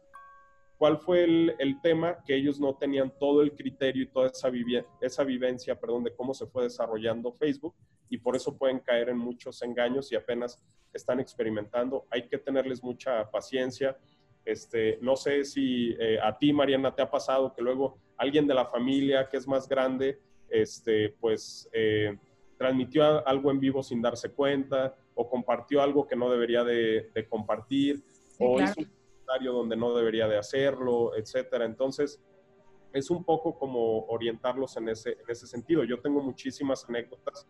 cuál 0.84 0.98
fue 0.98 1.24
el, 1.24 1.80
tema 1.82 2.18
que 2.26 2.36
ellos 2.36 2.60
no 2.60 2.76
tenían 2.76 3.10
todo 3.18 3.42
el 3.42 3.56
criterio 3.56 4.04
y 4.04 4.08
toda 4.08 4.28
esa, 4.28 4.52
esa 5.00 5.24
vivencia 5.24 5.80
perdón, 5.80 6.04
de 6.04 6.14
cómo 6.14 6.34
se 6.34 6.46
fue 6.46 6.64
desarrollando 6.64 7.32
Facebook 7.32 7.74
y 8.10 8.18
por 8.18 8.36
eso 8.36 8.58
pueden 8.58 8.80
caer 8.80 9.08
en 9.08 9.18
muchos 9.18 9.62
engaños 9.62 10.12
y 10.12 10.18
apenas 10.18 10.62
están 10.92 11.22
experimentando. 11.22 12.06
Hay 12.12 12.28
que 12.28 12.38
tenerles 12.38 12.84
mucha 12.84 13.32
paciencia. 13.32 13.98
Este, 14.46 14.98
no 15.02 15.16
sé 15.16 15.46
si 15.46 15.96
eh, 16.00 16.20
a 16.22 16.38
ti, 16.38 16.52
Mariana, 16.52 16.94
te 16.94 17.02
ha 17.02 17.10
pasado 17.10 17.54
que 17.54 17.62
luego 17.62 17.98
alguien 18.18 18.46
de 18.46 18.54
la 18.54 18.66
familia 18.66 19.28
que 19.30 19.38
es 19.38 19.48
más 19.48 19.68
grande, 19.68 20.20
este, 20.50 21.16
pues 21.20 21.70
eh, 21.72 22.18
transmitió 22.58 23.26
algo 23.28 23.52
en 23.52 23.60
vivo 23.60 23.82
sin 23.82 24.02
darse 24.02 24.32
cuenta 24.32 24.96
o 25.16 25.30
compartió 25.30 25.82
algo 25.82 26.08
que 26.08 26.16
no 26.16 26.30
debería 26.30 26.64
de, 26.64 27.10
compartir 27.30 28.04
o 28.40 28.62
hizo 28.62 28.74
un 28.78 28.86
comentario 28.86 29.54
donde 29.54 29.76
no 29.76 29.96
debería 29.96 30.28
de 30.28 30.38
hacerlo, 30.38 31.16
etcétera. 31.16 31.66
Entonces, 31.66 32.22
es 32.92 33.10
un 33.10 33.24
poco 33.24 33.58
como 33.58 34.06
orientarlos 34.06 34.76
en 34.78 34.90
ese, 34.90 35.12
en 35.12 35.30
ese 35.30 35.48
sentido. 35.48 35.84
Yo 35.84 36.00
tengo 36.00 36.22
muchísimas 36.22 36.88
anécdotas 36.88 37.48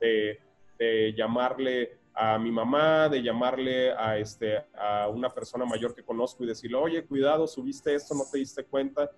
de, 0.00 0.38
de 0.78 1.12
llamarle 1.14 1.98
a 2.16 2.38
mi 2.38 2.50
mamá, 2.50 3.10
de 3.10 3.22
llamarle 3.22 3.92
a, 3.92 4.16
este, 4.16 4.64
a 4.74 5.06
una 5.08 5.28
persona 5.28 5.66
mayor 5.66 5.94
que 5.94 6.02
conozco 6.02 6.42
y 6.42 6.46
decirle, 6.46 6.78
oye, 6.78 7.04
cuidado, 7.04 7.46
subiste 7.46 7.94
esto, 7.94 8.14
no 8.14 8.22
te 8.32 8.38
diste 8.38 8.64
cuenta, 8.64 9.10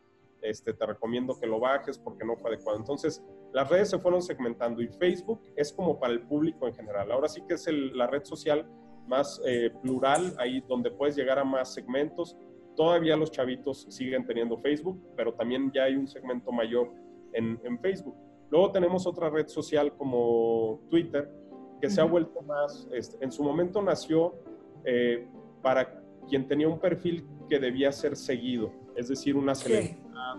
este, 0.42 0.72
te 0.72 0.84
recomiendo 0.84 1.38
que 1.38 1.46
lo 1.46 1.60
bajes 1.60 1.96
porque 1.96 2.24
no 2.24 2.36
fue 2.36 2.50
adecuado. 2.50 2.76
Entonces, 2.76 3.22
las 3.52 3.68
redes 3.68 3.90
se 3.90 4.00
fueron 4.00 4.20
segmentando 4.20 4.82
y 4.82 4.88
Facebook 4.88 5.40
es 5.54 5.72
como 5.72 6.00
para 6.00 6.12
el 6.12 6.22
público 6.22 6.66
en 6.66 6.74
general. 6.74 7.12
Ahora 7.12 7.28
sí 7.28 7.40
que 7.46 7.54
es 7.54 7.68
la 7.68 8.08
red 8.08 8.24
social 8.24 8.68
más 9.06 9.40
eh, 9.46 9.70
plural, 9.80 10.34
ahí 10.38 10.60
donde 10.68 10.90
puedes 10.90 11.14
llegar 11.14 11.38
a 11.38 11.44
más 11.44 11.72
segmentos. 11.72 12.36
Todavía 12.76 13.16
los 13.16 13.30
chavitos 13.30 13.86
siguen 13.90 14.26
teniendo 14.26 14.58
Facebook, 14.58 15.00
pero 15.16 15.34
también 15.34 15.70
ya 15.72 15.84
hay 15.84 15.94
un 15.94 16.08
segmento 16.08 16.50
mayor 16.50 16.92
en, 17.32 17.60
en 17.62 17.78
Facebook. 17.78 18.16
Luego 18.50 18.72
tenemos 18.72 19.06
otra 19.06 19.30
red 19.30 19.46
social 19.46 19.94
como 19.96 20.80
Twitter, 20.90 21.30
que 21.80 21.90
se 21.90 22.00
ha 22.00 22.04
vuelto 22.04 22.42
más, 22.42 22.88
este, 22.92 23.22
en 23.24 23.32
su 23.32 23.42
momento 23.42 23.82
nació 23.82 24.34
eh, 24.84 25.26
para 25.62 26.02
quien 26.28 26.46
tenía 26.46 26.68
un 26.68 26.78
perfil 26.78 27.26
que 27.48 27.58
debía 27.58 27.92
ser 27.92 28.16
seguido, 28.16 28.72
es 28.96 29.08
decir, 29.08 29.36
una 29.36 29.54
celebridad, 29.54 30.36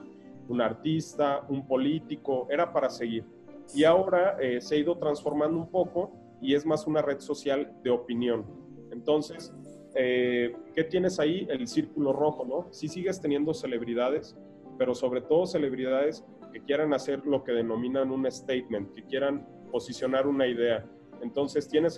un 0.48 0.62
artista, 0.62 1.46
un 1.50 1.68
político, 1.68 2.48
era 2.50 2.72
para 2.72 2.90
seguir. 2.90 3.26
Y 3.74 3.84
ahora 3.84 4.38
eh, 4.40 4.62
se 4.62 4.76
ha 4.76 4.78
ido 4.80 4.98
transformando 4.98 5.58
un 5.58 5.70
poco 5.70 6.12
y 6.42 6.56
es 6.56 6.66
más 6.66 6.88
una 6.88 7.02
red 7.02 7.20
social 7.20 7.74
de 7.84 7.90
opinión. 7.90 8.46
Entonces, 8.92 9.54
eh, 9.96 10.56
¿qué 10.74 10.84
tienes 10.84 11.20
ahí? 11.20 11.48
El 11.50 11.68
círculo 11.68 12.14
rojo, 12.14 12.46
¿no? 12.46 12.68
Sí 12.72 12.88
sigues 12.88 13.22
teniendo 13.22 13.54
celebridades, 13.54 14.36
pero 14.78 14.96
sobre 14.96 15.22
todo 15.22 15.46
celebridades 15.46 16.26
que 16.52 16.62
quieran 16.62 16.94
hacer 16.94 17.26
lo 17.26 17.44
que 17.44 17.52
denominan 17.52 18.12
un 18.12 18.30
statement, 18.32 18.94
que 18.94 19.04
quieran 19.04 19.48
posicionar 19.72 20.26
una 20.28 20.48
idea, 20.48 20.86
entonces 21.22 21.68
tienes 21.68 21.96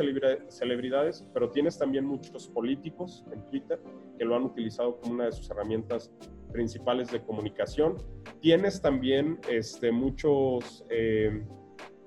celebridades, 0.50 1.26
pero 1.34 1.50
tienes 1.50 1.78
también 1.78 2.06
muchos 2.06 2.48
políticos 2.48 3.24
en 3.32 3.46
Twitter 3.46 3.80
que 4.18 4.26
lo 4.26 4.36
han 4.36 4.44
utilizado 4.44 4.98
como 5.00 5.14
una 5.14 5.26
de 5.26 5.32
sus 5.32 5.50
herramientas 5.50 6.12
principales 6.52 7.12
de 7.12 7.22
comunicación. 7.22 7.98
Tienes 8.40 8.82
también 8.82 9.40
este, 9.50 9.92
muchos 9.92 10.86
eh, 10.90 11.44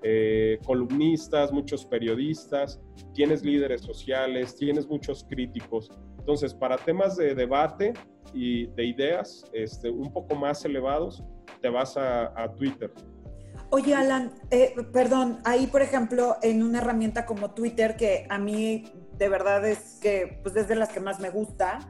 eh, 0.03 0.59
columnistas, 0.64 1.53
muchos 1.53 1.87
periodistas, 1.87 2.81
tienes 3.14 3.44
líderes 3.44 3.81
sociales, 3.81 4.57
tienes 4.57 4.87
muchos 4.87 5.24
críticos. 5.24 5.90
Entonces, 6.18 6.55
para 6.55 6.77
temas 6.77 7.16
de 7.16 7.35
debate 7.35 7.92
y 8.33 8.66
de 8.66 8.85
ideas 8.85 9.50
este, 9.53 9.90
un 9.90 10.12
poco 10.12 10.35
más 10.35 10.64
elevados, 10.64 11.22
te 11.61 11.68
vas 11.68 11.96
a 11.96 12.53
Twitter. 12.57 12.92
Oye, 13.77 13.93
Alan, 13.93 14.31
eh, 14.53 14.73
perdón, 14.93 15.41
ahí 15.43 15.67
por 15.67 15.83
ejemplo, 15.83 16.37
en 16.43 16.63
una 16.63 16.79
herramienta 16.79 17.27
como 17.27 17.55
Twitter, 17.55 17.97
que 17.97 18.25
a 18.31 18.39
mí 18.39 18.85
de 19.19 19.29
verdad 19.29 19.67
es 19.67 19.99
que 20.01 20.39
pues 20.45 20.55
es 20.55 20.69
de 20.69 20.77
las 20.77 20.91
que 20.91 21.01
más 21.01 21.19
me 21.19 21.31
gusta, 21.31 21.81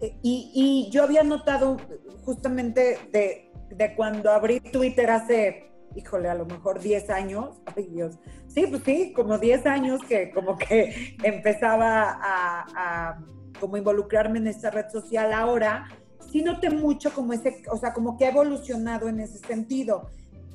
eh, 0.00 0.16
y, 0.22 0.88
yo 0.92 1.02
había 1.02 1.24
notado 1.24 1.78
justamente 2.24 2.96
de, 3.10 3.94
cuando 3.96 4.30
abrí 4.30 4.60
Twitter 4.60 5.10
hace, 5.10 5.72
híjole, 5.96 6.28
a 6.28 6.34
lo 6.34 6.46
mejor 6.46 6.78
10 6.78 7.10
años, 7.10 7.60
ay 7.76 7.88
Dios, 7.88 8.20
sí, 8.46 8.68
pues 8.68 8.84
sí, 8.84 9.12
como 9.12 9.36
10 9.36 9.66
años 9.66 10.00
que 10.08 10.30
como 10.30 10.56
que 10.58 11.16
empezaba 11.24 12.20
a, 12.22 12.66
a 12.76 13.18
como 13.58 13.76
involucrarme 13.76 14.38
en 14.38 14.46
esta 14.46 14.70
red 14.70 14.88
social. 14.90 15.32
Ahora, 15.32 15.88
sí 16.30 16.40
noté 16.40 16.70
mucho 16.70 17.12
como 17.12 17.32
ese, 17.32 17.64
o 17.68 17.76
sea, 17.76 17.92
como 17.92 18.16
que 18.16 18.26
ha 18.26 18.30
evolucionado 18.30 19.08
en 19.08 19.18
ese 19.18 19.38
sentido 19.38 20.08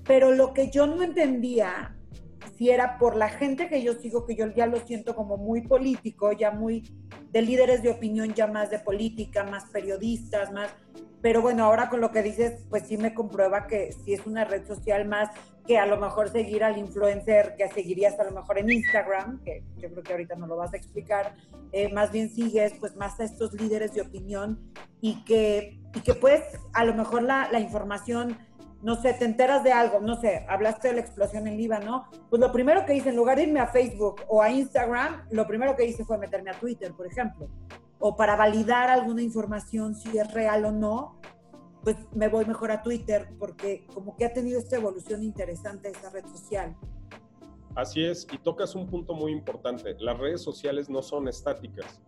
pero 0.06 0.32
lo 0.32 0.54
que 0.54 0.70
yo 0.70 0.88
no 0.88 1.02
entendía, 1.02 1.96
si 2.58 2.70
era 2.70 2.98
por 2.98 3.15
la 3.15 3.30
gente 3.30 3.68
que 3.68 3.84
yo 3.84 3.94
sigo, 3.94 4.26
que 4.26 4.36
yo 4.36 4.48
ya 4.54 4.68
lo 4.68 4.80
siento 4.80 5.15
como 5.15 5.38
muy 5.38 5.62
político, 5.62 6.32
ya 6.32 6.52
muy 6.52 6.84
de 7.32 7.41
líderes 7.41 7.84
de 7.84 7.89
opinión, 7.89 8.34
ya 8.34 8.48
más 8.48 8.70
de 8.70 8.80
política, 8.80 9.44
más 9.44 9.65
periodistas, 9.65 10.52
más... 10.52 10.74
Pero 11.22 11.41
bueno, 11.41 11.65
ahora 11.65 11.89
con 11.89 12.02
lo 12.02 12.12
que 12.12 12.22
dices, 12.22 12.65
pues 12.70 12.84
sí 12.84 12.98
me 12.98 13.15
comprueba 13.15 13.65
que 13.65 13.91
si 13.91 14.13
es 14.13 14.26
una 14.28 14.46
red 14.46 14.65
social 14.68 15.08
más 15.08 15.30
que 15.65 15.80
a 15.80 15.88
lo 15.88 15.98
mejor 15.98 16.30
seguir 16.30 16.63
al 16.63 16.78
influencer 16.78 17.56
que 17.58 17.68
seguirías 17.70 18.20
a 18.20 18.26
lo 18.26 18.32
mejor 18.32 18.60
en 18.60 18.70
Instagram, 18.70 19.41
que 19.44 19.63
yo 19.78 19.89
creo 19.89 20.04
que 20.04 20.12
ahorita 20.13 20.36
no 20.36 20.46
lo 20.46 20.56
vas 20.56 20.74
a 20.74 20.78
explicar, 20.78 21.36
eh, 21.72 21.91
más 21.91 22.12
bien 22.12 22.30
sigues 22.30 22.74
pues 22.80 22.96
más 22.96 23.20
a 23.20 23.24
estos 23.24 23.54
líderes 23.54 23.96
de 23.96 24.02
opinión 24.02 24.72
y 25.02 25.24
que, 25.26 25.80
y 25.96 26.02
que 26.02 26.13
pues 26.13 26.41
a 26.74 26.86
lo 26.86 26.94
mejor 26.94 27.24
la, 27.24 27.50
la 27.52 27.60
información 27.60 28.38
no 28.86 28.95
sé, 29.02 29.13
te 29.13 29.26
enteras 29.26 29.63
de 29.63 29.74
algo, 29.74 30.00
no 30.00 30.21
sé, 30.21 30.45
hablaste 30.48 30.89
de 30.89 30.93
la 30.93 31.02
explosión 31.02 31.48
en 31.48 31.58
Líbano, 31.58 32.06
pues 32.30 32.39
lo 32.39 32.52
primero 32.52 32.86
que 32.86 32.93
hice, 32.93 33.10
en 33.10 33.15
lugar 33.15 33.38
de 33.38 33.43
irme 33.45 33.60
a 33.60 33.65
Facebook 33.65 34.21
o 34.28 34.43
a 34.43 34.52
Instagram, 34.52 35.24
lo 35.32 35.48
primero 35.48 35.76
que 35.76 35.86
hice 35.86 36.06
fue 36.06 36.19
meterme 36.19 36.52
a 36.52 36.60
Twitter, 36.60 36.93
por 36.93 37.08
ejemplo. 37.08 37.50
O 37.98 38.15
para 38.15 38.36
validar 38.36 38.91
alguna 38.91 39.24
información, 39.24 39.95
si 39.95 40.15
es 40.19 40.32
real 40.32 40.65
o 40.65 40.71
no, 40.71 41.19
pues 41.84 41.98
me 42.13 42.28
voy 42.28 42.45
mejor 42.45 42.69
a 42.69 42.84
Twitter, 42.84 43.28
porque 43.39 43.88
como 43.91 44.15
que 44.15 44.26
ha 44.26 44.34
tenido 44.34 44.60
esta 44.60 44.76
evolución 44.76 45.24
interesante 45.24 45.89
esa 45.89 46.12
red 46.12 46.26
social. 46.28 46.76
Así 47.76 48.04
es, 48.04 48.26
y 48.32 48.38
tocas 48.38 48.74
un 48.76 48.88
punto 48.88 49.14
muy 49.14 49.32
importante. 49.32 49.96
Las 50.00 50.18
redes 50.18 50.42
sociales 50.42 50.90
no 50.90 51.02
son 51.02 51.28
estáticas, 51.28 52.02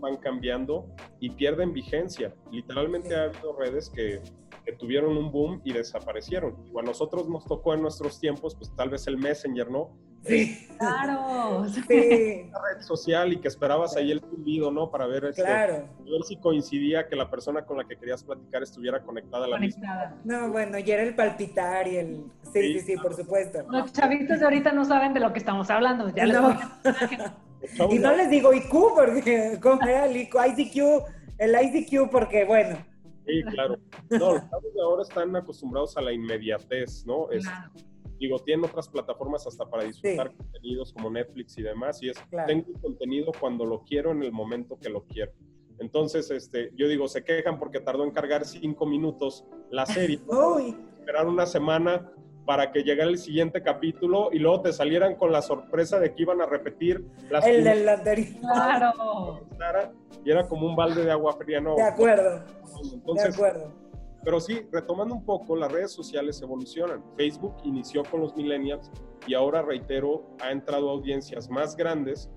van 0.00 0.16
cambiando 0.16 0.86
y 1.20 1.30
pierden 1.30 1.72
vigencia. 1.72 2.34
Literalmente 2.50 3.14
ha 3.14 3.24
habido 3.24 3.54
redes 3.56 3.90
que 3.90 4.22
que 4.66 4.72
tuvieron 4.72 5.16
un 5.16 5.30
boom 5.30 5.60
y 5.64 5.72
desaparecieron. 5.72 6.56
Y 6.74 6.78
a 6.78 6.82
nosotros 6.82 7.28
nos 7.28 7.44
tocó 7.44 7.72
en 7.72 7.82
nuestros 7.82 8.18
tiempos, 8.18 8.56
pues 8.56 8.74
tal 8.74 8.90
vez 8.90 9.06
el 9.06 9.16
Messenger, 9.16 9.70
¿no? 9.70 9.96
Sí, 10.26 10.68
claro. 10.78 11.66
Sí. 11.68 11.80
Una 12.48 12.58
red 12.60 12.80
social 12.82 13.32
y 13.32 13.38
que 13.38 13.48
esperabas 13.48 13.96
ahí 13.96 14.10
el 14.10 14.20
zumbido, 14.20 14.70
¿no? 14.70 14.90
Para 14.90 15.06
ver, 15.06 15.24
este, 15.26 15.42
claro. 15.42 15.88
ver 16.04 16.22
si 16.24 16.36
coincidía 16.36 17.08
que 17.08 17.16
la 17.16 17.30
persona 17.30 17.64
con 17.64 17.78
la 17.78 17.84
que 17.84 17.96
querías 17.96 18.22
platicar 18.24 18.62
estuviera 18.62 19.02
conectada 19.02 19.46
a 19.46 19.48
la 19.48 19.56
conectada. 19.56 20.16
No, 20.24 20.50
bueno, 20.50 20.78
y 20.78 20.90
era 20.90 21.02
el 21.02 21.14
palpitar 21.14 21.88
y 21.88 21.96
el... 21.96 22.24
Sí, 22.52 22.74
sí, 22.74 22.80
sí, 22.80 22.96
por 22.96 23.14
supuesto. 23.14 23.64
Los 23.70 23.92
chavitos 23.92 24.38
de 24.38 24.44
ahorita 24.44 24.72
no 24.72 24.84
saben 24.84 25.12
de 25.14 25.20
lo 25.20 25.32
que 25.32 25.38
estamos 25.38 25.70
hablando. 25.70 26.08
Ya 26.14 26.26
no. 26.26 26.58
y 27.90 27.98
no 27.98 28.16
les 28.16 28.30
digo 28.30 28.52
IQ 28.52 28.70
porque, 28.94 29.58
¿cómo 29.60 29.82
era 29.82 30.06
el 30.06 30.16
IQ? 30.16 30.36
ICQ, 30.56 31.04
el 31.38 31.54
ICQ 31.54 32.10
porque, 32.10 32.44
bueno 32.44 32.78
Sí, 33.26 33.42
claro. 33.42 33.76
No, 34.10 34.34
los 34.34 34.74
de 34.74 34.82
ahora 34.82 35.02
están 35.02 35.34
acostumbrados 35.34 35.96
a 35.96 36.00
la 36.00 36.12
inmediatez, 36.12 37.04
¿no? 37.06 37.28
Es, 37.30 37.44
Digo, 38.18 38.38
tienen 38.38 38.64
otras 38.64 38.88
plataformas 38.88 39.46
hasta 39.46 39.68
para 39.68 39.84
disfrutar 39.84 40.34
contenidos 40.34 40.92
como 40.92 41.10
Netflix 41.10 41.58
y 41.58 41.62
demás, 41.62 42.02
y 42.02 42.08
es, 42.10 42.16
tengo 42.46 42.72
contenido 42.80 43.32
cuando 43.38 43.64
lo 43.64 43.82
quiero 43.84 44.12
en 44.12 44.22
el 44.22 44.32
momento 44.32 44.78
que 44.78 44.88
lo 44.88 45.04
quiero. 45.04 45.32
Entonces, 45.78 46.30
este, 46.30 46.72
yo 46.74 46.88
digo, 46.88 47.06
se 47.08 47.24
quejan 47.24 47.58
porque 47.58 47.80
tardó 47.80 48.04
en 48.04 48.10
cargar 48.10 48.44
cinco 48.44 48.86
minutos 48.86 49.44
la 49.70 49.84
serie. 49.86 50.20
Uy. 50.26 50.74
Esperar 50.98 51.26
una 51.26 51.46
semana 51.46 52.10
para 52.46 52.70
que 52.70 52.82
llegara 52.82 53.10
el 53.10 53.18
siguiente 53.18 53.62
capítulo 53.62 54.30
y 54.32 54.38
luego 54.38 54.62
te 54.62 54.72
salieran 54.72 55.16
con 55.16 55.32
la 55.32 55.42
sorpresa 55.42 55.98
de 55.98 56.14
que 56.14 56.22
iban 56.22 56.40
a 56.40 56.46
repetir 56.46 57.04
las 57.28 57.44
el 57.44 57.64
del 57.64 57.88
anterior. 57.88 58.40
Claro. 58.40 59.92
Y 60.24 60.30
era 60.30 60.48
como 60.48 60.66
un 60.66 60.76
balde 60.76 61.04
de 61.04 61.10
agua 61.10 61.36
fría, 61.36 61.60
¿no? 61.60 61.74
De 61.74 61.82
acuerdo. 61.82 62.44
de 63.14 63.22
acuerdo. 63.22 63.72
Pero 64.24 64.40
sí, 64.40 64.66
retomando 64.72 65.14
un 65.14 65.24
poco, 65.24 65.56
las 65.56 65.70
redes 65.70 65.92
sociales 65.92 66.40
evolucionan. 66.42 67.02
Facebook 67.16 67.54
inició 67.64 68.02
con 68.04 68.20
los 68.20 68.36
millennials 68.36 68.90
y 69.26 69.34
ahora, 69.34 69.62
reitero, 69.62 70.26
ha 70.40 70.50
entrado 70.50 70.90
a 70.90 70.92
audiencias 70.92 71.48
más 71.48 71.76
grandes 71.76 72.30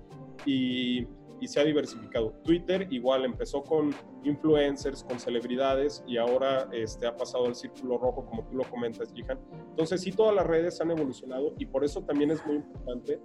y 0.46 1.06
y 1.40 1.48
se 1.48 1.60
ha 1.60 1.64
diversificado. 1.64 2.32
Twitter 2.44 2.86
igual 2.90 3.24
empezó 3.24 3.62
con 3.62 3.94
influencers, 4.22 5.02
con 5.02 5.18
celebridades 5.18 6.04
y 6.06 6.18
ahora 6.18 6.68
este, 6.72 7.06
ha 7.06 7.16
pasado 7.16 7.46
al 7.46 7.54
círculo 7.54 7.98
rojo, 7.98 8.26
como 8.26 8.44
tú 8.44 8.56
lo 8.56 8.64
comentas, 8.64 9.12
Jihan. 9.12 9.40
Entonces 9.70 10.02
sí, 10.02 10.12
todas 10.12 10.34
las 10.34 10.46
redes 10.46 10.80
han 10.80 10.90
evolucionado 10.90 11.54
y 11.58 11.66
por 11.66 11.84
eso 11.84 12.02
también 12.02 12.30
es 12.30 12.44
muy 12.46 12.56
importante 12.56 13.20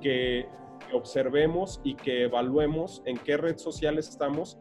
que 0.00 0.46
observemos 0.92 1.80
y 1.84 1.94
que 1.94 2.24
evaluemos 2.24 3.02
en 3.04 3.16
qué 3.18 3.36
red 3.36 3.56
social 3.58 3.98
estamos 3.98 4.58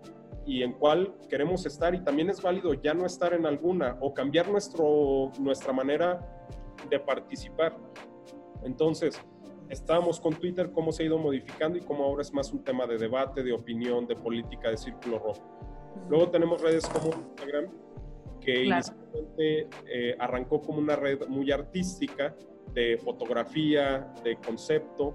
y 0.49 0.63
en 0.63 0.73
cuál 0.73 1.13
queremos 1.29 1.63
estar 1.67 1.93
y 1.93 2.03
también 2.03 2.31
es 2.31 2.41
válido 2.41 2.73
ya 2.73 2.95
no 2.95 3.05
estar 3.05 3.33
en 3.35 3.45
alguna 3.45 3.97
o 4.01 4.15
cambiar 4.15 4.49
nuestro, 4.49 5.31
nuestra 5.39 5.71
manera 5.71 6.19
de 6.89 6.99
participar. 6.99 7.77
Entonces, 8.63 9.21
estábamos 9.69 10.19
con 10.19 10.33
Twitter, 10.33 10.71
cómo 10.71 10.91
se 10.91 11.03
ha 11.03 11.05
ido 11.05 11.19
modificando 11.19 11.77
y 11.77 11.81
cómo 11.81 12.03
ahora 12.03 12.23
es 12.23 12.33
más 12.33 12.51
un 12.51 12.63
tema 12.63 12.87
de 12.87 12.97
debate, 12.97 13.43
de 13.43 13.53
opinión, 13.53 14.07
de 14.07 14.15
política, 14.15 14.71
de 14.71 14.77
círculo 14.77 15.19
rojo. 15.19 15.43
Luego 16.09 16.31
tenemos 16.31 16.59
redes 16.63 16.87
como 16.87 17.13
Instagram, 17.13 17.69
que 18.41 18.63
inicialmente 18.63 19.69
eh, 19.87 20.15
arrancó 20.17 20.61
como 20.61 20.79
una 20.79 20.95
red 20.95 21.27
muy 21.27 21.51
artística 21.51 22.35
de 22.73 22.97
fotografía, 22.97 24.11
de 24.23 24.35
concepto, 24.37 25.13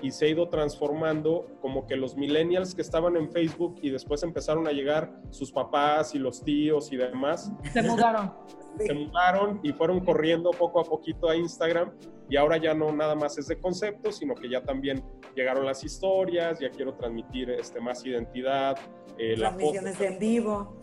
y 0.00 0.10
se 0.10 0.26
ha 0.26 0.28
ido 0.28 0.48
transformando 0.48 1.46
como 1.60 1.86
que 1.86 1.96
los 1.96 2.16
millennials 2.16 2.74
que 2.74 2.82
estaban 2.82 3.16
en 3.16 3.30
Facebook 3.30 3.76
y 3.82 3.90
después 3.90 4.22
empezaron 4.22 4.66
a 4.66 4.72
llegar 4.72 5.12
sus 5.30 5.52
papás 5.52 6.14
y 6.14 6.18
los 6.18 6.42
tíos 6.42 6.92
y 6.92 6.96
demás. 6.96 7.52
Se 7.72 7.82
mudaron. 7.82 8.32
Se 8.78 8.94
mudaron 8.94 9.60
y 9.62 9.72
fueron 9.72 10.00
corriendo 10.00 10.50
poco 10.50 10.80
a 10.80 10.84
poquito 10.84 11.28
a 11.28 11.36
Instagram 11.36 11.92
y 12.28 12.36
ahora 12.36 12.56
ya 12.56 12.72
no 12.72 12.90
nada 12.92 13.14
más 13.14 13.36
es 13.36 13.48
de 13.48 13.58
concepto, 13.58 14.10
sino 14.10 14.34
que 14.34 14.48
ya 14.48 14.62
también 14.62 15.04
llegaron 15.36 15.66
las 15.66 15.84
historias, 15.84 16.58
ya 16.58 16.70
quiero 16.70 16.94
transmitir 16.94 17.50
este, 17.50 17.80
más 17.80 18.04
identidad. 18.06 18.78
Eh, 19.18 19.34
Transmisiones 19.36 20.00
en 20.00 20.18
vivo. 20.18 20.80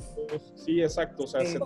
Sí, 0.56 0.82
exacto. 0.82 1.24
O 1.24 1.28
sea, 1.28 1.44
se 1.46 1.58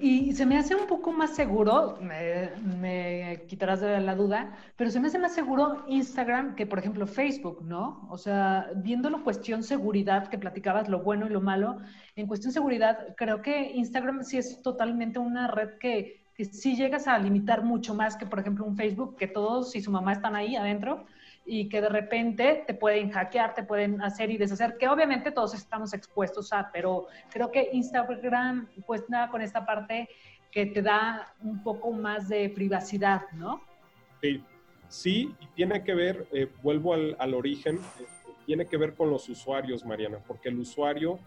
y 0.00 0.32
se 0.32 0.46
me 0.46 0.58
hace 0.58 0.74
un 0.74 0.86
poco 0.86 1.12
más 1.12 1.34
seguro, 1.34 1.98
me, 2.00 3.42
quitarás 3.48 3.80
de 3.80 4.00
la 4.00 4.14
duda, 4.14 4.56
pero 4.76 4.90
se 4.90 5.00
me 5.00 5.08
hace 5.08 5.18
más 5.18 5.34
seguro 5.34 5.84
Instagram 5.88 6.54
que, 6.54 6.66
por 6.66 6.78
ejemplo, 6.78 7.06
Facebook, 7.06 7.62
¿no? 7.62 8.06
O 8.10 8.18
sea, 8.18 8.70
viéndolo 8.76 9.24
cuestión 9.24 9.62
seguridad, 9.62 10.28
que 10.28 10.38
platicabas 10.38 10.88
lo 10.88 11.00
bueno 11.00 11.26
y 11.26 11.30
lo 11.30 11.40
malo, 11.40 11.78
en 12.14 12.26
cuestión 12.26 12.52
seguridad, 12.52 13.14
creo 13.16 13.42
que 13.42 13.72
Instagram 13.72 14.22
sí 14.24 14.38
es 14.38 14.62
totalmente 14.62 15.18
una 15.18 15.48
red 15.48 15.78
que, 15.78 16.24
que 16.34 16.44
sí 16.44 16.76
llegas 16.76 17.06
a 17.06 17.18
limitar 17.18 17.62
mucho 17.62 17.94
más 17.94 18.16
que, 18.16 18.26
por 18.26 18.40
ejemplo, 18.40 18.64
un 18.64 18.76
Facebook, 18.76 19.16
que 19.16 19.26
todos 19.26 19.74
y 19.76 19.82
su 19.82 19.90
mamá 19.90 20.12
están 20.12 20.36
ahí 20.36 20.56
adentro 20.56 21.06
y 21.46 21.68
que 21.68 21.80
de 21.80 21.88
repente 21.88 22.64
te 22.66 22.74
pueden 22.74 23.10
hackear, 23.10 23.54
te 23.54 23.62
pueden 23.62 24.02
hacer 24.02 24.30
y 24.30 24.36
deshacer, 24.36 24.76
que 24.76 24.88
obviamente 24.88 25.30
todos 25.30 25.54
estamos 25.54 25.94
expuestos 25.94 26.52
a, 26.52 26.70
pero 26.72 27.06
creo 27.30 27.50
que 27.50 27.70
Instagram 27.72 28.68
pues 28.84 29.08
nada 29.08 29.30
con 29.30 29.40
esta 29.40 29.64
parte 29.64 30.08
que 30.50 30.66
te 30.66 30.82
da 30.82 31.32
un 31.40 31.62
poco 31.62 31.92
más 31.92 32.28
de 32.28 32.50
privacidad, 32.50 33.22
¿no? 33.32 33.62
Sí, 34.20 34.42
sí, 34.88 35.34
y 35.40 35.46
tiene 35.54 35.84
que 35.84 35.94
ver, 35.94 36.26
eh, 36.32 36.50
vuelvo 36.62 36.94
al, 36.94 37.16
al 37.18 37.34
origen, 37.34 37.76
eh, 37.76 38.06
tiene 38.44 38.66
que 38.66 38.76
ver 38.76 38.94
con 38.94 39.10
los 39.10 39.28
usuarios, 39.28 39.84
Mariana, 39.84 40.18
porque 40.26 40.48
el 40.48 40.58
usuario 40.58 41.18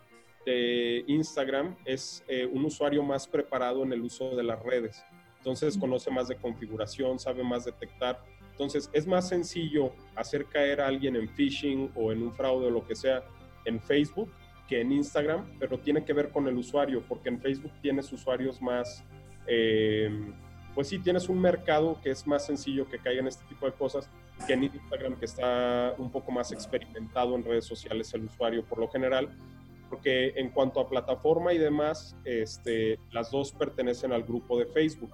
de 0.45 1.03
Instagram 1.07 1.75
es 1.85 2.23
eh, 2.27 2.45
un 2.45 2.65
usuario 2.65 3.03
más 3.03 3.27
preparado 3.27 3.83
en 3.83 3.93
el 3.93 4.01
uso 4.01 4.35
de 4.35 4.43
las 4.43 4.61
redes. 4.61 5.03
Entonces 5.37 5.77
conoce 5.77 6.11
más 6.11 6.27
de 6.27 6.35
configuración, 6.35 7.19
sabe 7.19 7.43
más 7.43 7.65
detectar 7.65 8.21
entonces, 8.59 8.89
es 8.91 9.07
más 9.07 9.29
sencillo 9.29 9.93
hacer 10.17 10.43
caer 10.43 10.81
a 10.81 10.87
alguien 10.87 11.15
en 11.15 11.29
phishing 11.29 11.93
o 11.95 12.11
en 12.11 12.21
un 12.21 12.33
fraude 12.33 12.67
o 12.67 12.69
lo 12.69 12.85
que 12.85 12.93
sea 12.93 13.23
en 13.63 13.79
Facebook 13.79 14.29
que 14.67 14.81
en 14.81 14.91
Instagram, 14.91 15.45
pero 15.57 15.79
tiene 15.79 16.03
que 16.03 16.11
ver 16.11 16.29
con 16.29 16.45
el 16.45 16.57
usuario, 16.57 17.01
porque 17.07 17.29
en 17.29 17.39
Facebook 17.39 17.71
tienes 17.81 18.11
usuarios 18.11 18.61
más, 18.61 19.05
eh, 19.47 20.11
pues 20.75 20.89
sí, 20.89 20.99
tienes 20.99 21.29
un 21.29 21.39
mercado 21.39 22.01
que 22.03 22.09
es 22.09 22.27
más 22.27 22.45
sencillo 22.45 22.85
que 22.89 22.99
caigan 22.99 23.27
este 23.27 23.45
tipo 23.45 23.65
de 23.65 23.71
cosas 23.71 24.09
que 24.45 24.51
en 24.51 24.65
Instagram, 24.65 25.15
que 25.15 25.25
está 25.25 25.95
un 25.97 26.11
poco 26.11 26.29
más 26.29 26.51
experimentado 26.51 27.35
en 27.35 27.45
redes 27.45 27.63
sociales 27.63 28.13
el 28.13 28.25
usuario 28.25 28.65
por 28.65 28.79
lo 28.79 28.89
general, 28.89 29.29
porque 29.89 30.33
en 30.35 30.49
cuanto 30.49 30.81
a 30.81 30.89
plataforma 30.89 31.53
y 31.53 31.57
demás, 31.59 32.13
este, 32.25 32.99
las 33.11 33.31
dos 33.31 33.53
pertenecen 33.53 34.11
al 34.11 34.23
grupo 34.23 34.59
de 34.59 34.65
Facebook. 34.65 35.13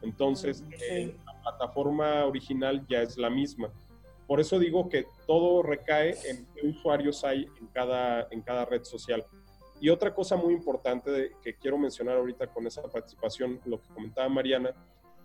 Entonces, 0.00 0.62
eh, 0.88 1.16
plataforma 1.44 2.24
original 2.24 2.84
ya 2.88 3.02
es 3.02 3.16
la 3.16 3.30
misma. 3.30 3.70
Por 4.26 4.40
eso 4.40 4.58
digo 4.58 4.88
que 4.88 5.06
todo 5.26 5.62
recae 5.62 6.16
en 6.28 6.46
qué 6.54 6.66
usuarios 6.66 7.24
hay 7.24 7.46
en 7.60 7.66
cada, 7.68 8.26
en 8.30 8.40
cada 8.40 8.64
red 8.64 8.82
social. 8.82 9.24
Y 9.80 9.90
otra 9.90 10.14
cosa 10.14 10.36
muy 10.36 10.54
importante 10.54 11.32
que 11.42 11.56
quiero 11.56 11.76
mencionar 11.76 12.16
ahorita 12.16 12.46
con 12.46 12.66
esa 12.66 12.82
participación, 12.82 13.60
lo 13.66 13.80
que 13.82 13.88
comentaba 13.92 14.28
Mariana, 14.28 14.72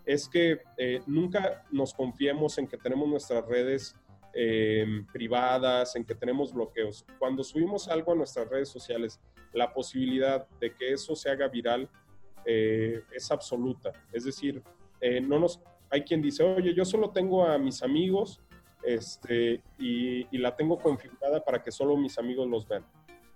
es 0.04 0.28
que 0.28 0.60
eh, 0.76 1.00
nunca 1.06 1.64
nos 1.70 1.94
confiemos 1.94 2.58
en 2.58 2.66
que 2.66 2.76
tenemos 2.76 3.08
nuestras 3.08 3.46
redes 3.46 3.96
eh, 4.34 5.04
privadas, 5.12 5.96
en 5.96 6.04
que 6.04 6.14
tenemos 6.14 6.52
bloqueos. 6.52 7.06
Cuando 7.18 7.42
subimos 7.42 7.88
algo 7.88 8.12
a 8.12 8.16
nuestras 8.16 8.48
redes 8.48 8.68
sociales, 8.68 9.20
la 9.52 9.72
posibilidad 9.72 10.46
de 10.60 10.74
que 10.74 10.92
eso 10.92 11.16
se 11.16 11.30
haga 11.30 11.48
viral 11.48 11.88
eh, 12.44 13.02
es 13.12 13.30
absoluta. 13.30 13.92
Es 14.12 14.24
decir, 14.24 14.62
no 15.22 15.38
nos, 15.38 15.62
hay 15.90 16.02
quien 16.02 16.22
dice, 16.22 16.42
oye, 16.42 16.72
yo 16.72 16.84
solo 16.84 17.10
tengo 17.10 17.44
a 17.44 17.58
mis 17.58 17.82
amigos 17.82 18.40
este, 18.82 19.60
y, 19.78 20.24
la 20.38 20.56
tengo 20.56 20.78
configurada 20.78 21.44
para 21.44 21.62
que 21.62 21.70
solo 21.70 21.96
mis 21.96 22.18
amigos 22.18 22.48
los 22.48 22.66
vean. 22.66 22.84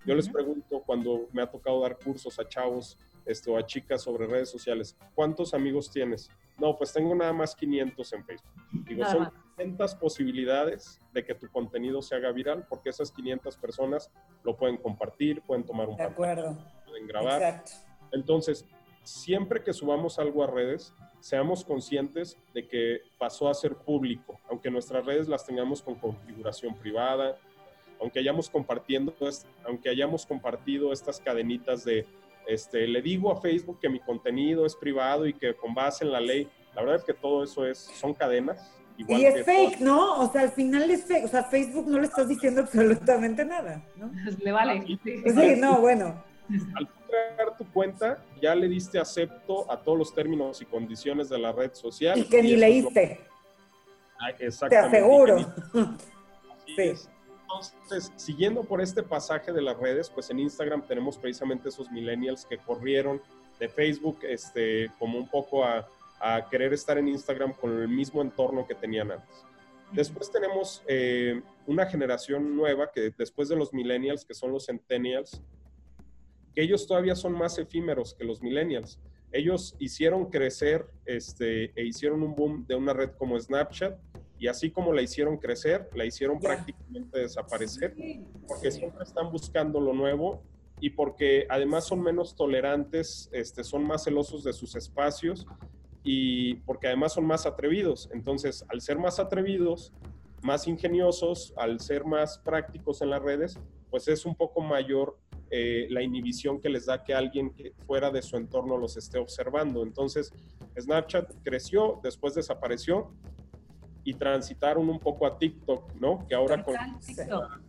Yo 0.07 0.15
les 0.15 0.29
pregunto 0.29 0.83
cuando 0.85 1.29
me 1.33 1.43
ha 1.43 1.51
tocado 1.51 1.81
dar 1.81 1.99
cursos 1.99 2.39
a 2.39 2.47
chavos 2.47 2.99
este, 3.25 3.51
o 3.51 3.57
a 3.57 3.65
chicas 3.65 4.03
sobre 4.03 4.27
redes 4.27 4.51
sociales, 4.51 4.97
¿cuántos 5.15 5.55
amigos 5.55 5.91
tienes? 5.91 6.31
No, 6.59 6.77
pues 6.77 6.93
tengo 6.93 7.15
nada 7.15 7.33
más 7.33 7.57
500 7.57 8.13
en 8.13 8.25
Facebook. 8.25 8.53
Digo, 8.87 9.05
son 9.07 9.31
500 9.57 9.95
posibilidades 9.97 11.01
de 11.13 11.25
que 11.25 11.35
tu 11.35 11.49
contenido 11.49 12.03
se 12.03 12.15
haga 12.15 12.31
viral 12.33 12.67
porque 12.69 12.91
esas 12.91 13.11
500 13.11 13.57
personas 13.57 14.11
lo 14.45 14.57
pueden 14.57 14.77
compartir, 14.77 15.43
pueden 15.43 15.65
tomar 15.65 15.89
un 15.89 15.97
de 15.97 16.05
acuerdo. 16.05 16.57
pueden 16.87 17.07
grabar. 17.07 17.43
Exacto. 17.43 17.73
Entonces, 18.13 18.67
siempre 19.03 19.63
que 19.63 19.73
subamos 19.73 20.19
algo 20.19 20.45
a 20.45 20.47
redes, 20.47 20.95
seamos 21.25 21.65
conscientes 21.65 22.37
de 22.53 22.69
que 22.69 23.01
pasó 23.17 23.49
a 23.49 23.55
ser 23.55 23.75
público, 23.77 24.39
aunque 24.51 24.71
nuestras 24.71 25.07
redes 25.07 25.27
las 25.27 25.47
tengamos 25.47 25.81
con 25.81 25.95
configuración 25.95 26.75
privada, 26.77 27.39
aunque 27.99 28.19
hayamos, 28.19 28.51
compartiendo, 28.51 29.15
aunque 29.65 29.89
hayamos 29.89 30.27
compartido 30.27 30.93
estas 30.93 31.21
cadenitas 31.21 31.83
de, 31.83 32.05
este, 32.47 32.87
le 32.87 33.01
digo 33.01 33.33
a 33.33 33.41
Facebook 33.41 33.81
que 33.81 33.89
mi 33.89 34.01
contenido 34.01 34.67
es 34.67 34.77
privado 34.77 35.27
y 35.27 35.33
que 35.33 35.55
con 35.55 35.73
base 35.73 36.05
en 36.05 36.13
la 36.13 36.21
ley, 36.21 36.47
la 36.75 36.83
verdad 36.83 36.97
es 36.97 37.05
que 37.05 37.15
todo 37.15 37.43
eso 37.43 37.65
es, 37.65 37.79
son 37.79 38.13
cadenas. 38.13 38.71
Igual 38.99 39.21
y 39.23 39.25
es 39.25 39.47
fake, 39.47 39.81
¿no? 39.81 40.21
O 40.21 40.31
sea, 40.31 40.43
al 40.43 40.53
final 40.53 40.91
es 40.91 41.07
fake. 41.07 41.25
O 41.25 41.29
sea, 41.29 41.45
Facebook 41.45 41.87
no 41.89 42.01
le 42.01 42.05
estás 42.05 42.29
diciendo 42.29 42.61
absolutamente 42.65 43.47
nada, 43.47 43.83
¿no? 43.97 44.13
Le 44.43 44.53
vale. 44.53 44.99
Sí, 45.03 45.57
no, 45.57 45.81
bueno 45.81 46.23
al 46.75 46.89
crear 47.37 47.57
tu 47.57 47.65
cuenta, 47.73 48.23
ya 48.41 48.55
le 48.55 48.69
diste 48.69 48.99
acepto 48.99 49.71
a 49.71 49.81
todos 49.81 49.99
los 49.99 50.15
términos 50.15 50.61
y 50.63 50.65
condiciones 50.65 51.29
de 51.29 51.39
la 51.39 51.53
red 51.53 51.73
social. 51.75 52.19
Y 52.19 52.25
que 52.25 52.43
ni 52.43 52.57
leíste. 52.57 53.21
Ah, 54.19 54.33
Te 54.37 54.77
aseguro. 54.77 55.39
sí. 56.77 56.95
Entonces, 57.43 58.13
siguiendo 58.17 58.65
por 58.65 58.81
este 58.81 59.03
pasaje 59.03 59.53
de 59.53 59.63
las 59.63 59.77
redes, 59.77 60.11
pues 60.11 60.31
en 60.31 60.41
Instagram 60.41 60.83
tenemos 60.87 61.17
precisamente 61.19 61.69
esos 61.69 61.91
millennials 61.91 62.45
que 62.47 62.59
corrieron 62.59 63.23
de 63.61 63.69
Facebook 63.69 64.19
este, 64.23 64.91
como 64.99 65.19
un 65.19 65.29
poco 65.29 65.65
a, 65.65 65.87
a 66.21 66.49
querer 66.49 66.73
estar 66.73 66.99
en 66.99 67.09
Instagram 67.09 67.53
con 67.53 67.81
el 67.81 67.89
mismo 67.89 68.23
entorno 68.23 68.67
que 68.67 68.75
tenían 68.75 69.13
antes. 69.13 69.45
Después 69.93 70.31
tenemos 70.31 70.83
eh, 70.89 71.41
una 71.67 71.87
generación 71.87 72.57
nueva 72.57 72.91
que 72.91 73.13
después 73.17 73.49
de 73.49 73.57
los 73.57 73.73
millennials, 73.73 74.25
que 74.25 74.35
son 74.35 74.51
los 74.51 74.67
centennials, 74.67 75.41
que 76.55 76.63
ellos 76.63 76.87
todavía 76.87 77.15
son 77.15 77.33
más 77.33 77.59
efímeros 77.59 78.15
que 78.15 78.25
los 78.25 78.43
millennials. 78.43 79.01
Ellos 79.33 79.75
hicieron 79.79 80.31
crecer 80.31 80.87
este, 81.07 81.73
e 81.75 81.85
hicieron 81.85 82.23
un 82.23 82.35
boom 82.35 82.67
de 82.67 82.77
una 82.77 82.93
red 82.93 83.11
como 83.19 83.39
Snapchat 83.39 83.99
y 84.39 84.47
así 84.47 84.71
como 84.71 84.93
la 84.93 85.03
hicieron 85.03 85.39
crecer, 85.39 85.89
la 85.95 86.05
hicieron 86.05 86.39
prácticamente 86.39 87.19
desaparecer 87.19 87.95
porque 88.47 88.71
siempre 88.71 89.03
están 89.03 89.31
buscando 89.33 89.81
lo 89.81 89.93
nuevo 89.93 90.43
y 90.81 90.91
porque 90.91 91.47
además 91.49 91.87
son 91.87 92.03
menos 92.03 92.37
tolerantes, 92.37 93.29
este, 93.33 93.65
son 93.65 93.85
más 93.85 94.05
celosos 94.05 94.45
de 94.45 94.53
sus 94.53 94.77
espacios 94.77 95.47
y 96.03 96.57
porque 96.57 96.89
además 96.89 97.15
son 97.15 97.25
más 97.25 97.47
atrevidos. 97.47 98.11
Entonces, 98.13 98.65
al 98.69 98.81
ser 98.81 98.99
más 98.99 99.19
atrevidos, 99.19 99.93
más 100.43 100.69
ingeniosos, 100.69 101.55
al 101.57 101.81
ser 101.81 102.05
más 102.05 102.39
prácticos 102.39 103.01
en 103.01 103.11
las 103.11 103.23
redes, 103.23 103.59
pues 103.91 104.09
es 104.09 104.27
un 104.27 104.35
poco 104.35 104.61
mayor 104.61 105.17
eh, 105.51 105.87
la 105.91 106.03
inhibición 106.03 106.61
que 106.61 106.69
les 106.69 106.87
da 106.87 107.03
que 107.03 107.15
alguien 107.15 107.51
que 107.51 107.73
fuera 107.87 108.11
de 108.11 108.23
su 108.23 108.37
entorno 108.37 108.77
los 108.77 108.97
esté 108.97 109.19
observando. 109.19 109.83
Entonces, 109.83 110.33
Snapchat 110.79 111.33
creció, 111.43 112.01
después 112.03 112.35
desapareció 112.35 113.13
y 114.05 114.15
transitaron 114.15 114.89
un 114.89 114.99
poco 114.99 115.27
a 115.27 115.39
TikTok, 115.39 115.95
¿no? 115.95 116.27
Que 116.27 116.35
ahora 116.35 116.63
con 116.63 116.75
TikTok? 117.01 117.61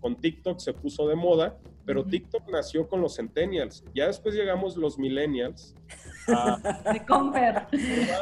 con 0.00 0.16
TikTok 0.16 0.60
se 0.60 0.72
puso 0.72 1.08
de 1.08 1.16
moda, 1.16 1.58
pero 1.84 2.04
TikTok 2.04 2.48
nació 2.50 2.88
con 2.88 3.00
los 3.00 3.16
centennials. 3.16 3.84
Ya 3.94 4.06
después 4.06 4.34
llegamos 4.34 4.76
los 4.76 4.98
millennials. 4.98 5.74
De 6.92 7.06
Comper. 7.06 7.66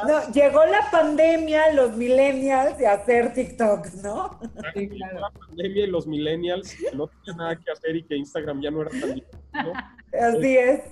No, 0.07 0.33
llegó 0.33 0.64
la 0.66 0.90
pandemia, 0.90 1.73
los 1.73 1.97
millennials, 1.97 2.79
de 2.79 2.87
hacer 2.87 3.33
TikTok, 3.35 3.87
¿no? 4.03 4.38
Sí, 4.75 4.88
claro. 4.88 5.21
La 5.21 5.31
pandemia 5.31 5.85
y 5.85 5.87
los 5.88 6.07
millennials 6.07 6.77
no 6.95 7.09
tenían 7.09 7.37
nada 7.37 7.57
que 7.57 7.71
hacer 7.71 7.97
y 7.97 8.03
que 8.03 8.16
Instagram 8.16 8.61
ya 8.62 8.71
no 8.71 8.83
era 8.83 8.90
tan 8.90 9.23
¿no? 9.64 9.73
Así 10.21 10.57
es. 10.57 10.83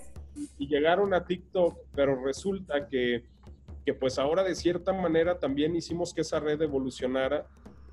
Y 0.59 0.66
llegaron 0.66 1.14
a 1.14 1.24
TikTok, 1.24 1.79
pero 1.94 2.22
resulta 2.24 2.88
que, 2.88 3.24
que 3.85 3.94
pues 3.94 4.18
ahora 4.18 4.42
de 4.42 4.55
cierta 4.55 4.92
manera 4.92 5.38
también 5.38 5.77
hicimos 5.77 6.12
que 6.12 6.22
esa 6.22 6.40
red 6.40 6.61
evolucionara 6.61 7.46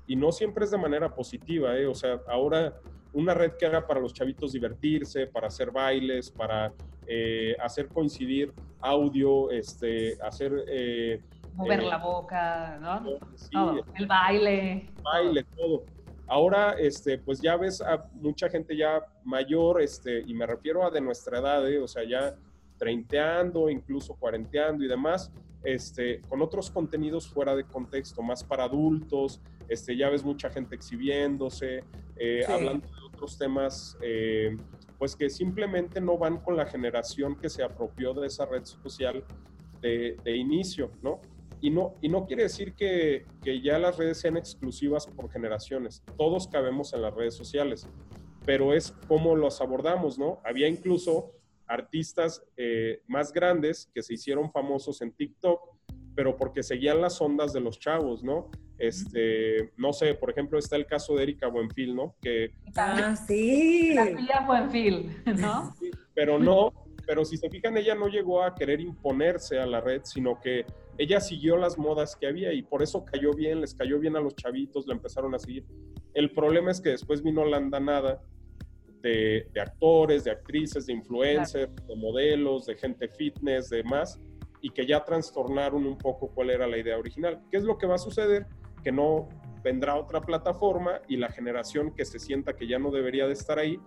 y 0.06 0.16
no 0.16 0.32
siempre 0.32 0.64
es 0.64 0.70
de 0.70 0.78
manera 0.78 1.14
positiva, 1.14 1.76
¿eh? 1.76 1.86
O 1.86 1.94
sea, 1.94 2.20
ahora 2.28 2.74
una 3.12 3.34
red 3.34 3.52
que 3.52 3.66
era 3.66 3.86
para 3.86 4.00
los 4.00 4.12
chavitos 4.12 4.52
divertirse, 4.52 5.26
para 5.26 5.48
hacer 5.48 5.70
bailes, 5.70 6.30
para 6.30 6.72
eh, 7.06 7.56
hacer 7.60 7.88
coincidir 7.88 8.52
audio, 8.80 9.50
este, 9.50 10.18
hacer... 10.22 10.64
Eh, 10.68 11.20
Mover 11.54 11.80
eh, 11.80 11.86
la 11.86 11.98
boca, 11.98 12.78
¿no? 12.80 13.18
todo. 13.50 13.84
El 13.94 14.06
baile. 14.06 14.88
Baile, 15.02 15.44
todo. 15.56 15.84
Ahora, 16.26 16.72
este, 16.78 17.18
pues 17.18 17.40
ya 17.42 17.56
ves 17.56 17.82
a 17.82 18.08
mucha 18.14 18.48
gente 18.48 18.76
ya 18.76 19.04
mayor, 19.24 19.82
este, 19.82 20.22
y 20.26 20.32
me 20.32 20.46
refiero 20.46 20.86
a 20.86 20.90
de 20.90 21.00
nuestra 21.00 21.40
edad, 21.40 21.62
o 21.82 21.88
sea, 21.88 22.04
ya 22.04 22.34
treinteando, 22.78 23.68
incluso 23.68 24.14
cuarenteando 24.14 24.82
y 24.82 24.88
demás, 24.88 25.30
este, 25.62 26.22
con 26.22 26.40
otros 26.40 26.70
contenidos 26.70 27.28
fuera 27.28 27.54
de 27.54 27.64
contexto, 27.64 28.22
más 28.22 28.42
para 28.42 28.64
adultos, 28.64 29.40
este, 29.68 29.94
ya 29.94 30.08
ves 30.08 30.24
mucha 30.24 30.48
gente 30.48 30.74
exhibiéndose, 30.74 31.84
hablando 32.48 32.86
de 32.88 33.02
otros 33.12 33.36
temas 33.36 33.98
pues 35.02 35.16
que 35.16 35.28
simplemente 35.28 36.00
no 36.00 36.16
van 36.16 36.38
con 36.38 36.56
la 36.56 36.64
generación 36.64 37.34
que 37.34 37.50
se 37.50 37.64
apropió 37.64 38.14
de 38.14 38.28
esa 38.28 38.46
red 38.46 38.64
social 38.64 39.24
de, 39.80 40.16
inicio, 40.36 40.92
¿no? 41.02 41.20
Y 41.60 41.70
no, 41.70 41.96
y 42.00 42.08
no 42.08 42.24
quiere 42.24 42.44
decir 42.44 42.74
que, 42.76 43.26
que, 43.42 43.60
ya 43.60 43.80
las 43.80 43.96
redes 43.96 44.18
sean 44.20 44.36
exclusivas 44.36 45.08
por 45.08 45.28
generaciones. 45.28 46.04
Todos 46.16 46.46
cabemos 46.46 46.92
en 46.92 47.02
las 47.02 47.12
redes 47.12 47.34
sociales, 47.34 47.84
pero 48.46 48.74
es 48.74 48.92
cómo 49.08 49.34
los 49.34 49.60
abordamos, 49.60 50.20
¿no? 50.20 50.40
Había 50.44 50.68
incluso 50.68 51.32
artistas 51.66 52.44
eh, 52.56 53.02
más 53.08 53.32
grandes 53.32 53.90
que 53.92 54.04
se 54.04 54.14
hicieron 54.14 54.52
famosos 54.52 55.02
en 55.02 55.10
TikTok, 55.10 55.68
pero 56.14 56.36
porque 56.36 56.62
seguían 56.62 57.00
las 57.00 57.20
ondas 57.20 57.52
de 57.52 57.60
los 57.60 57.80
chavos, 57.80 58.22
¿no? 58.22 58.52
Este, 58.78 59.70
no 59.76 59.92
sé, 59.92 60.14
por 60.14 60.30
ejemplo, 60.30 60.58
está 60.58 60.76
el 60.76 60.86
caso 60.86 61.14
de 61.14 61.22
Erika 61.22 61.48
Buenfil, 61.48 61.94
¿no? 61.94 62.16
Que, 62.20 62.52
ah, 62.76 63.14
sí. 63.16 63.94
La 63.94 64.40
Buenfil, 64.46 65.22
¿no? 65.38 65.74
pero 66.14 66.38
no, 66.38 66.72
pero 67.06 67.24
si 67.24 67.36
se 67.36 67.48
fijan, 67.48 67.76
ella 67.76 67.94
no 67.94 68.08
llegó 68.08 68.42
a 68.42 68.54
querer 68.54 68.80
imponerse 68.80 69.58
a 69.58 69.66
la 69.66 69.80
red, 69.80 70.02
sino 70.04 70.40
que 70.40 70.64
ella 70.98 71.20
siguió 71.20 71.56
las 71.56 71.78
modas 71.78 72.16
que 72.16 72.26
había 72.26 72.52
y 72.52 72.62
por 72.62 72.82
eso 72.82 73.04
cayó 73.04 73.32
bien, 73.32 73.60
les 73.60 73.74
cayó 73.74 73.98
bien 73.98 74.16
a 74.16 74.20
los 74.20 74.34
chavitos, 74.36 74.86
la 74.86 74.94
empezaron 74.94 75.34
a 75.34 75.38
seguir. 75.38 75.64
El 76.14 76.32
problema 76.32 76.70
es 76.70 76.80
que 76.80 76.90
después 76.90 77.22
vino 77.22 77.44
la 77.44 77.56
andanada 77.56 78.22
de, 79.00 79.48
de 79.52 79.60
actores, 79.60 80.24
de 80.24 80.30
actrices, 80.30 80.86
de 80.86 80.92
influencers, 80.92 81.74
de 81.86 81.96
modelos, 81.96 82.66
de 82.66 82.76
gente 82.76 83.08
fitness, 83.08 83.68
de 83.70 83.82
más, 83.84 84.20
y 84.60 84.70
que 84.70 84.86
ya 84.86 85.04
trastornaron 85.04 85.86
un 85.86 85.98
poco 85.98 86.28
cuál 86.28 86.50
era 86.50 86.66
la 86.66 86.78
idea 86.78 86.96
original. 86.98 87.42
¿Qué 87.50 87.56
es 87.56 87.64
lo 87.64 87.78
que 87.78 87.86
va 87.86 87.96
a 87.96 87.98
suceder? 87.98 88.46
Que 88.82 88.92
no 88.92 89.28
vendrá 89.62 89.96
otra 89.96 90.20
plataforma 90.20 91.00
y 91.08 91.16
la 91.16 91.28
generación 91.28 91.92
que 91.92 92.04
se 92.04 92.18
sienta 92.18 92.54
que 92.54 92.66
ya 92.66 92.78
no 92.78 92.90
debería 92.90 93.26
de 93.26 93.32
estar 93.32 93.58
ahí 93.58 93.78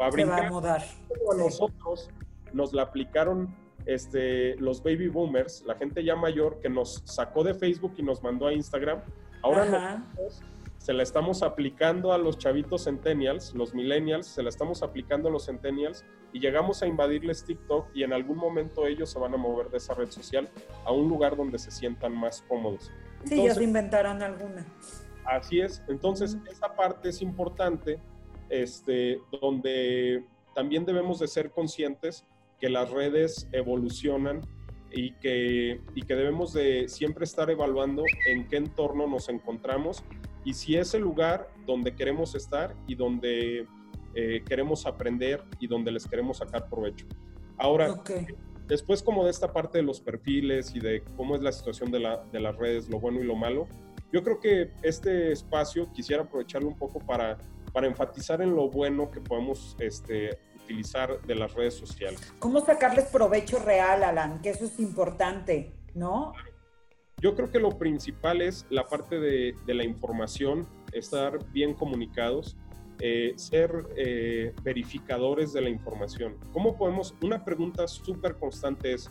va 0.00 0.06
a 0.06 0.10
brincar. 0.10 0.42
va 0.42 0.46
a 0.46 0.50
mudar. 0.50 0.82
a 0.82 1.36
nosotros 1.36 2.10
nos 2.52 2.72
la 2.72 2.82
aplicaron 2.82 3.54
este, 3.86 4.56
los 4.56 4.82
baby 4.82 5.08
boomers, 5.08 5.62
la 5.66 5.74
gente 5.74 6.02
ya 6.04 6.16
mayor 6.16 6.60
que 6.60 6.68
nos 6.68 7.02
sacó 7.04 7.44
de 7.44 7.54
Facebook 7.54 7.94
y 7.96 8.02
nos 8.02 8.22
mandó 8.22 8.46
a 8.46 8.52
Instagram. 8.52 9.00
Ahora 9.42 9.64
nosotros 9.64 10.42
se 10.78 10.92
la 10.92 11.02
estamos 11.02 11.42
aplicando 11.42 12.12
a 12.12 12.18
los 12.18 12.38
chavitos 12.38 12.84
centennials, 12.84 13.54
los 13.54 13.74
millennials, 13.74 14.26
se 14.26 14.42
la 14.42 14.48
estamos 14.48 14.82
aplicando 14.82 15.28
a 15.28 15.32
los 15.32 15.46
centennials 15.46 16.04
y 16.32 16.38
llegamos 16.38 16.82
a 16.82 16.86
invadirles 16.86 17.44
TikTok 17.44 17.88
y 17.92 18.04
en 18.04 18.12
algún 18.12 18.36
momento 18.36 18.86
ellos 18.86 19.10
se 19.10 19.18
van 19.18 19.34
a 19.34 19.36
mover 19.36 19.68
de 19.70 19.78
esa 19.78 19.94
red 19.94 20.10
social 20.10 20.48
a 20.84 20.92
un 20.92 21.08
lugar 21.08 21.36
donde 21.36 21.58
se 21.58 21.70
sientan 21.70 22.16
más 22.16 22.42
cómodos. 22.48 22.92
Sí, 23.26 23.42
ya 23.44 23.54
se 23.54 23.64
inventarán 23.64 24.22
alguna. 24.22 24.66
Así 25.24 25.60
es. 25.60 25.82
Entonces, 25.88 26.38
esa 26.50 26.74
parte 26.74 27.08
es 27.08 27.20
importante, 27.20 28.00
este, 28.48 29.20
donde 29.40 30.24
también 30.54 30.84
debemos 30.84 31.18
de 31.18 31.28
ser 31.28 31.50
conscientes 31.50 32.24
que 32.60 32.68
las 32.68 32.90
redes 32.90 33.48
evolucionan 33.52 34.40
y 34.90 35.12
que, 35.14 35.80
y 35.94 36.02
que 36.02 36.14
debemos 36.14 36.52
de 36.52 36.88
siempre 36.88 37.24
estar 37.24 37.50
evaluando 37.50 38.04
en 38.26 38.48
qué 38.48 38.56
entorno 38.56 39.06
nos 39.06 39.28
encontramos 39.28 40.02
y 40.44 40.54
si 40.54 40.76
es 40.76 40.94
el 40.94 41.02
lugar 41.02 41.50
donde 41.66 41.94
queremos 41.94 42.34
estar 42.34 42.74
y 42.86 42.94
donde 42.94 43.66
eh, 44.14 44.42
queremos 44.48 44.86
aprender 44.86 45.44
y 45.58 45.66
donde 45.66 45.90
les 45.90 46.06
queremos 46.06 46.38
sacar 46.38 46.68
provecho. 46.68 47.06
Ahora, 47.58 48.02
Después 48.66 49.02
como 49.02 49.24
de 49.24 49.30
esta 49.30 49.52
parte 49.52 49.78
de 49.78 49.84
los 49.84 50.00
perfiles 50.00 50.74
y 50.74 50.80
de 50.80 51.02
cómo 51.16 51.36
es 51.36 51.42
la 51.42 51.52
situación 51.52 51.90
de, 51.90 52.00
la, 52.00 52.24
de 52.32 52.40
las 52.40 52.56
redes, 52.56 52.88
lo 52.88 52.98
bueno 52.98 53.20
y 53.20 53.24
lo 53.24 53.36
malo, 53.36 53.68
yo 54.12 54.22
creo 54.22 54.40
que 54.40 54.72
este 54.82 55.32
espacio 55.32 55.90
quisiera 55.92 56.22
aprovecharlo 56.24 56.68
un 56.68 56.76
poco 56.76 56.98
para, 56.98 57.38
para 57.72 57.86
enfatizar 57.86 58.42
en 58.42 58.54
lo 58.54 58.68
bueno 58.68 59.10
que 59.10 59.20
podemos 59.20 59.76
este, 59.78 60.38
utilizar 60.62 61.20
de 61.22 61.34
las 61.34 61.54
redes 61.54 61.74
sociales. 61.74 62.34
¿Cómo 62.40 62.60
sacarles 62.60 63.06
provecho 63.06 63.58
real, 63.60 64.02
Alan? 64.02 64.40
Que 64.42 64.50
eso 64.50 64.64
es 64.64 64.80
importante, 64.80 65.72
¿no? 65.94 66.32
Yo 67.18 67.34
creo 67.34 67.50
que 67.50 67.60
lo 67.60 67.78
principal 67.78 68.42
es 68.42 68.66
la 68.68 68.84
parte 68.84 69.20
de, 69.20 69.54
de 69.64 69.74
la 69.74 69.84
información, 69.84 70.66
estar 70.92 71.38
bien 71.52 71.72
comunicados 71.74 72.56
eh, 73.00 73.34
ser 73.36 73.70
eh, 73.96 74.54
verificadores 74.62 75.52
de 75.52 75.60
la 75.60 75.68
información. 75.68 76.38
¿Cómo 76.52 76.76
podemos, 76.76 77.14
una 77.22 77.44
pregunta 77.44 77.86
súper 77.86 78.36
constante 78.36 78.94
es, 78.94 79.10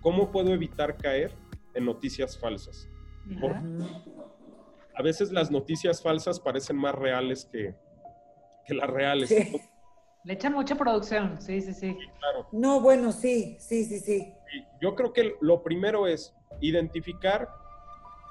¿cómo 0.00 0.30
puedo 0.30 0.54
evitar 0.54 0.96
caer 0.96 1.32
en 1.74 1.84
noticias 1.84 2.38
falsas? 2.38 2.88
a 4.96 5.02
veces 5.02 5.32
las 5.32 5.50
noticias 5.50 6.02
falsas 6.02 6.38
parecen 6.38 6.76
más 6.76 6.94
reales 6.94 7.48
que, 7.50 7.74
que 8.66 8.74
las 8.74 8.88
reales. 8.88 9.30
Le 10.24 10.32
echan 10.32 10.52
mucha 10.54 10.74
producción, 10.74 11.40
sí, 11.40 11.60
sí, 11.60 11.74
sí. 11.74 11.96
No, 12.52 12.80
bueno, 12.80 13.12
sí, 13.12 13.56
sí, 13.60 13.84
sí, 13.84 14.00
sí. 14.00 14.32
Yo 14.80 14.94
creo 14.94 15.12
que 15.12 15.34
lo 15.40 15.62
primero 15.62 16.06
es 16.06 16.34
identificar 16.60 17.48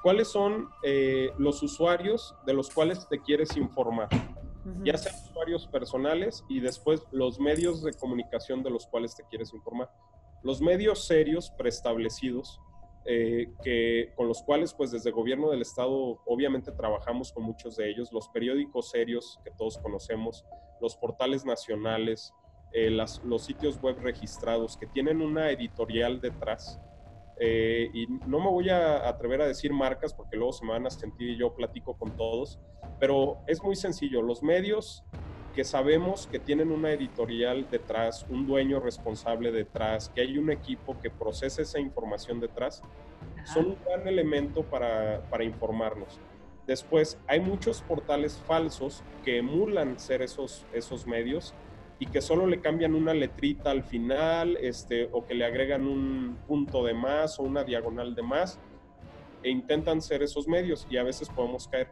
cuáles 0.02 0.28
son 0.28 0.68
eh, 0.82 1.30
los 1.38 1.62
usuarios 1.62 2.34
de 2.46 2.54
los 2.54 2.70
cuales 2.70 3.08
te 3.08 3.20
quieres 3.20 3.56
informar 3.56 4.08
ya 4.82 4.96
sean 4.96 5.14
usuarios 5.30 5.66
personales 5.66 6.44
y 6.48 6.60
después 6.60 7.02
los 7.12 7.38
medios 7.38 7.82
de 7.82 7.92
comunicación 7.92 8.62
de 8.62 8.70
los 8.70 8.86
cuales 8.86 9.14
te 9.14 9.24
quieres 9.24 9.52
informar. 9.52 9.90
Los 10.42 10.60
medios 10.60 11.06
serios 11.06 11.50
preestablecidos, 11.50 12.60
eh, 13.06 13.52
que, 13.62 14.12
con 14.16 14.28
los 14.28 14.42
cuales 14.42 14.72
pues 14.72 14.90
desde 14.90 15.10
el 15.10 15.14
gobierno 15.14 15.50
del 15.50 15.60
estado 15.60 16.22
obviamente 16.26 16.72
trabajamos 16.72 17.32
con 17.32 17.44
muchos 17.44 17.76
de 17.76 17.90
ellos, 17.90 18.12
los 18.12 18.28
periódicos 18.28 18.90
serios 18.90 19.38
que 19.44 19.50
todos 19.50 19.76
conocemos, 19.78 20.44
los 20.80 20.96
portales 20.96 21.44
nacionales, 21.44 22.32
eh, 22.72 22.90
las, 22.90 23.22
los 23.24 23.44
sitios 23.44 23.80
web 23.80 23.98
registrados 24.00 24.76
que 24.76 24.86
tienen 24.86 25.20
una 25.20 25.50
editorial 25.50 26.20
detrás, 26.20 26.80
eh, 27.40 27.90
y 27.92 28.06
no 28.26 28.38
me 28.38 28.48
voy 28.48 28.68
a 28.70 29.08
atrever 29.08 29.42
a 29.42 29.46
decir 29.46 29.72
marcas 29.72 30.14
porque 30.14 30.36
luego 30.36 30.52
se 30.52 30.64
me 30.64 30.72
van 30.72 30.86
a 30.86 30.90
sentir 30.90 31.30
y 31.30 31.36
yo 31.36 31.54
platico 31.54 31.96
con 31.96 32.16
todos, 32.16 32.58
pero 33.00 33.38
es 33.46 33.62
muy 33.62 33.76
sencillo. 33.76 34.22
Los 34.22 34.42
medios 34.42 35.04
que 35.54 35.64
sabemos 35.64 36.26
que 36.26 36.38
tienen 36.38 36.72
una 36.72 36.92
editorial 36.92 37.68
detrás, 37.70 38.26
un 38.28 38.46
dueño 38.46 38.80
responsable 38.80 39.52
detrás, 39.52 40.08
que 40.08 40.20
hay 40.20 40.36
un 40.36 40.50
equipo 40.50 40.98
que 41.00 41.10
procesa 41.10 41.62
esa 41.62 41.78
información 41.78 42.40
detrás, 42.40 42.82
son 43.44 43.66
un 43.66 43.78
gran 43.84 44.06
elemento 44.08 44.62
para, 44.62 45.22
para 45.30 45.44
informarnos. 45.44 46.18
Después, 46.66 47.18
hay 47.26 47.40
muchos 47.40 47.82
portales 47.82 48.38
falsos 48.46 49.02
que 49.22 49.38
emulan 49.38 49.98
ser 49.98 50.22
esos, 50.22 50.64
esos 50.72 51.06
medios 51.06 51.54
y 51.98 52.06
que 52.06 52.20
solo 52.20 52.46
le 52.46 52.60
cambian 52.60 52.94
una 52.94 53.14
letrita 53.14 53.70
al 53.70 53.84
final, 53.84 54.56
este, 54.60 55.08
o 55.12 55.24
que 55.24 55.34
le 55.34 55.44
agregan 55.44 55.86
un 55.86 56.36
punto 56.46 56.84
de 56.84 56.94
más 56.94 57.38
o 57.38 57.42
una 57.42 57.64
diagonal 57.64 58.14
de 58.14 58.22
más, 58.22 58.58
e 59.42 59.50
intentan 59.50 60.00
ser 60.00 60.22
esos 60.22 60.48
medios 60.48 60.86
y 60.90 60.96
a 60.96 61.02
veces 61.02 61.28
podemos 61.28 61.68
caer. 61.68 61.88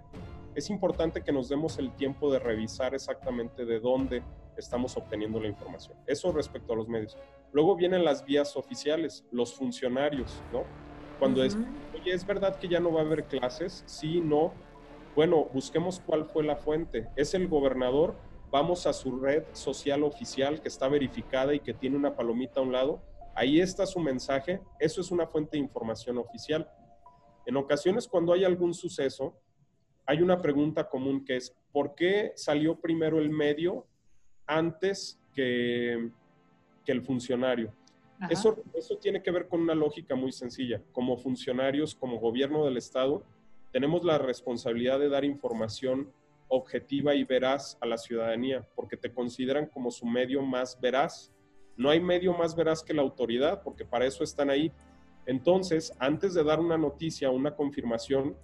Es 0.54 0.70
importante 0.70 1.22
que 1.22 1.32
nos 1.32 1.48
demos 1.48 1.78
el 1.78 1.92
tiempo 1.92 2.32
de 2.32 2.38
revisar 2.38 2.94
exactamente 2.94 3.64
de 3.64 3.80
dónde 3.80 4.22
estamos 4.56 4.96
obteniendo 4.96 5.40
la 5.40 5.48
información. 5.48 5.96
Eso 6.06 6.32
respecto 6.32 6.72
a 6.72 6.76
los 6.76 6.88
medios. 6.88 7.16
Luego 7.52 7.76
vienen 7.76 8.04
las 8.04 8.24
vías 8.24 8.56
oficiales, 8.56 9.24
los 9.30 9.54
funcionarios, 9.54 10.42
¿no? 10.52 10.64
Cuando 11.18 11.44
es, 11.44 11.56
oye, 11.94 12.12
¿es 12.12 12.26
verdad 12.26 12.56
que 12.56 12.68
ya 12.68 12.80
no 12.80 12.92
va 12.92 13.00
a 13.00 13.04
haber 13.04 13.24
clases? 13.24 13.84
Sí, 13.86 14.20
no. 14.20 14.52
Bueno, 15.14 15.48
busquemos 15.52 16.00
cuál 16.04 16.24
fue 16.24 16.42
la 16.42 16.56
fuente. 16.56 17.08
¿Es 17.16 17.34
el 17.34 17.48
gobernador? 17.48 18.16
Vamos 18.52 18.86
a 18.86 18.92
su 18.92 19.18
red 19.18 19.44
social 19.52 20.04
oficial 20.04 20.60
que 20.60 20.68
está 20.68 20.86
verificada 20.86 21.54
y 21.54 21.60
que 21.60 21.72
tiene 21.72 21.96
una 21.96 22.14
palomita 22.14 22.60
a 22.60 22.62
un 22.62 22.70
lado, 22.70 23.02
ahí 23.34 23.58
está 23.58 23.86
su 23.86 23.98
mensaje, 23.98 24.60
eso 24.78 25.00
es 25.00 25.10
una 25.10 25.26
fuente 25.26 25.52
de 25.52 25.62
información 25.64 26.18
oficial. 26.18 26.70
En 27.46 27.56
ocasiones 27.56 28.06
cuando 28.06 28.34
hay 28.34 28.44
algún 28.44 28.74
suceso, 28.74 29.34
hay 30.04 30.20
una 30.20 30.42
pregunta 30.42 30.86
común 30.86 31.24
que 31.24 31.36
es, 31.36 31.56
¿por 31.72 31.94
qué 31.94 32.32
salió 32.36 32.78
primero 32.78 33.18
el 33.18 33.30
medio 33.30 33.86
antes 34.46 35.18
que, 35.32 36.10
que 36.84 36.92
el 36.92 37.00
funcionario? 37.00 37.72
Eso, 38.28 38.62
eso 38.74 38.98
tiene 38.98 39.22
que 39.22 39.30
ver 39.30 39.48
con 39.48 39.62
una 39.62 39.74
lógica 39.74 40.14
muy 40.14 40.30
sencilla. 40.30 40.80
Como 40.92 41.16
funcionarios, 41.16 41.94
como 41.94 42.20
gobierno 42.20 42.66
del 42.66 42.76
Estado, 42.76 43.24
tenemos 43.72 44.04
la 44.04 44.18
responsabilidad 44.18 45.00
de 45.00 45.08
dar 45.08 45.24
información 45.24 46.12
objetiva 46.54 47.14
y 47.14 47.24
veraz 47.24 47.78
a 47.80 47.86
la 47.86 47.96
ciudadanía, 47.96 48.68
porque 48.74 48.98
te 48.98 49.10
consideran 49.10 49.66
como 49.66 49.90
su 49.90 50.04
medio 50.04 50.42
más 50.42 50.78
veraz. 50.78 51.32
No 51.78 51.88
hay 51.88 51.98
medio 51.98 52.34
más 52.34 52.54
veraz 52.54 52.82
que 52.82 52.92
la 52.92 53.00
autoridad, 53.00 53.62
porque 53.62 53.86
para 53.86 54.04
eso 54.04 54.22
están 54.22 54.50
ahí. 54.50 54.70
Entonces, 55.24 55.94
antes 55.98 56.34
de 56.34 56.44
dar 56.44 56.60
una 56.60 56.76
noticia, 56.76 57.30
una 57.30 57.56
confirmación, 57.56 58.36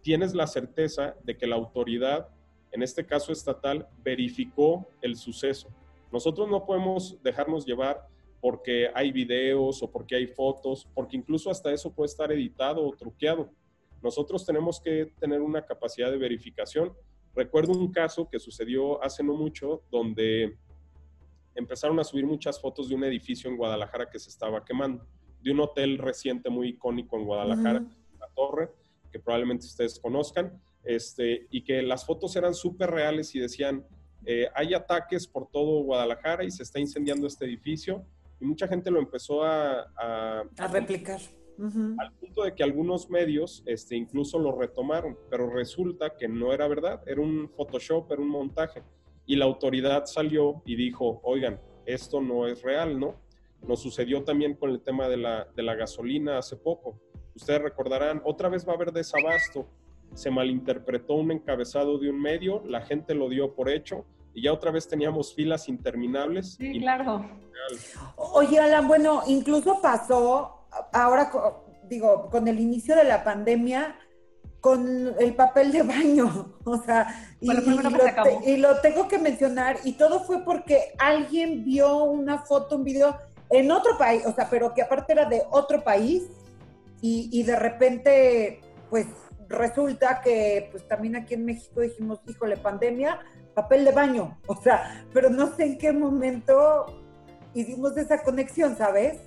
tienes 0.00 0.34
la 0.34 0.46
certeza 0.46 1.14
de 1.24 1.36
que 1.36 1.46
la 1.46 1.56
autoridad, 1.56 2.28
en 2.70 2.82
este 2.82 3.04
caso 3.04 3.32
estatal, 3.32 3.86
verificó 4.02 4.88
el 5.02 5.16
suceso. 5.16 5.68
Nosotros 6.10 6.48
no 6.48 6.64
podemos 6.64 7.22
dejarnos 7.22 7.66
llevar 7.66 8.08
porque 8.40 8.88
hay 8.94 9.12
videos 9.12 9.82
o 9.82 9.90
porque 9.90 10.16
hay 10.16 10.26
fotos, 10.26 10.88
porque 10.94 11.18
incluso 11.18 11.50
hasta 11.50 11.70
eso 11.70 11.92
puede 11.92 12.06
estar 12.06 12.32
editado 12.32 12.82
o 12.82 12.96
truqueado. 12.96 13.50
Nosotros 14.02 14.46
tenemos 14.46 14.80
que 14.80 15.12
tener 15.20 15.42
una 15.42 15.66
capacidad 15.66 16.10
de 16.10 16.16
verificación. 16.16 16.92
Recuerdo 17.34 17.72
un 17.72 17.90
caso 17.90 18.28
que 18.28 18.38
sucedió 18.38 19.02
hace 19.02 19.22
no 19.22 19.34
mucho 19.34 19.82
donde 19.90 20.56
empezaron 21.54 21.98
a 22.00 22.04
subir 22.04 22.26
muchas 22.26 22.60
fotos 22.60 22.88
de 22.88 22.94
un 22.94 23.04
edificio 23.04 23.50
en 23.50 23.56
Guadalajara 23.56 24.10
que 24.10 24.18
se 24.18 24.30
estaba 24.30 24.64
quemando 24.64 25.06
de 25.42 25.50
un 25.50 25.60
hotel 25.60 25.98
reciente 25.98 26.50
muy 26.50 26.68
icónico 26.68 27.16
en 27.16 27.24
Guadalajara, 27.24 27.84
la 28.18 28.28
Torre, 28.34 28.70
que 29.10 29.18
probablemente 29.18 29.66
ustedes 29.66 29.98
conozcan, 29.98 30.60
este, 30.84 31.46
y 31.50 31.62
que 31.64 31.82
las 31.82 32.06
fotos 32.06 32.34
eran 32.36 32.54
súper 32.54 32.90
reales 32.90 33.34
y 33.34 33.40
decían, 33.40 33.84
eh, 34.24 34.48
hay 34.54 34.72
ataques 34.72 35.26
por 35.26 35.48
todo 35.50 35.82
Guadalajara 35.82 36.44
y 36.44 36.50
se 36.50 36.62
está 36.62 36.78
incendiando 36.78 37.26
este 37.26 37.44
edificio, 37.44 38.04
y 38.40 38.44
mucha 38.44 38.68
gente 38.68 38.90
lo 38.90 39.00
empezó 39.00 39.44
a... 39.44 39.82
A, 39.96 40.68
replicar. 40.68 41.20
Al 41.98 42.12
punto 42.18 42.44
de 42.44 42.54
que 42.54 42.62
algunos 42.62 43.10
medios 43.10 43.62
este, 43.66 43.96
incluso 43.96 44.38
lo 44.38 44.58
retomaron, 44.58 45.16
pero 45.30 45.50
resulta 45.50 46.16
que 46.16 46.28
no 46.28 46.52
era 46.52 46.66
verdad, 46.68 47.02
era 47.06 47.20
un 47.20 47.48
Photoshop, 47.48 48.10
era 48.10 48.20
un 48.20 48.28
montaje. 48.28 48.82
Y 49.26 49.36
la 49.36 49.44
autoridad 49.44 50.06
salió 50.06 50.62
y 50.64 50.76
dijo, 50.76 51.20
oigan, 51.22 51.60
esto 51.86 52.20
no 52.20 52.46
es 52.46 52.62
real, 52.62 52.98
¿no? 52.98 53.14
Nos 53.66 53.80
sucedió 53.80 54.24
también 54.24 54.54
con 54.54 54.70
el 54.70 54.80
tema 54.80 55.08
de 55.08 55.16
la, 55.16 55.46
de 55.54 55.62
la 55.62 55.74
gasolina 55.74 56.38
hace 56.38 56.56
poco. 56.56 56.98
Ustedes 57.34 57.62
recordarán, 57.62 58.20
otra 58.24 58.48
vez 58.48 58.66
va 58.66 58.72
a 58.72 58.76
haber 58.76 58.92
desabasto. 58.92 59.66
Se 60.14 60.30
malinterpretó 60.30 61.14
un 61.14 61.30
encabezado 61.30 61.98
de 61.98 62.10
un 62.10 62.20
medio, 62.20 62.62
la 62.66 62.82
gente 62.82 63.14
lo 63.14 63.28
dio 63.28 63.54
por 63.54 63.70
hecho 63.70 64.04
y 64.34 64.42
ya 64.42 64.52
otra 64.52 64.70
vez 64.70 64.88
teníamos 64.88 65.34
filas 65.34 65.68
interminables. 65.68 66.54
Sí, 66.54 66.80
claro. 66.80 67.28
Oye, 68.16 68.58
Alan, 68.58 68.88
bueno, 68.88 69.22
incluso 69.26 69.80
pasó 69.80 70.61
ahora, 70.92 71.30
digo, 71.88 72.28
con 72.30 72.48
el 72.48 72.60
inicio 72.60 72.96
de 72.96 73.04
la 73.04 73.24
pandemia, 73.24 73.96
con 74.60 75.14
el 75.18 75.34
papel 75.34 75.72
de 75.72 75.82
baño, 75.82 76.54
o 76.64 76.82
sea, 76.82 77.34
y, 77.40 77.50
y, 77.50 78.56
lo 78.58 78.80
tengo 78.80 79.08
que 79.08 79.18
mencionar, 79.18 79.78
y 79.84 79.92
todo 79.92 80.20
fue 80.20 80.44
porque 80.44 80.94
alguien 80.98 81.64
vio 81.64 82.04
una 82.04 82.38
foto, 82.38 82.76
un 82.76 82.84
video 82.84 83.16
en 83.50 83.70
otro 83.70 83.98
país, 83.98 84.24
o 84.26 84.32
sea, 84.34 84.48
pero 84.48 84.72
que 84.72 84.82
aparte 84.82 85.12
era 85.12 85.26
de 85.26 85.42
otro 85.50 85.84
país 85.84 86.24
y, 87.04 87.42
de 87.42 87.56
repente, 87.56 88.60
pues 88.88 89.06
resulta 89.48 90.20
que 90.22 90.68
pues 90.70 90.86
también 90.86 91.16
aquí 91.16 91.34
en 91.34 91.44
México 91.44 91.80
dijimos, 91.80 92.20
híjole, 92.28 92.56
pandemia, 92.56 93.18
papel 93.54 93.84
de 93.84 93.90
baño, 93.90 94.38
o 94.46 94.56
sea, 94.56 95.04
pero 95.12 95.28
no 95.28 95.54
sé 95.56 95.64
en 95.64 95.78
qué 95.78 95.92
momento 95.92 96.86
hicimos 97.54 97.96
esa 97.96 98.22
conexión, 98.22 98.76
¿sabes? 98.78 99.18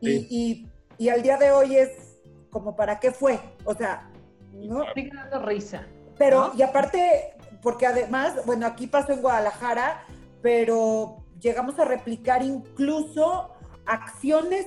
Y, 0.00 0.68
y, 0.98 1.08
al 1.08 1.22
día 1.22 1.36
de 1.36 1.52
hoy 1.52 1.76
es 1.76 2.18
como, 2.50 2.76
¿para 2.76 2.98
qué 2.98 3.10
fue? 3.10 3.38
O 3.64 3.74
sea, 3.74 4.10
¿no? 4.52 4.84
Sigue 4.94 5.10
dando 5.14 5.44
risa. 5.44 5.86
Pero, 6.18 6.52
y 6.56 6.62
aparte, 6.62 7.34
porque 7.62 7.86
además, 7.86 8.34
bueno, 8.46 8.66
aquí 8.66 8.86
pasó 8.86 9.12
en 9.12 9.20
Guadalajara, 9.20 10.04
pero 10.42 11.24
llegamos 11.40 11.78
a 11.78 11.84
replicar 11.84 12.42
incluso 12.42 13.50
acciones 13.84 14.66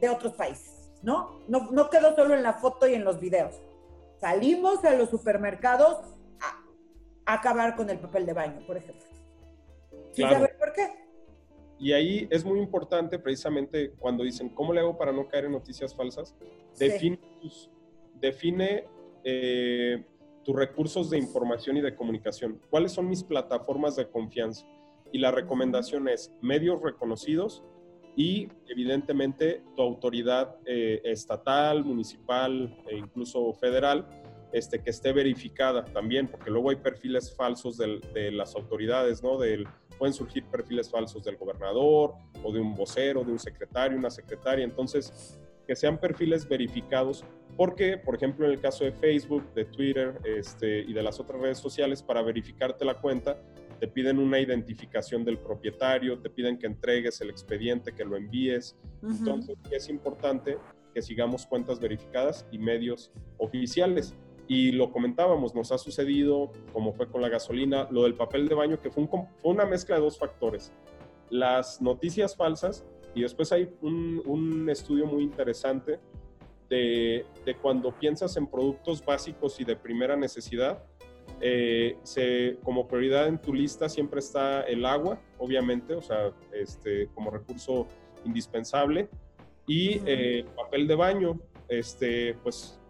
de 0.00 0.08
otros 0.08 0.34
países, 0.34 0.92
¿no? 1.02 1.40
¿no? 1.48 1.70
No 1.70 1.90
quedó 1.90 2.14
solo 2.14 2.34
en 2.34 2.42
la 2.42 2.54
foto 2.54 2.86
y 2.86 2.94
en 2.94 3.04
los 3.04 3.20
videos. 3.20 3.60
Salimos 4.20 4.84
a 4.84 4.94
los 4.94 5.10
supermercados 5.10 5.98
a, 6.40 7.34
acabar 7.34 7.76
con 7.76 7.90
el 7.90 7.98
papel 7.98 8.26
de 8.26 8.32
baño, 8.32 8.66
por 8.66 8.76
ejemplo. 8.76 9.04
Claro. 10.14 10.46
por 10.58 10.72
qué? 10.72 11.05
Y 11.78 11.92
ahí 11.92 12.26
es 12.30 12.44
muy 12.44 12.58
importante 12.58 13.18
precisamente 13.18 13.90
cuando 13.98 14.24
dicen, 14.24 14.48
¿cómo 14.48 14.72
le 14.72 14.80
hago 14.80 14.96
para 14.96 15.12
no 15.12 15.28
caer 15.28 15.46
en 15.46 15.52
noticias 15.52 15.94
falsas? 15.94 16.34
Define, 16.78 17.18
define 18.20 18.84
eh, 19.24 20.04
tus 20.44 20.56
recursos 20.56 21.10
de 21.10 21.18
información 21.18 21.76
y 21.76 21.80
de 21.82 21.94
comunicación. 21.94 22.60
¿Cuáles 22.70 22.92
son 22.92 23.08
mis 23.08 23.22
plataformas 23.22 23.96
de 23.96 24.08
confianza? 24.08 24.66
Y 25.12 25.18
la 25.18 25.30
recomendación 25.30 26.08
es 26.08 26.32
medios 26.40 26.82
reconocidos, 26.82 27.62
y 28.16 28.48
evidentemente 28.66 29.62
tu 29.76 29.82
autoridad 29.82 30.56
eh, 30.64 31.02
estatal, 31.04 31.84
municipal 31.84 32.74
e 32.88 32.96
incluso 32.96 33.52
federal 33.52 34.08
este, 34.52 34.82
que 34.82 34.88
esté 34.88 35.12
verificada 35.12 35.84
también, 35.84 36.26
porque 36.26 36.50
luego 36.50 36.70
hay 36.70 36.76
perfiles 36.76 37.34
falsos 37.36 37.76
de 37.76 38.30
las 38.32 38.56
autoridades, 38.56 39.22
¿no? 39.22 39.36
Del, 39.38 39.68
pueden 39.98 40.12
surgir 40.12 40.44
perfiles 40.44 40.90
falsos 40.90 41.22
del 41.24 41.36
gobernador 41.36 42.14
o 42.42 42.52
de 42.52 42.60
un 42.60 42.74
vocero, 42.74 43.24
de 43.24 43.32
un 43.32 43.38
secretario, 43.38 43.98
una 43.98 44.10
secretaria, 44.10 44.64
entonces 44.64 45.38
que 45.66 45.74
sean 45.74 45.98
perfiles 45.98 46.48
verificados, 46.48 47.24
porque, 47.56 47.98
por 47.98 48.14
ejemplo, 48.14 48.46
en 48.46 48.52
el 48.52 48.60
caso 48.60 48.84
de 48.84 48.92
Facebook, 48.92 49.52
de 49.54 49.64
Twitter 49.64 50.18
este, 50.24 50.80
y 50.80 50.92
de 50.92 51.02
las 51.02 51.18
otras 51.18 51.40
redes 51.40 51.58
sociales, 51.58 52.02
para 52.02 52.22
verificarte 52.22 52.84
la 52.84 52.94
cuenta, 52.94 53.40
te 53.80 53.88
piden 53.88 54.18
una 54.18 54.38
identificación 54.38 55.24
del 55.24 55.38
propietario, 55.38 56.18
te 56.18 56.30
piden 56.30 56.58
que 56.58 56.66
entregues 56.66 57.20
el 57.20 57.30
expediente, 57.30 57.92
que 57.92 58.04
lo 58.04 58.16
envíes. 58.16 58.76
Entonces, 59.02 59.56
es 59.70 59.88
importante 59.88 60.56
que 60.94 61.02
sigamos 61.02 61.44
cuentas 61.46 61.78
verificadas 61.78 62.46
y 62.50 62.58
medios 62.58 63.10
oficiales. 63.38 64.14
Y 64.48 64.72
lo 64.72 64.92
comentábamos, 64.92 65.54
nos 65.54 65.72
ha 65.72 65.78
sucedido, 65.78 66.52
como 66.72 66.92
fue 66.92 67.08
con 67.08 67.20
la 67.20 67.28
gasolina, 67.28 67.88
lo 67.90 68.04
del 68.04 68.14
papel 68.14 68.48
de 68.48 68.54
baño, 68.54 68.80
que 68.80 68.90
fue, 68.90 69.02
un, 69.02 69.08
fue 69.08 69.52
una 69.52 69.64
mezcla 69.64 69.96
de 69.96 70.02
dos 70.02 70.18
factores. 70.18 70.72
Las 71.30 71.82
noticias 71.82 72.36
falsas 72.36 72.84
y 73.14 73.22
después 73.22 73.50
hay 73.50 73.68
un, 73.80 74.22
un 74.24 74.70
estudio 74.70 75.06
muy 75.06 75.22
interesante 75.22 75.98
de, 76.68 77.24
de 77.44 77.56
cuando 77.56 77.92
piensas 77.92 78.36
en 78.36 78.46
productos 78.46 79.04
básicos 79.04 79.58
y 79.60 79.64
de 79.64 79.74
primera 79.74 80.16
necesidad, 80.16 80.82
eh, 81.40 81.96
se, 82.02 82.58
como 82.62 82.86
prioridad 82.88 83.26
en 83.26 83.38
tu 83.38 83.52
lista 83.52 83.88
siempre 83.88 84.20
está 84.20 84.62
el 84.62 84.84
agua, 84.86 85.20
obviamente, 85.38 85.94
o 85.94 86.02
sea, 86.02 86.32
este, 86.52 87.08
como 87.14 87.30
recurso 87.30 87.86
indispensable, 88.24 89.08
y 89.66 90.00
eh, 90.06 90.44
papel 90.56 90.86
de 90.86 90.94
baño, 90.94 91.40
este, 91.68 92.34
pues 92.42 92.80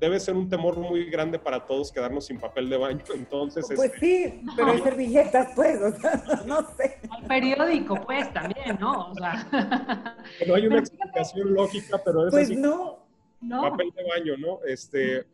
debe 0.00 0.20
ser 0.20 0.34
un 0.34 0.48
temor 0.48 0.76
muy 0.78 1.04
grande 1.06 1.38
para 1.38 1.66
todos 1.66 1.92
quedarnos 1.92 2.26
sin 2.26 2.38
papel 2.38 2.68
de 2.68 2.76
baño, 2.76 3.04
entonces... 3.14 3.66
Pues 3.66 3.92
este, 3.94 4.00
sí, 4.00 4.42
pero 4.56 4.72
hay 4.72 4.80
servilletas, 4.80 5.48
pues, 5.54 5.80
o 5.80 5.92
sea, 6.00 6.22
no 6.46 6.62
sé. 6.76 6.98
El 7.18 7.26
periódico, 7.26 7.94
pues, 8.06 8.32
también, 8.32 8.78
¿no? 8.80 9.10
O 9.10 9.14
sea... 9.14 10.16
No 10.46 10.54
hay 10.54 10.66
una 10.66 10.78
explicación 10.78 11.54
lógica, 11.54 12.00
pero 12.04 12.26
es 12.26 12.32
Pues 12.32 12.50
no. 12.50 13.06
no. 13.40 13.62
Papel 13.62 13.90
de 13.94 14.04
baño, 14.08 14.36
¿no? 14.38 14.60
Este 14.66 15.26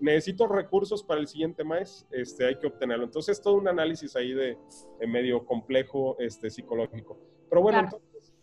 necesito 0.00 0.46
recursos 0.46 1.02
para 1.02 1.20
el 1.20 1.28
siguiente 1.28 1.64
mes, 1.64 2.06
este, 2.10 2.46
hay 2.46 2.56
que 2.58 2.66
obtenerlo. 2.66 3.04
Entonces, 3.04 3.40
todo 3.40 3.54
un 3.54 3.68
análisis 3.68 4.14
ahí 4.16 4.32
de, 4.32 4.58
medio 5.06 5.44
complejo 5.44 6.16
este, 6.18 6.50
psicológico. 6.50 7.18
Pero 7.48 7.62
bueno, 7.62 7.80
entonces... 7.80 8.34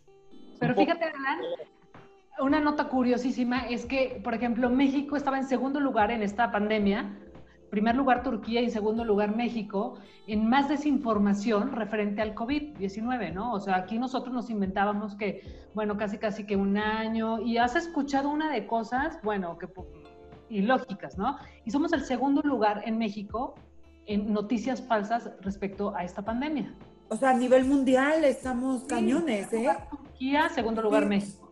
Pero 0.59 0.75
fíjate, 0.75 1.05
Alan, 1.05 1.41
una 2.39 2.59
nota 2.59 2.87
curiosísima 2.87 3.67
es 3.67 3.85
que, 3.85 4.19
por 4.23 4.33
ejemplo, 4.33 4.69
México 4.69 5.15
estaba 5.15 5.37
en 5.37 5.45
segundo 5.45 5.79
lugar 5.79 6.11
en 6.11 6.21
esta 6.21 6.51
pandemia, 6.51 7.17
primer 7.69 7.95
lugar 7.95 8.23
Turquía 8.23 8.61
y 8.61 8.69
segundo 8.69 9.03
lugar 9.03 9.35
México, 9.35 9.97
en 10.27 10.47
más 10.47 10.69
desinformación 10.69 11.71
referente 11.71 12.21
al 12.21 12.35
COVID-19, 12.35 13.33
¿no? 13.33 13.53
O 13.53 13.59
sea, 13.59 13.75
aquí 13.77 13.99
nosotros 13.99 14.33
nos 14.33 14.49
inventábamos 14.49 15.15
que, 15.15 15.67
bueno, 15.73 15.97
casi 15.97 16.17
casi 16.17 16.45
que 16.45 16.55
un 16.55 16.77
año, 16.77 17.39
y 17.39 17.57
has 17.57 17.75
escuchado 17.75 18.29
una 18.29 18.51
de 18.51 18.67
cosas, 18.67 19.19
bueno, 19.23 19.57
que 19.57 19.67
y 20.47 20.61
lógicas, 20.61 21.17
¿no? 21.17 21.37
Y 21.65 21.71
somos 21.71 21.91
el 21.93 22.01
segundo 22.01 22.41
lugar 22.43 22.83
en 22.85 22.97
México 22.97 23.55
en 24.05 24.31
noticias 24.31 24.81
falsas 24.81 25.31
respecto 25.41 25.95
a 25.95 26.03
esta 26.03 26.23
pandemia. 26.23 26.75
O 27.09 27.15
sea, 27.15 27.31
a 27.31 27.33
nivel 27.33 27.65
mundial 27.65 28.23
estamos 28.23 28.83
cañones, 28.83 29.51
¿eh? 29.53 29.67
Turquía, 29.89 30.49
segundo 30.49 30.81
lugar 30.81 31.07
México. 31.07 31.44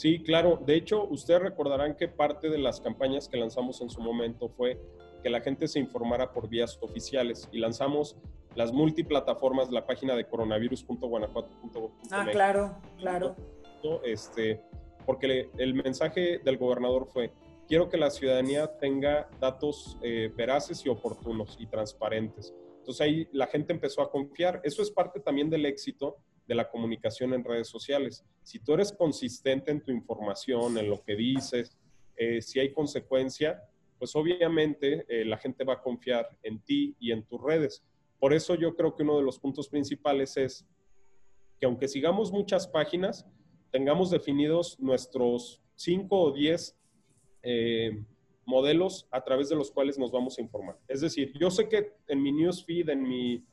Sí, 0.00 0.22
claro. 0.22 0.58
De 0.64 0.76
hecho, 0.76 1.04
ustedes 1.10 1.42
recordarán 1.42 1.94
que 1.94 2.08
parte 2.08 2.48
de 2.48 2.56
las 2.56 2.80
campañas 2.80 3.28
que 3.28 3.36
lanzamos 3.36 3.82
en 3.82 3.90
su 3.90 4.00
momento 4.00 4.48
fue 4.48 4.80
que 5.22 5.28
la 5.28 5.42
gente 5.42 5.68
se 5.68 5.78
informara 5.78 6.32
por 6.32 6.48
vías 6.48 6.78
oficiales 6.80 7.50
y 7.52 7.58
lanzamos 7.58 8.16
las 8.54 8.72
multiplataformas, 8.72 9.70
la 9.70 9.84
página 9.84 10.16
de 10.16 10.24
coronavirus.guanajuato.gov. 10.24 11.90
Ah, 12.12 12.26
claro, 12.32 12.78
claro. 12.96 13.36
Este, 14.02 14.62
porque 15.04 15.50
el 15.58 15.74
mensaje 15.74 16.38
del 16.38 16.56
gobernador 16.56 17.06
fue, 17.12 17.30
quiero 17.68 17.90
que 17.90 17.98
la 17.98 18.08
ciudadanía 18.08 18.78
tenga 18.78 19.28
datos 19.38 19.98
eh, 20.00 20.32
veraces 20.34 20.82
y 20.86 20.88
oportunos 20.88 21.58
y 21.60 21.66
transparentes. 21.66 22.54
Entonces 22.78 23.02
ahí 23.02 23.28
la 23.32 23.48
gente 23.48 23.74
empezó 23.74 24.00
a 24.00 24.10
confiar. 24.10 24.62
Eso 24.64 24.80
es 24.80 24.90
parte 24.90 25.20
también 25.20 25.50
del 25.50 25.66
éxito 25.66 26.16
de 26.50 26.56
la 26.56 26.68
comunicación 26.68 27.32
en 27.32 27.44
redes 27.44 27.68
sociales. 27.68 28.24
Si 28.42 28.58
tú 28.58 28.74
eres 28.74 28.92
consistente 28.92 29.70
en 29.70 29.80
tu 29.80 29.92
información, 29.92 30.76
en 30.78 30.90
lo 30.90 31.00
que 31.00 31.14
dices, 31.14 31.78
eh, 32.16 32.42
si 32.42 32.58
hay 32.58 32.72
consecuencia, 32.72 33.62
pues 34.00 34.16
obviamente 34.16 35.06
eh, 35.08 35.24
la 35.24 35.38
gente 35.38 35.62
va 35.62 35.74
a 35.74 35.80
confiar 35.80 36.26
en 36.42 36.58
ti 36.58 36.96
y 36.98 37.12
en 37.12 37.22
tus 37.22 37.40
redes. 37.40 37.84
Por 38.18 38.34
eso 38.34 38.56
yo 38.56 38.74
creo 38.74 38.96
que 38.96 39.04
uno 39.04 39.18
de 39.18 39.22
los 39.22 39.38
puntos 39.38 39.68
principales 39.68 40.36
es 40.36 40.66
que 41.60 41.66
aunque 41.66 41.86
sigamos 41.86 42.32
muchas 42.32 42.66
páginas, 42.66 43.24
tengamos 43.70 44.10
definidos 44.10 44.76
nuestros 44.80 45.62
5 45.76 46.20
o 46.20 46.32
10 46.32 46.76
eh, 47.44 48.04
modelos 48.44 49.06
a 49.12 49.22
través 49.22 49.48
de 49.48 49.54
los 49.54 49.70
cuales 49.70 49.96
nos 49.96 50.10
vamos 50.10 50.36
a 50.36 50.42
informar. 50.42 50.80
Es 50.88 51.00
decir, 51.00 51.32
yo 51.38 51.48
sé 51.48 51.68
que 51.68 51.92
en 52.08 52.20
mi 52.20 52.32
newsfeed, 52.32 52.88
en 52.88 53.02
mi, 53.04 53.46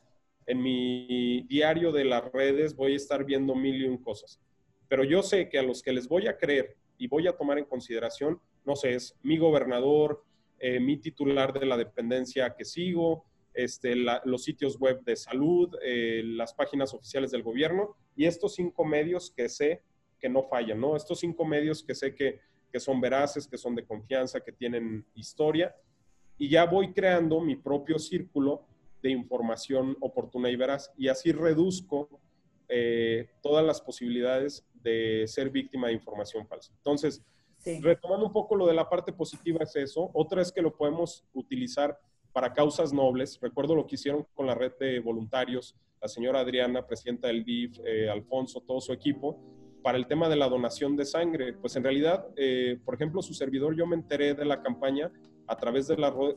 en 0.48 0.62
mi 0.62 1.42
diario 1.44 1.92
de 1.92 2.06
las 2.06 2.32
redes, 2.32 2.76
voy 2.76 2.94
a 2.94 2.96
estar 2.96 3.26
viendo 3.26 3.54
mil 3.54 3.82
y 3.82 3.88
un 3.88 3.98
cosas. 3.98 4.42
Pero 4.88 5.04
yo 5.04 5.22
sé 5.22 5.50
que 5.50 5.60
a 5.60 5.64
los 5.64 5.84
que 5.84 5.92
les 5.92 6.08
voy 6.08 6.28
a 6.28 6.38
creer 6.38 6.78
y 6.98 7.08
voy 7.08 7.28
a 7.28 7.36
tomar 7.36 7.60
en 7.60 7.66
consideración, 7.66 8.40
no 8.66 8.76
sé, 8.76 8.96
es 8.96 9.16
mi 9.22 9.38
gobernador, 9.38 10.24
eh, 10.60 10.80
mi 10.80 10.98
titular 10.98 11.54
de 11.54 11.66
la 11.66 11.78
dependencia 11.78 12.56
que 12.56 12.66
sigo, 12.66 13.26
este, 13.54 13.96
los 13.96 14.44
sitios 14.44 14.80
web 14.80 15.04
de 15.04 15.16
salud, 15.16 15.76
eh, 15.84 16.22
las 16.24 16.54
páginas 16.54 16.94
oficiales 16.94 17.32
del 17.32 17.44
gobierno 17.44 17.98
y 18.16 18.26
estos 18.26 18.56
cinco 18.56 18.86
medios 18.86 19.32
que 19.32 19.50
sé 19.50 19.84
que 20.20 20.30
no 20.30 20.44
fallan, 20.44 20.80
¿no? 20.80 20.96
Estos 20.96 21.20
cinco 21.20 21.44
medios 21.44 21.84
que 21.84 21.94
sé 21.94 22.16
que, 22.16 22.40
que 22.72 22.80
son 22.80 23.02
veraces, 23.02 23.48
que 23.48 23.58
son 23.58 23.76
de 23.76 23.86
confianza, 23.86 24.40
que 24.40 24.52
tienen 24.52 25.06
historia 25.14 25.76
y 26.38 26.50
ya 26.50 26.66
voy 26.66 26.94
creando 26.94 27.42
mi 27.42 27.56
propio 27.56 28.00
círculo 28.00 28.66
de 29.02 29.12
información 29.12 29.96
oportuna 30.00 30.50
y 30.50 30.56
veraz 30.56 30.92
y 30.98 31.08
así 31.08 31.32
reduzco 31.32 32.10
eh, 32.68 33.30
todas 33.42 33.66
las 33.66 33.82
posibilidades 33.82 34.66
de 34.84 35.26
ser 35.28 35.50
víctima 35.50 35.88
de 35.88 35.94
información 35.94 36.48
falsa. 36.48 36.74
Entonces, 36.78 37.24
Retomando 37.82 38.26
un 38.26 38.32
poco 38.32 38.56
lo 38.56 38.66
de 38.66 38.74
la 38.74 38.90
parte 38.90 39.12
positiva 39.12 39.64
es 39.64 39.76
eso. 39.76 40.10
Otra 40.14 40.42
es 40.42 40.52
que 40.52 40.62
lo 40.62 40.76
podemos 40.76 41.26
utilizar 41.34 42.00
para 42.32 42.54
causas 42.54 42.94
nobles. 42.94 43.40
Recuerdo 43.42 43.76
lo 43.76 43.86
que 43.86 43.96
hicieron 43.96 44.26
con 44.34 44.46
la 44.48 44.56
red 44.56 44.74
de 44.80 45.00
voluntarios, 45.00 45.76
la 46.02 46.08
señora 46.08 46.40
Adriana, 46.40 46.86
presidenta 46.86 47.28
del 47.28 47.44
DIF, 47.44 47.80
eh, 47.86 48.10
Alfonso, 48.10 48.62
todo 48.62 48.80
su 48.80 48.94
equipo, 48.94 49.38
para 49.84 49.98
el 49.98 50.08
tema 50.08 50.30
de 50.30 50.36
la 50.36 50.48
donación 50.48 50.96
de 50.96 51.06
sangre. 51.06 51.54
Pues 51.54 51.76
en 51.76 51.84
realidad, 51.84 52.28
eh, 52.38 52.80
por 52.86 52.96
ejemplo, 52.96 53.22
su 53.22 53.34
servidor, 53.34 53.76
yo 53.76 53.86
me 53.86 53.96
enteré 53.96 54.34
de 54.34 54.46
la 54.46 54.62
campaña 54.62 55.12
a 55.48 55.58
través 55.58 55.88
de, 55.88 55.96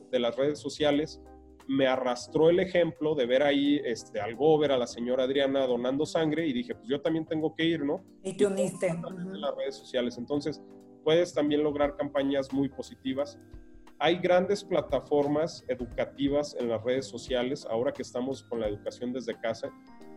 de 0.09 0.19
las 0.19 0.35
redes 0.35 0.59
sociales 0.59 1.21
me 1.67 1.87
arrastró 1.87 2.49
el 2.49 2.59
ejemplo 2.59 3.15
de 3.15 3.25
ver 3.25 3.43
ahí 3.43 3.81
este, 3.83 4.19
al 4.19 4.35
Gober, 4.35 4.71
a 4.71 4.77
la 4.77 4.87
señora 4.87 5.23
Adriana 5.23 5.65
donando 5.65 6.05
sangre 6.05 6.47
y 6.47 6.53
dije, 6.53 6.75
pues 6.75 6.87
yo 6.87 7.01
también 7.01 7.25
tengo 7.25 7.55
que 7.55 7.63
ir, 7.63 7.83
¿no? 7.83 8.03
Y 8.23 8.35
te 8.35 8.45
uniste. 8.45 8.87
En 8.87 9.41
las 9.41 9.55
redes 9.55 9.75
sociales. 9.75 10.17
Entonces, 10.17 10.61
puedes 11.03 11.33
también 11.33 11.63
lograr 11.63 11.95
campañas 11.95 12.51
muy 12.53 12.69
positivas. 12.69 13.39
Hay 13.99 14.17
grandes 14.17 14.63
plataformas 14.63 15.63
educativas 15.67 16.55
en 16.59 16.69
las 16.69 16.83
redes 16.83 17.07
sociales, 17.07 17.67
ahora 17.69 17.91
que 17.91 18.01
estamos 18.01 18.43
con 18.43 18.59
la 18.59 18.67
educación 18.67 19.13
desde 19.13 19.39
casa. 19.39 19.69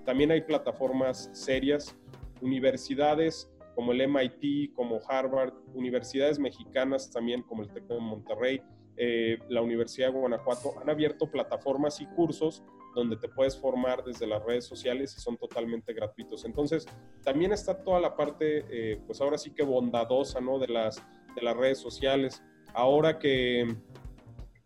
También 0.05 0.31
hay 0.31 0.41
plataformas 0.41 1.31
serias, 1.33 1.97
universidades 2.41 3.51
como 3.75 3.93
el 3.93 4.09
MIT, 4.09 4.73
como 4.75 5.01
Harvard, 5.09 5.53
universidades 5.75 6.39
mexicanas 6.39 7.11
también 7.11 7.43
como 7.43 7.63
el 7.63 7.73
TEC 7.73 7.85
de 7.85 7.99
Monterrey, 7.99 8.63
eh, 8.97 9.39
la 9.49 9.63
Universidad 9.63 10.09
de 10.09 10.19
Guanajuato, 10.19 10.75
han 10.81 10.89
abierto 10.89 11.31
plataformas 11.31 12.01
y 12.01 12.07
cursos 12.07 12.63
donde 12.95 13.17
te 13.17 13.29
puedes 13.29 13.59
formar 13.59 14.05
desde 14.05 14.27
las 14.27 14.43
redes 14.45 14.65
sociales 14.65 15.15
y 15.17 15.21
son 15.21 15.37
totalmente 15.37 15.93
gratuitos. 15.93 16.45
Entonces, 16.45 16.87
también 17.25 17.53
está 17.53 17.83
toda 17.83 18.01
la 18.01 18.15
parte, 18.15 18.65
eh, 18.71 19.01
pues 19.07 19.21
ahora 19.21 19.37
sí 19.37 19.51
que 19.51 19.65
bondadosa, 19.65 20.41
¿no? 20.41 20.59
De 20.59 20.69
las, 20.69 21.03
de 21.35 21.43
las 21.43 21.57
redes 21.57 21.79
sociales. 21.79 22.43
Ahora 22.73 23.19
que, 23.19 23.77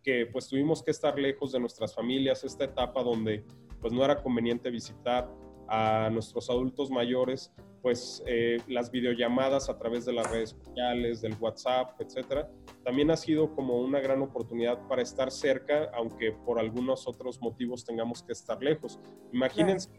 que 0.03 0.27
pues 0.27 0.47
tuvimos 0.47 0.83
que 0.83 0.91
estar 0.91 1.17
lejos 1.17 1.51
de 1.51 1.59
nuestras 1.59 1.95
familias, 1.95 2.43
esta 2.43 2.65
etapa 2.65 3.01
donde 3.01 3.43
pues 3.81 3.93
no 3.93 4.03
era 4.03 4.21
conveniente 4.21 4.69
visitar 4.69 5.29
a 5.69 6.09
nuestros 6.09 6.49
adultos 6.49 6.89
mayores, 6.89 7.53
pues 7.81 8.23
eh, 8.25 8.57
las 8.67 8.91
videollamadas 8.91 9.69
a 9.69 9.77
través 9.77 10.05
de 10.05 10.13
las 10.13 10.29
redes 10.29 10.49
sociales, 10.49 11.21
del 11.21 11.35
WhatsApp, 11.39 11.99
etcétera, 12.01 12.49
también 12.83 13.11
ha 13.11 13.15
sido 13.15 13.55
como 13.55 13.79
una 13.79 13.99
gran 13.99 14.21
oportunidad 14.21 14.85
para 14.87 15.01
estar 15.01 15.31
cerca, 15.31 15.89
aunque 15.93 16.31
por 16.31 16.59
algunos 16.59 17.07
otros 17.07 17.39
motivos 17.41 17.85
tengamos 17.85 18.23
que 18.23 18.33
estar 18.33 18.61
lejos. 18.61 18.99
Imagínense 19.31 19.89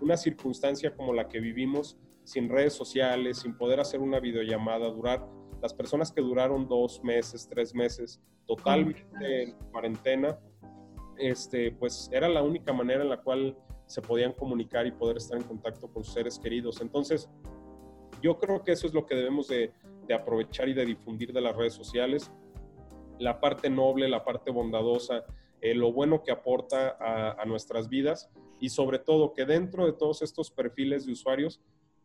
una 0.00 0.16
circunstancia 0.16 0.94
como 0.94 1.12
la 1.14 1.28
que 1.28 1.40
vivimos, 1.40 1.96
sin 2.24 2.48
redes 2.48 2.74
sociales, 2.74 3.38
sin 3.38 3.56
poder 3.56 3.80
hacer 3.80 4.00
una 4.00 4.20
videollamada, 4.20 4.88
durar, 4.88 5.26
las 5.60 5.72
personas 5.72 6.10
que 6.10 6.20
duraron 6.20 6.68
dos 6.68 7.02
meses, 7.04 7.48
tres 7.48 7.74
meses, 7.74 8.20
totalmente 8.46 9.42
en 9.42 9.52
cuarentena, 9.70 10.38
este, 11.18 11.70
pues 11.70 12.10
era 12.12 12.28
la 12.28 12.42
única 12.42 12.72
manera 12.72 13.02
en 13.02 13.08
la 13.08 13.18
cual 13.18 13.56
se 13.86 14.02
podían 14.02 14.32
comunicar 14.32 14.86
y 14.86 14.92
poder 14.92 15.16
estar 15.18 15.38
en 15.38 15.44
contacto 15.44 15.88
con 15.88 16.04
seres 16.04 16.38
queridos. 16.38 16.80
Entonces, 16.80 17.28
yo 18.22 18.38
creo 18.38 18.62
que 18.62 18.72
eso 18.72 18.86
es 18.86 18.94
lo 18.94 19.04
que 19.04 19.14
debemos 19.14 19.48
de, 19.48 19.72
aprovechar 20.14 20.68
y 20.68 20.74
de 20.74 20.84
difundir 20.84 21.32
de 21.32 21.40
las 21.40 21.56
redes 21.56 21.72
sociales. 21.72 22.30
La 23.18 23.40
parte 23.40 23.70
noble, 23.70 24.08
la 24.08 24.24
parte 24.24 24.50
bondadosa, 24.50 25.24
eh, 25.62 25.74
lo 25.74 25.90
bueno 25.92 26.22
que 26.22 26.30
aporta 26.30 26.96
a, 27.00 27.44
nuestras 27.46 27.88
vidas 27.88 28.30
y 28.60 28.68
sobre 28.68 28.98
todo 28.98 29.32
que 29.32 29.46
dentro 29.46 29.86
de 29.86 29.92
todos 29.92 30.20
estos 30.20 30.50
perfiles 30.50 31.06
de 31.06 31.12
usuarios 31.12 31.60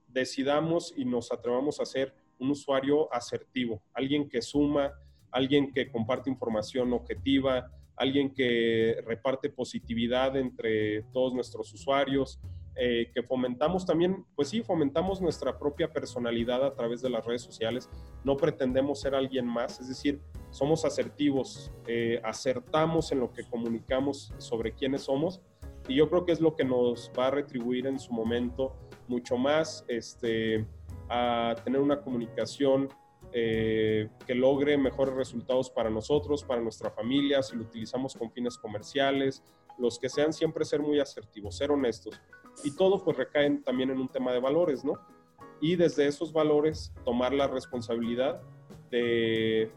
decidamos 0.08 0.94
y 0.96 1.06
nos 1.06 1.32
atrevamos 1.32 1.82
a 1.82 1.86
ser 1.86 2.14
un 2.40 2.52
usuario 2.52 3.14
asertivo, 3.14 3.82
alguien 3.94 4.30
que 4.30 4.42
suma, 4.42 4.94
alguien 5.32 5.72
que 5.74 5.92
comparte 5.92 6.30
información 6.30 6.94
objetiva, 6.94 7.72
alguien 7.98 8.34
que 8.34 8.98
reparte 9.06 9.50
positividad 9.50 10.38
entre 10.38 11.04
todos 11.12 11.34
nuestros 11.34 11.74
usuarios, 11.74 12.40
eh, 12.80 13.10
que 13.12 13.24
fomentamos 13.24 13.88
también, 13.88 14.24
pues 14.36 14.50
sí, 14.50 14.62
fomentamos 14.62 15.20
nuestra 15.20 15.58
propia 15.58 15.92
personalidad 15.92 16.64
a 16.64 16.76
través 16.76 17.02
de 17.02 17.10
las 17.10 17.26
redes 17.26 17.42
sociales, 17.42 17.90
no 18.24 18.38
pretendemos 18.38 19.02
ser 19.02 19.16
alguien 19.16 19.48
más, 19.48 19.80
es 19.80 19.88
decir, 19.88 20.22
somos 20.52 20.86
asertivos, 20.86 21.72
eh, 21.88 22.22
acertamos 22.24 23.12
en 23.12 23.20
lo 23.20 23.34
que 23.34 23.44
comunicamos 23.44 24.32
sobre 24.38 24.74
quiénes 24.74 25.02
somos 25.04 25.42
y 25.88 25.96
yo 25.96 26.08
creo 26.08 26.24
que 26.24 26.34
es 26.34 26.40
lo 26.40 26.56
que 26.56 26.66
nos 26.66 27.12
va 27.18 27.28
a 27.28 27.32
retribuir 27.32 27.88
en 27.88 27.98
su 27.98 28.14
momento 28.14 28.76
mucho 29.08 29.38
más 29.38 29.84
este, 29.88 30.68
a 31.10 31.56
tener 31.64 31.82
una 31.82 32.02
comunicación 32.02 32.90
eh, 33.34 34.10
que 34.26 34.34
logre 34.34 34.78
mejores 34.78 35.14
resultados 35.14 35.70
para 35.70 35.90
nosotros, 35.90 36.44
para 36.44 36.62
nuestra 36.62 36.90
familia, 36.90 37.44
si 37.44 37.56
lo 37.56 37.64
utilizamos 37.64 38.16
con 38.16 38.32
fines 38.32 38.58
comerciales, 38.58 39.44
los 39.78 40.00
que 40.00 40.10
sean 40.10 40.34
siempre 40.34 40.66
ser 40.66 40.82
muy 40.82 41.00
asertivos, 41.00 41.58
ser 41.58 41.72
honestos. 41.72 42.20
Y 42.64 42.76
todo 42.76 43.04
pues 43.04 43.18
recae 43.18 43.50
también 43.64 43.92
en 43.92 44.00
un 44.00 44.08
tema 44.08 44.32
de 44.32 44.40
valores, 44.40 44.84
¿no? 44.84 44.94
Y 45.62 45.76
desde 45.76 46.08
esos 46.08 46.32
valores 46.32 46.94
tomar 47.04 47.34
la 47.34 47.48
responsabilidad 47.48 48.42
de, 48.90 49.72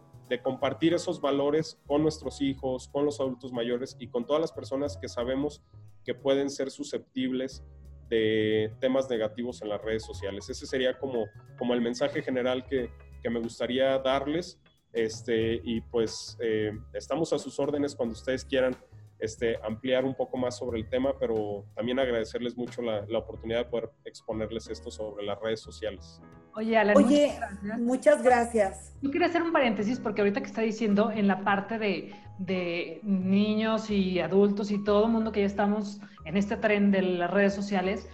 compartir 0.45 0.95
esos 0.95 1.21
valores 1.21 1.81
con 1.89 2.03
nuestros 2.03 2.41
hijos, 2.41 2.87
con 2.87 3.05
los 3.05 3.19
adultos 3.19 3.53
mayores 3.53 3.97
y 3.99 4.07
con 4.07 4.25
todas 4.25 4.41
las 4.41 4.53
personas 4.53 4.97
que 4.97 5.09
sabemos 5.09 5.61
que 6.05 6.15
pueden 6.15 6.51
ser 6.51 6.71
susceptibles 6.71 7.65
de 8.09 8.73
temas 8.81 9.11
negativos 9.11 9.61
en 9.61 9.71
las 9.71 9.83
redes 9.83 10.05
sociales. 10.05 10.49
Ese 10.49 10.67
sería 10.67 10.97
como 10.99 11.27
el 11.75 11.81
mensaje 11.81 12.23
general 12.23 12.65
que, 12.65 12.91
que 13.21 13.31
me 13.31 13.41
gustaría 13.41 13.99
darles. 13.99 14.59
Este, 14.93 15.61
y 15.63 15.81
pues 15.83 16.37
eh, 16.41 16.73
estamos 16.93 17.33
a 17.33 17.39
sus 17.39 17.59
órdenes 17.61 17.95
cuando 17.95 18.13
ustedes 18.15 18.45
quieran 18.45 18.77
este, 19.21 19.57
ampliar 19.63 20.05
un 20.05 20.15
poco 20.15 20.37
más 20.37 20.57
sobre 20.57 20.81
el 20.81 20.89
tema, 20.89 21.15
pero 21.19 21.65
también 21.75 21.99
agradecerles 21.99 22.57
mucho 22.57 22.83
la, 22.83 23.05
la 23.07 23.19
oportunidad 23.19 23.59
de 23.59 23.65
poder 23.67 23.91
exponerles 24.05 24.69
esto 24.69 24.91
sobre 24.91 25.25
las 25.25 25.39
redes 25.41 25.61
sociales. 25.61 26.21
Oye, 26.55 26.77
Alan, 26.77 26.97
Oye, 26.97 27.39
muchas 27.79 28.23
gracias. 28.23 28.95
Yo 29.01 29.11
quería 29.11 29.29
hacer 29.29 29.43
un 29.43 29.53
paréntesis 29.53 30.01
porque 30.01 30.23
ahorita 30.23 30.41
que 30.41 30.47
está 30.47 30.63
diciendo 30.63 31.11
en 31.13 31.29
la 31.29 31.45
parte 31.45 31.79
de, 31.79 32.13
de 32.39 33.01
niños 33.05 33.91
y 33.91 34.19
adultos 34.19 34.71
y 34.71 34.83
todo 34.83 35.07
el 35.07 35.13
mundo 35.13 35.31
que 35.31 35.41
ya 35.41 35.47
estamos 35.47 36.01
en 36.25 36.37
este 36.37 36.57
tren 36.57 36.91
de 36.91 37.03
las 37.03 37.31
redes 37.31 37.55
sociales, 37.55 38.09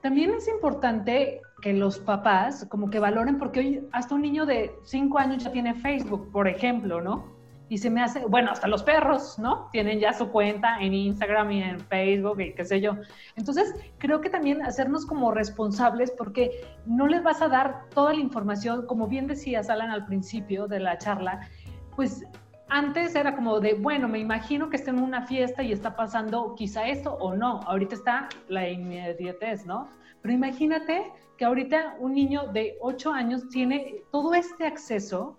también 0.00 0.32
es 0.32 0.48
importante 0.48 1.42
que 1.62 1.72
los 1.72 1.98
papás 2.00 2.66
como 2.68 2.90
que 2.90 2.98
valoren, 2.98 3.38
porque 3.38 3.60
hoy 3.60 3.88
hasta 3.92 4.14
un 4.14 4.22
niño 4.22 4.44
de 4.44 4.74
5 4.82 5.18
años 5.18 5.44
ya 5.44 5.52
tiene 5.52 5.74
Facebook, 5.74 6.30
por 6.30 6.48
ejemplo, 6.48 7.00
¿no? 7.00 7.32
Y 7.68 7.78
se 7.78 7.88
me 7.88 8.02
hace, 8.02 8.26
bueno, 8.26 8.50
hasta 8.50 8.66
los 8.66 8.82
perros, 8.82 9.38
¿no? 9.38 9.68
Tienen 9.70 9.98
ya 9.98 10.12
su 10.12 10.28
cuenta 10.28 10.78
en 10.80 10.92
Instagram 10.92 11.52
y 11.52 11.62
en 11.62 11.80
Facebook 11.80 12.40
y 12.40 12.52
qué 12.52 12.64
sé 12.66 12.80
yo. 12.82 12.96
Entonces, 13.36 13.74
creo 13.96 14.20
que 14.20 14.28
también 14.28 14.60
hacernos 14.62 15.06
como 15.06 15.30
responsables 15.30 16.10
porque 16.10 16.50
no 16.84 17.06
les 17.06 17.22
vas 17.22 17.40
a 17.40 17.48
dar 17.48 17.88
toda 17.94 18.12
la 18.12 18.20
información, 18.20 18.84
como 18.86 19.06
bien 19.06 19.26
decías, 19.26 19.70
Alan, 19.70 19.90
al 19.90 20.04
principio 20.04 20.66
de 20.66 20.80
la 20.80 20.98
charla, 20.98 21.48
pues 21.96 22.26
antes 22.72 23.14
era 23.14 23.36
como 23.36 23.60
de, 23.60 23.74
bueno, 23.74 24.08
me 24.08 24.18
imagino 24.18 24.70
que 24.70 24.76
está 24.76 24.90
en 24.90 24.98
una 24.98 25.26
fiesta 25.26 25.62
y 25.62 25.72
está 25.72 25.94
pasando 25.94 26.54
quizá 26.54 26.88
esto 26.88 27.12
o 27.12 27.34
no. 27.34 27.60
Ahorita 27.66 27.94
está 27.94 28.28
la 28.48 28.66
inmediatez, 28.66 29.66
¿no? 29.66 29.90
Pero 30.22 30.32
imagínate 30.32 31.12
que 31.36 31.44
ahorita 31.44 31.96
un 31.98 32.14
niño 32.14 32.46
de 32.46 32.78
8 32.80 33.12
años 33.12 33.46
tiene 33.50 34.02
todo 34.10 34.32
este 34.32 34.66
acceso. 34.66 35.38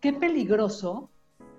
Qué 0.00 0.12
peligroso, 0.12 1.10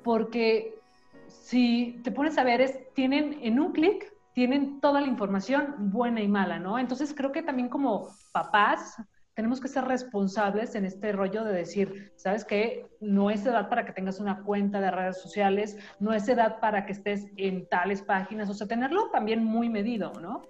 porque 0.04 0.80
si 1.28 2.00
te 2.06 2.12
pones 2.12 2.38
a 2.38 2.46
ver, 2.46 2.62
es, 2.62 2.94
tienen 2.94 3.40
en 3.42 3.60
un 3.60 3.74
clic, 3.74 4.10
tienen 4.34 4.80
toda 4.80 5.02
la 5.02 5.08
información 5.08 5.92
buena 5.92 6.22
y 6.22 6.30
mala, 6.30 6.60
¿no? 6.60 6.80
Entonces 6.80 7.14
creo 7.14 7.34
que 7.34 7.44
también 7.44 7.68
como 7.68 8.08
papás 8.32 8.96
tenemos 9.36 9.60
que 9.60 9.68
ser 9.68 9.86
responsables 9.86 10.76
en 10.76 10.86
este 10.86 11.12
rollo 11.12 11.44
de 11.44 11.54
decir, 11.54 12.12
¿sabes 12.16 12.46
qué? 12.46 12.86
No 13.00 13.32
es 13.32 13.46
edad 13.46 13.68
para 13.68 13.86
que 13.86 13.92
tengas 13.92 14.20
una 14.20 14.44
cuenta 14.44 14.80
de 14.80 14.92
redes 14.92 15.22
sociales, 15.22 15.78
no 16.00 16.14
es 16.14 16.28
edad 16.30 16.60
para 16.60 16.86
que 16.86 16.94
estés 16.94 17.28
en 17.38 17.68
tales 17.68 18.04
páginas, 18.04 18.50
o 18.50 18.54
sea, 18.54 18.68
tenerlo 18.68 19.10
también 19.12 19.44
muy 19.44 19.70
medido, 19.70 20.14
¿no? 20.22 20.44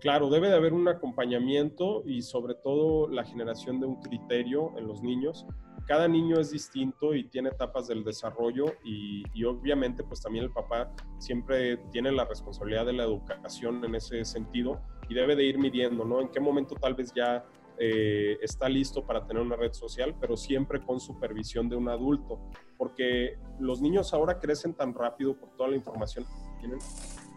Claro, 0.00 0.28
debe 0.28 0.48
de 0.48 0.56
haber 0.56 0.74
un 0.74 0.86
acompañamiento 0.88 2.02
y 2.04 2.20
sobre 2.20 2.54
todo 2.54 3.08
la 3.08 3.24
generación 3.24 3.80
de 3.80 3.86
un 3.86 3.96
criterio 4.02 4.76
en 4.76 4.86
los 4.86 5.02
niños. 5.02 5.46
Cada 5.86 6.08
niño 6.08 6.40
es 6.40 6.50
distinto 6.50 7.14
y 7.14 7.24
tiene 7.28 7.50
etapas 7.50 7.86
del 7.86 8.04
desarrollo 8.04 8.66
y, 8.84 9.22
y 9.32 9.44
obviamente 9.44 10.02
pues 10.02 10.20
también 10.20 10.44
el 10.46 10.50
papá 10.50 10.90
siempre 11.18 11.78
tiene 11.90 12.10
la 12.10 12.24
responsabilidad 12.24 12.86
de 12.86 12.94
la 12.94 13.04
educación 13.04 13.82
en 13.84 13.94
ese 13.94 14.24
sentido 14.24 14.80
y 15.08 15.14
debe 15.14 15.36
de 15.36 15.44
ir 15.44 15.58
midiendo, 15.58 16.04
¿no? 16.04 16.20
En 16.20 16.28
qué 16.28 16.40
momento 16.40 16.74
tal 16.74 16.94
vez 16.94 17.12
ya 17.14 17.44
eh, 17.78 18.38
está 18.40 18.68
listo 18.68 19.04
para 19.04 19.26
tener 19.26 19.42
una 19.42 19.56
red 19.56 19.72
social, 19.72 20.14
pero 20.20 20.36
siempre 20.36 20.80
con 20.80 21.00
supervisión 21.00 21.68
de 21.68 21.76
un 21.76 21.88
adulto, 21.88 22.40
porque 22.78 23.36
los 23.58 23.80
niños 23.80 24.14
ahora 24.14 24.38
crecen 24.38 24.74
tan 24.74 24.94
rápido 24.94 25.36
por 25.36 25.50
toda 25.56 25.70
la 25.70 25.76
información 25.76 26.24
que 26.24 26.60
tienen. 26.60 26.78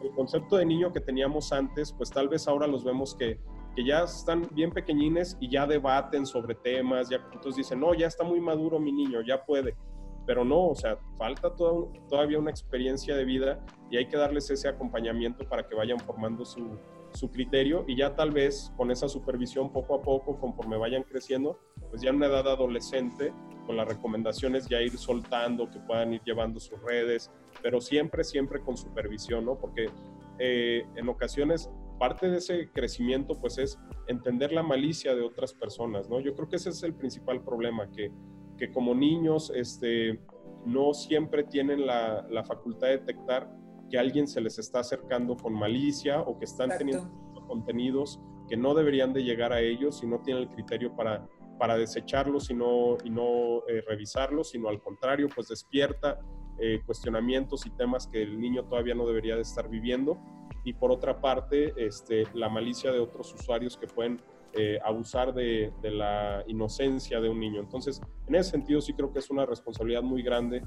El 0.04 0.12
concepto 0.12 0.58
de 0.58 0.66
niño 0.66 0.94
que 0.94 1.00
teníamos 1.00 1.52
antes, 1.52 1.92
pues 1.92 2.12
tal 2.12 2.30
vez 2.30 2.48
ahora 2.48 2.68
los 2.68 2.84
vemos 2.84 3.16
que, 3.16 3.40
que 3.76 3.84
ya 3.84 4.04
están 4.04 4.48
bien 4.52 4.72
pequeñines 4.72 5.38
y 5.40 5.50
ya 5.50 5.66
debaten 5.66 6.26
sobre 6.26 6.54
temas, 6.54 7.10
ya 7.10 7.18
entonces 7.34 7.56
dicen, 7.56 7.80
no, 7.80 7.96
ya 7.96 8.06
está 8.06 8.24
muy 8.24 8.40
maduro 8.40 8.80
mi 8.80 8.92
niño, 8.92 9.22
ya 9.22 9.44
puede. 9.44 9.76
Pero 10.28 10.44
no, 10.44 10.68
o 10.68 10.76
sea, 10.76 11.00
falta 11.18 11.56
todavía 11.56 12.38
una 12.38 12.52
experiencia 12.52 13.16
de 13.16 13.24
vida 13.24 13.66
y 13.90 13.98
hay 13.98 14.08
que 14.08 14.18
darles 14.18 14.50
ese 14.52 14.68
acompañamiento 14.68 15.48
para 15.48 15.68
que 15.68 15.74
vayan 15.74 16.00
formando 16.00 16.44
su, 16.46 16.78
su 17.18 17.32
criterio 17.32 17.84
y 17.88 17.98
ya 17.98 18.16
tal 18.16 18.32
vez 18.32 18.72
con 18.78 18.92
esa 18.92 19.10
supervisión 19.10 19.72
poco 19.72 19.96
a 19.96 20.02
poco, 20.02 20.40
conforme 20.40 20.78
vayan 20.78 21.04
creciendo, 21.04 21.60
pues 21.90 22.02
ya 22.02 22.10
en 22.12 22.18
una 22.18 22.28
edad 22.28 22.48
adolescente, 22.48 23.34
con 23.66 23.76
las 23.76 23.88
recomendaciones 23.88 24.68
ya 24.68 24.82
ir 24.82 24.98
soltando, 24.98 25.70
que 25.70 25.80
puedan 25.80 26.14
ir 26.14 26.22
llevando 26.24 26.60
sus 26.60 26.82
redes, 26.82 27.32
pero 27.62 27.82
siempre, 27.82 28.24
siempre 28.24 28.62
con 28.62 28.78
supervisión, 28.78 29.46
¿no? 29.46 29.58
Porque 29.58 29.88
eh, 30.40 30.86
en 30.96 31.10
ocasiones 31.10 31.70
parte 32.00 32.30
de 32.30 32.38
ese 32.38 32.70
crecimiento 32.72 33.40
pues 33.40 33.58
es 33.58 33.80
entender 34.08 34.52
la 34.52 34.62
malicia 34.62 35.16
de 35.16 35.22
otras 35.22 35.54
personas, 35.54 36.08
¿no? 36.10 36.20
Yo 36.20 36.36
creo 36.36 36.48
que 36.48 36.58
ese 36.58 36.70
es 36.70 36.84
el 36.84 36.94
principal 36.94 37.44
problema, 37.44 37.90
que, 37.92 38.12
que 38.58 38.72
como 38.72 38.94
niños 38.94 39.52
este, 39.56 40.20
no 40.66 40.94
siempre 40.94 41.44
tienen 41.44 41.86
la, 41.86 42.28
la 42.30 42.44
facultad 42.44 42.88
de 42.88 43.00
detectar 43.00 43.50
que 43.90 43.98
alguien 43.98 44.28
se 44.28 44.42
les 44.42 44.60
está 44.60 44.80
acercando 44.80 45.36
con 45.36 45.54
malicia 45.54 46.22
o 46.22 46.38
que 46.38 46.46
están 46.46 46.70
teniendo 46.78 47.10
contenidos 47.48 48.20
que 48.48 48.58
no 48.58 48.74
deberían 48.74 49.14
de 49.14 49.24
llegar 49.24 49.54
a 49.54 49.62
ellos 49.62 50.02
y 50.04 50.08
no 50.08 50.20
tienen 50.20 50.44
el 50.44 50.50
criterio 50.50 50.96
para, 50.96 51.28
para 51.60 51.78
desecharlos 51.78 52.50
y 52.50 52.54
no, 52.54 52.98
y 53.04 53.10
no 53.10 53.68
eh, 53.68 53.82
revisarlos, 53.88 54.52
sino 54.52 54.70
al 54.70 54.82
contrario, 54.82 55.28
pues 55.34 55.50
despierta 55.50 56.20
eh, 56.60 56.82
cuestionamientos 56.86 57.66
y 57.66 57.70
temas 57.72 58.08
que 58.08 58.24
el 58.24 58.40
niño 58.40 58.64
todavía 58.66 58.96
no 58.96 59.06
debería 59.06 59.36
de 59.36 59.42
estar 59.42 59.70
viviendo. 59.70 60.18
Y 60.64 60.74
por 60.74 60.92
otra 60.92 61.22
parte, 61.22 61.74
este, 61.78 62.24
la 62.34 62.50
malicia 62.50 62.92
de 62.92 63.00
otros 63.00 63.34
usuarios 63.34 63.78
que 63.78 63.88
pueden 63.88 64.22
eh, 64.54 64.80
abusar 64.84 65.34
de, 65.34 65.72
de, 65.82 65.92
la 65.92 66.44
inocencia 66.48 67.22
de 67.22 67.30
un 67.30 67.40
niño. 67.40 67.60
Entonces, 67.60 68.02
en 68.28 68.36
ese 68.36 68.52
sentido 68.52 68.82
sí 68.82 68.94
creo 68.94 69.12
que 69.14 69.20
es 69.20 69.30
una 69.30 69.46
responsabilidad 69.46 70.02
muy 70.02 70.24
grande 70.24 70.64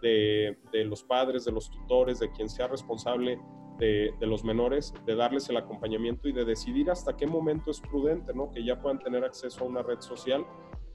de, 0.00 0.56
los 0.84 1.02
padres, 1.02 1.44
de 1.44 1.52
los 1.52 1.70
tutores, 1.70 2.20
de 2.20 2.30
quien 2.32 2.48
sea 2.48 2.68
responsable 2.68 3.38
de, 3.78 4.14
los 4.20 4.44
menores, 4.44 4.92
de 5.06 5.14
darles 5.14 5.48
el 5.48 5.56
acompañamiento 5.56 6.28
y 6.28 6.32
de 6.32 6.44
decidir 6.44 6.90
hasta 6.90 7.16
qué 7.16 7.26
momento 7.26 7.70
es 7.70 7.80
prudente, 7.80 8.34
¿no? 8.34 8.50
Que 8.50 8.64
ya 8.64 8.80
puedan 8.80 8.98
tener 8.98 9.24
acceso 9.24 9.64
a 9.64 9.68
una 9.68 9.82
red 9.82 10.00
social 10.00 10.44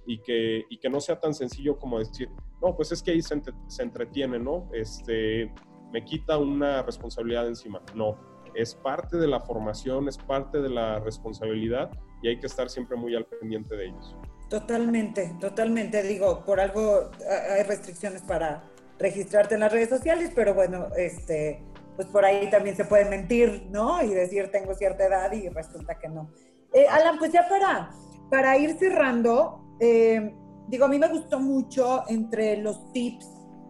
y 0.05 0.19
que, 0.19 0.65
y 0.69 0.77
que 0.77 0.89
no 0.89 0.99
sea 0.99 1.19
tan 1.19 1.33
sencillo 1.33 1.79
como 1.79 1.97
decir, 1.97 2.29
no, 2.61 2.75
pues 2.75 2.91
es 2.91 3.01
que 3.01 3.11
ahí 3.11 3.21
se, 3.21 3.41
se 3.67 3.83
entretiene, 3.83 4.37
¿no? 4.37 4.69
Este, 4.71 5.51
me 5.91 6.05
quita 6.05 6.37
una 6.37 6.83
responsabilidad 6.83 7.47
encima. 7.47 7.81
No, 7.95 8.19
es 8.53 8.75
parte 8.75 9.17
de 9.17 9.27
la 9.27 9.39
formación, 9.39 10.07
es 10.07 10.17
parte 10.17 10.61
de 10.61 10.69
la 10.69 10.99
responsabilidad 10.99 11.89
y 12.21 12.29
hay 12.29 12.39
que 12.39 12.47
estar 12.47 12.69
siempre 12.69 12.97
muy 12.97 13.15
al 13.15 13.25
pendiente 13.25 13.75
de 13.75 13.87
ellos. 13.87 14.15
Totalmente, 14.49 15.35
totalmente. 15.39 16.03
Digo, 16.03 16.43
por 16.45 16.59
algo 16.59 17.09
hay 17.51 17.63
restricciones 17.63 18.21
para, 18.21 18.63
registrarte 18.99 19.55
en 19.55 19.61
las 19.61 19.71
redes 19.71 19.89
sociales, 19.89 20.31
pero 20.33 20.53
bueno, 20.53 20.87
este, 20.97 21.63
pues 21.95 22.07
por 22.07 22.25
ahí 22.25 22.49
también 22.49 22.75
se 22.75 22.85
puede 22.85 23.05
mentir, 23.05 23.67
¿no? 23.69 24.01
Y 24.01 24.09
decir 24.09 24.49
tengo 24.51 24.73
cierta 24.75 25.05
edad 25.05 25.31
y 25.31 25.49
resulta 25.49 25.97
que 25.97 26.09
no. 26.09 26.29
Eh, 26.73 26.87
Alan, 26.87 27.17
pues 27.17 27.31
ya 27.31 27.47
para, 27.47 27.91
para 28.29 28.57
ir 28.57 28.77
cerrando, 28.77 29.77
eh, 29.79 30.33
digo, 30.67 30.85
a 30.85 30.87
mí 30.87 30.99
me 30.99 31.07
gustó 31.07 31.39
mucho 31.39 32.03
entre 32.07 32.57
los 32.57 32.91
tips 32.91 33.27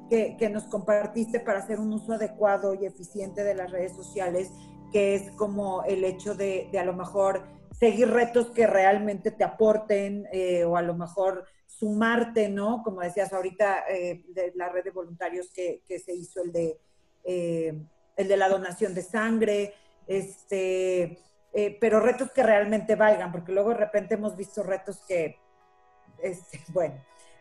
que, 0.09 0.37
que, 0.37 0.49
nos 0.49 0.63
compartiste 0.65 1.39
para 1.39 1.59
hacer 1.59 1.79
un 1.79 1.93
uso 1.93 2.13
adecuado 2.13 2.73
y 2.73 2.85
eficiente 2.85 3.43
de 3.43 3.55
las 3.55 3.71
redes 3.71 3.93
sociales, 3.93 4.51
que 4.91 5.15
es 5.15 5.31
como 5.31 5.83
el 5.83 6.03
hecho 6.03 6.35
de, 6.35 6.69
de 6.71 6.79
a 6.79 6.85
lo 6.85 6.93
mejor 6.93 7.55
seguir 7.79 8.09
retos 8.09 8.51
que 8.51 8.67
realmente 8.67 9.31
te 9.31 9.43
aporten 9.43 10.27
eh, 10.31 10.63
o 10.63 10.77
a 10.77 10.81
lo 10.81 10.95
mejor 10.95 11.45
sumarte, 11.77 12.49
¿no? 12.49 12.81
Como 12.83 13.01
decías 13.01 13.33
ahorita, 13.33 13.85
eh, 13.89 14.23
de 14.29 14.53
la 14.55 14.69
red 14.69 14.83
de 14.83 14.91
voluntarios 14.91 15.49
que, 15.51 15.81
se 15.87 16.13
hizo, 16.13 16.41
el 16.41 16.51
de, 16.51 16.79
eh, 17.23 17.73
el 18.15 18.27
de 18.27 18.37
la 18.37 18.49
donación 18.49 18.93
de 18.93 19.01
sangre, 19.01 19.73
este, 20.07 21.19
pero 21.79 21.99
retos 21.99 22.31
que 22.31 22.43
realmente 22.43 22.95
valgan, 22.95 23.31
porque 23.31 23.51
luego 23.51 23.69
de 23.69 23.77
repente 23.77 24.15
hemos 24.15 24.35
visto 24.35 24.61
retos 24.61 24.99
que, 25.07 25.37
este, 26.21 26.59
bueno, 26.69 26.95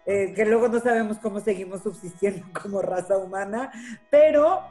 que 0.04 0.44
luego 0.46 0.68
no 0.68 0.80
sabemos 0.80 1.18
cómo 1.18 1.40
seguimos 1.40 1.82
subsistiendo 1.82 2.46
como 2.62 2.82
raza 2.82 3.16
humana, 3.16 3.72
pero 4.10 4.62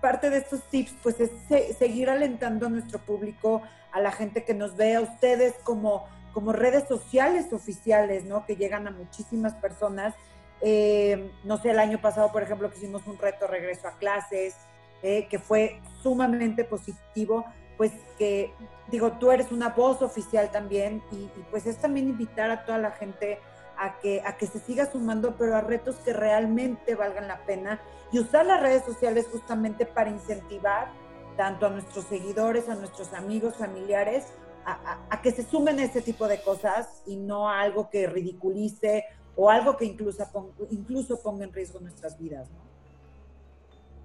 parte 0.00 0.28
de 0.28 0.36
estos 0.36 0.62
tips 0.64 0.94
pues 1.02 1.18
es 1.18 1.30
seguir 1.78 2.10
alentando 2.10 2.66
a 2.66 2.68
nuestro 2.68 2.98
público, 2.98 3.62
a 3.90 4.00
la 4.00 4.12
gente 4.12 4.44
que 4.44 4.52
nos 4.52 4.76
ve, 4.76 4.96
a 4.96 5.00
ustedes 5.00 5.54
como, 5.64 6.06
como 6.34 6.52
redes 6.52 6.86
sociales 6.88 7.52
oficiales, 7.52 8.24
¿no? 8.24 8.44
Que 8.44 8.56
llegan 8.56 8.86
a 8.86 8.90
muchísimas 8.90 9.54
personas. 9.54 10.14
Eh, 10.60 11.30
no 11.44 11.56
sé, 11.58 11.70
el 11.70 11.78
año 11.78 12.00
pasado, 12.00 12.30
por 12.32 12.42
ejemplo, 12.42 12.70
que 12.70 12.76
hicimos 12.76 13.06
un 13.06 13.16
reto 13.16 13.46
regreso 13.46 13.88
a 13.88 13.92
clases, 13.92 14.56
eh, 15.02 15.26
que 15.28 15.38
fue 15.38 15.80
sumamente 16.02 16.64
positivo, 16.64 17.44
pues 17.76 17.92
que, 18.18 18.52
digo, 18.90 19.12
tú 19.12 19.30
eres 19.30 19.52
una 19.52 19.70
voz 19.70 20.02
oficial 20.02 20.50
también 20.50 21.02
y, 21.12 21.16
y 21.16 21.44
pues 21.50 21.66
es 21.66 21.78
también 21.78 22.08
invitar 22.08 22.50
a 22.50 22.64
toda 22.64 22.78
la 22.78 22.90
gente 22.90 23.38
a 23.76 23.98
que, 24.00 24.22
a 24.24 24.36
que 24.36 24.46
se 24.46 24.60
siga 24.60 24.90
sumando, 24.90 25.36
pero 25.36 25.56
a 25.56 25.60
retos 25.60 25.96
que 25.96 26.12
realmente 26.12 26.94
valgan 26.94 27.28
la 27.28 27.44
pena 27.44 27.80
y 28.12 28.18
usar 28.18 28.46
las 28.46 28.60
redes 28.60 28.84
sociales 28.84 29.26
justamente 29.30 29.86
para 29.86 30.10
incentivar 30.10 30.88
tanto 31.36 31.66
a 31.66 31.70
nuestros 31.70 32.04
seguidores, 32.04 32.68
a 32.68 32.76
nuestros 32.76 33.12
amigos, 33.12 33.56
familiares, 33.56 34.26
a, 34.66 35.20
que 35.22 35.30
se 35.30 35.42
sumen 35.42 35.78
a 35.78 35.84
este 35.84 36.02
tipo 36.02 36.26
de 36.28 36.40
cosas 36.40 37.02
y 37.06 37.16
no 37.16 37.48
a 37.48 37.60
algo 37.60 37.88
que 37.90 38.06
ridiculice 38.06 39.04
o 39.36 39.50
algo 39.50 39.76
que 39.76 39.84
incluso, 39.84 40.24
incluso 40.70 41.20
ponga 41.22 41.44
en 41.44 41.52
riesgo 41.52 41.80
nuestras 41.80 42.18
vidas. 42.18 42.48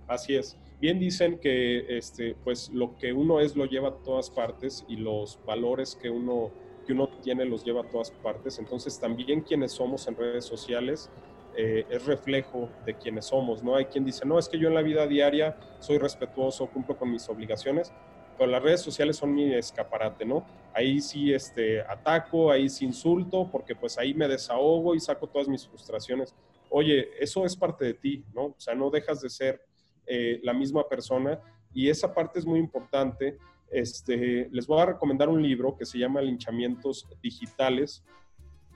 Así 0.08 0.36
es. 0.36 0.58
Bien 0.82 0.98
dicen 0.98 1.40
que 1.40 1.98
este, 1.98 2.36
pues, 2.44 2.70
lo 2.70 2.98
que 2.98 3.14
uno 3.14 3.40
es 3.40 3.56
lo 3.56 3.66
lleva 3.66 3.90
a 3.90 3.96
todas 3.96 4.30
partes 4.30 4.86
y 4.88 4.96
los 4.96 5.40
valores 5.46 5.96
que 5.96 6.10
uno 6.10 6.52
que 6.90 6.94
uno 6.94 7.08
tiene 7.22 7.46
los 7.46 7.64
lleva 7.64 7.82
a 7.82 7.84
todas 7.84 8.10
partes. 8.10 8.58
Entonces 8.58 9.00
también 9.00 9.42
quienes 9.42 9.74
somos 9.74 10.08
en 10.08 10.16
redes 10.16 10.44
sociales 10.44 11.12
eh, 11.56 11.86
es 11.88 12.06
reflejo 12.06 12.68
de 12.84 12.96
quienes 12.96 13.26
somos, 13.26 13.64
¿no? 13.64 13.76
Hay 13.76 13.86
quien 13.86 14.04
dice, 14.04 14.26
no, 14.26 14.40
es 14.40 14.50
que 14.50 14.58
yo 14.58 14.70
en 14.70 14.74
la 14.74 14.82
vida 14.82 15.06
diaria 15.06 15.56
soy 15.80 16.00
respetuoso, 16.00 16.66
cumplo 16.66 16.98
con 16.98 17.12
mis 17.12 17.30
obligaciones, 17.30 17.94
pero 18.40 18.52
las 18.52 18.64
redes 18.64 18.82
sociales 18.82 19.18
son 19.18 19.36
mi 19.36 19.54
escaparate, 19.54 20.26
¿no? 20.26 20.46
Ahí 20.74 21.02
sí 21.02 21.34
este, 21.34 21.82
ataco, 21.82 22.52
ahí 22.52 22.70
sí 22.70 22.86
insulto, 22.86 23.50
porque 23.52 23.76
pues 23.76 23.98
ahí 23.98 24.14
me 24.14 24.30
desahogo 24.30 24.96
y 24.96 25.00
saco 25.02 25.28
todas 25.28 25.50
mis 25.50 25.68
frustraciones. 25.68 26.34
Oye, 26.70 27.10
eso 27.20 27.46
es 27.46 27.56
parte 27.58 27.84
de 27.84 27.94
ti, 27.96 28.24
¿no? 28.34 28.46
O 28.46 28.56
sea, 28.58 28.76
no 28.76 28.90
dejas 28.90 29.20
de 29.22 29.30
ser 29.30 29.62
eh, 30.08 30.40
la 30.42 30.54
misma 30.54 30.88
persona 30.88 31.40
y 31.74 31.90
esa 31.90 32.14
parte 32.14 32.40
es 32.40 32.46
muy 32.46 32.60
importante 32.60 33.38
este, 33.72 34.50
les 34.52 34.66
voy 34.66 34.82
a 34.82 34.88
recomendar 34.88 35.30
un 35.30 35.44
libro 35.44 35.78
que 35.78 35.86
se 35.86 36.00
llama 36.00 36.22
Linchamientos 36.22 37.08
Digitales 37.22 38.04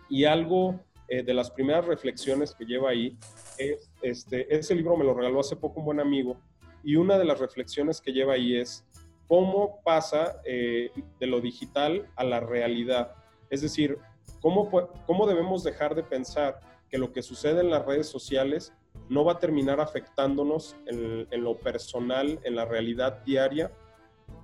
y 0.07 0.26
algo 0.26 0.80
eh, 1.07 1.24
de 1.24 1.34
las 1.34 1.49
primeras 1.49 1.86
reflexiones 1.86 2.53
que 2.53 2.66
lleva 2.66 2.91
ahí 2.91 3.18
es, 3.57 3.89
este, 4.01 4.55
ese 4.55 4.76
libro 4.76 4.95
me 4.95 5.03
lo 5.03 5.16
regaló 5.16 5.39
hace 5.39 5.55
poco 5.55 5.80
un 5.80 5.86
buen 5.88 5.99
amigo, 5.99 6.38
y 6.84 6.97
una 6.97 7.18
de 7.18 7.26
las 7.26 7.39
reflexiones 7.39 8.01
que 8.01 8.11
lleva 8.11 8.34
ahí 8.34 8.57
es 8.57 8.86
cómo 9.34 9.81
pasa 9.84 10.39
eh, 10.45 10.91
de 11.19 11.25
lo 11.25 11.41
digital 11.41 12.07
a 12.15 12.23
la 12.23 12.39
realidad. 12.39 13.15
Es 13.49 13.63
decir, 13.63 13.97
cómo, 14.41 14.69
cómo 15.07 15.25
debemos 15.25 15.63
dejar 15.63 15.95
de 15.95 16.03
pensar 16.03 16.59
que 16.88 16.99
lo 16.99 17.11
que 17.11 17.23
sucede 17.23 17.61
en 17.61 17.71
las 17.71 17.84
redes 17.84 18.07
sociales 18.07 18.73
no 19.09 19.25
va 19.25 19.31
a 19.31 19.39
terminar 19.39 19.79
afectándonos 19.79 20.75
en, 20.86 21.27
en 21.31 21.43
lo 21.43 21.57
personal, 21.57 22.39
en 22.43 22.55
la 22.55 22.65
realidad 22.65 23.23
diaria, 23.25 23.71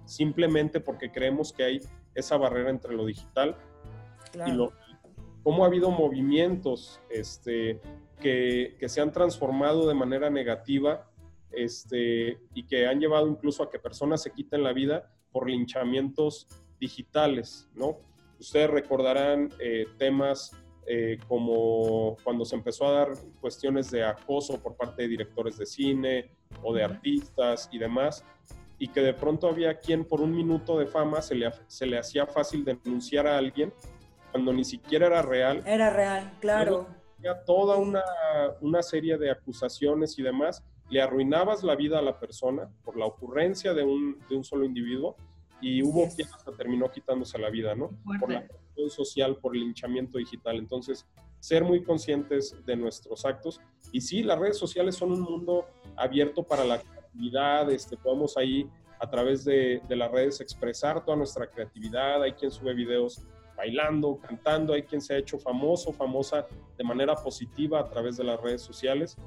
simplemente 0.05 0.79
porque 0.79 1.11
creemos 1.11 1.53
que 1.53 1.65
hay 1.65 1.79
esa 2.15 2.37
barrera 2.37 2.71
entre 2.71 2.95
lo 2.95 3.05
digital 3.05 3.57
y 4.47 4.53
lo 4.53 4.73
cómo 5.43 5.65
ha 5.65 5.67
habido 5.67 5.91
movimientos 5.91 6.99
este, 7.11 7.79
que, 8.19 8.75
que, 8.79 8.89
se 8.89 9.01
han 9.01 9.11
transformado 9.11 9.87
de 9.87 9.93
manera 9.93 10.31
negativa 10.31 11.09
este, 11.52 12.39
y 12.54 12.66
que 12.66 12.88
han 12.88 13.00
llevado 13.00 13.28
incluso 13.28 13.64
a 13.64 13.70
que 13.70 13.80
personas 13.80 14.22
se 14.24 14.32
quiten 14.32 14.64
la 14.64 14.74
vida 14.74 15.12
por 15.32 15.50
linchamientos 15.50 16.47
digitales, 16.80 17.70
¿no? 17.76 17.97
Ustedes 18.39 18.70
recordarán 18.70 19.50
eh, 19.60 19.86
temas 19.97 20.56
eh, 20.88 21.20
como 21.28 22.18
cuando 22.24 22.45
se 22.45 22.56
empezó 22.56 22.88
a 22.88 22.91
dar 22.91 23.10
cuestiones 23.39 23.91
de 23.91 24.04
acoso 24.04 24.60
por 24.60 24.76
parte 24.76 25.04
de 25.04 25.10
directores 25.10 25.58
de 25.58 25.66
cine 25.66 26.32
o 26.64 26.74
de 26.74 26.84
artistas 26.84 27.70
y 27.72 27.78
demás, 27.78 28.26
y 28.80 28.88
que 28.88 29.02
de 29.02 29.14
pronto 29.14 29.47
había 29.47 29.78
quien 29.78 30.06
por 30.06 30.22
un 30.22 30.36
minuto 30.36 30.80
de 30.80 30.88
fama 30.88 31.22
se 31.22 31.36
le, 31.36 31.52
se 31.68 31.86
le 31.86 32.00
hacía 32.00 32.26
fácil 32.26 32.64
denunciar 32.64 33.28
a 33.28 33.38
alguien 33.38 33.74
cuando 34.32 34.54
ni 34.54 34.64
siquiera 34.64 35.08
era 35.08 35.22
real. 35.22 35.62
Era 35.66 35.89
real, 35.89 36.32
claro. 36.39 36.88
Había 37.20 37.43
toda 37.43 37.76
una, 37.76 38.02
una 38.62 38.82
serie 38.82 39.18
de 39.18 39.30
acusaciones 39.30 40.18
y 40.18 40.24
demás. 40.24 40.64
Le 40.89 41.01
arruinabas 41.01 41.63
la 41.63 41.75
vida 41.75 41.99
a 41.99 42.01
la 42.01 42.19
persona 42.19 42.69
por 42.83 42.97
la 42.97 43.05
ocurrencia 43.05 43.73
de 43.73 43.83
un, 43.83 44.19
de 44.29 44.35
un 44.35 44.43
solo 44.43 44.65
individuo 44.65 45.15
y 45.61 45.83
hubo 45.83 46.07
quien 46.15 46.27
hasta 46.27 46.51
terminó 46.53 46.89
quitándose 46.89 47.37
la 47.37 47.49
vida, 47.49 47.75
¿no? 47.75 47.91
Por 48.19 48.31
la 48.31 48.47
presión 48.47 48.89
social, 48.89 49.37
por 49.37 49.55
el 49.55 49.61
linchamiento 49.61 50.17
digital. 50.17 50.57
Entonces, 50.57 51.05
ser 51.39 51.63
muy 51.63 51.83
conscientes 51.83 52.55
de 52.65 52.75
nuestros 52.75 53.25
actos. 53.25 53.61
Y 53.91 54.01
sí, 54.01 54.23
las 54.23 54.39
redes 54.39 54.57
sociales 54.57 54.95
son 54.95 55.11
un 55.11 55.21
mundo 55.21 55.65
abierto 55.95 56.43
para 56.43 56.63
la 56.63 56.79
creatividad, 56.79 57.69
este, 57.71 57.97
podemos 57.97 58.37
ahí 58.37 58.69
a 58.99 59.09
través 59.09 59.45
de, 59.45 59.81
de 59.87 59.95
las 59.95 60.11
redes 60.11 60.41
expresar 60.41 61.03
toda 61.03 61.17
nuestra 61.17 61.47
creatividad, 61.47 62.21
hay 62.21 62.33
quien 62.33 62.51
sube 62.51 62.73
videos 62.73 63.25
bailando, 63.55 64.17
cantando, 64.17 64.73
hay 64.73 64.83
quien 64.83 65.01
se 65.01 65.13
ha 65.13 65.17
hecho 65.17 65.37
famoso, 65.37 65.91
famosa 65.91 66.47
de 66.77 66.83
manera 66.83 67.15
positiva 67.15 67.79
a 67.79 67.89
través 67.89 68.17
de 68.17 68.23
las 68.23 68.39
redes 68.39 68.61
sociales. 68.61 69.17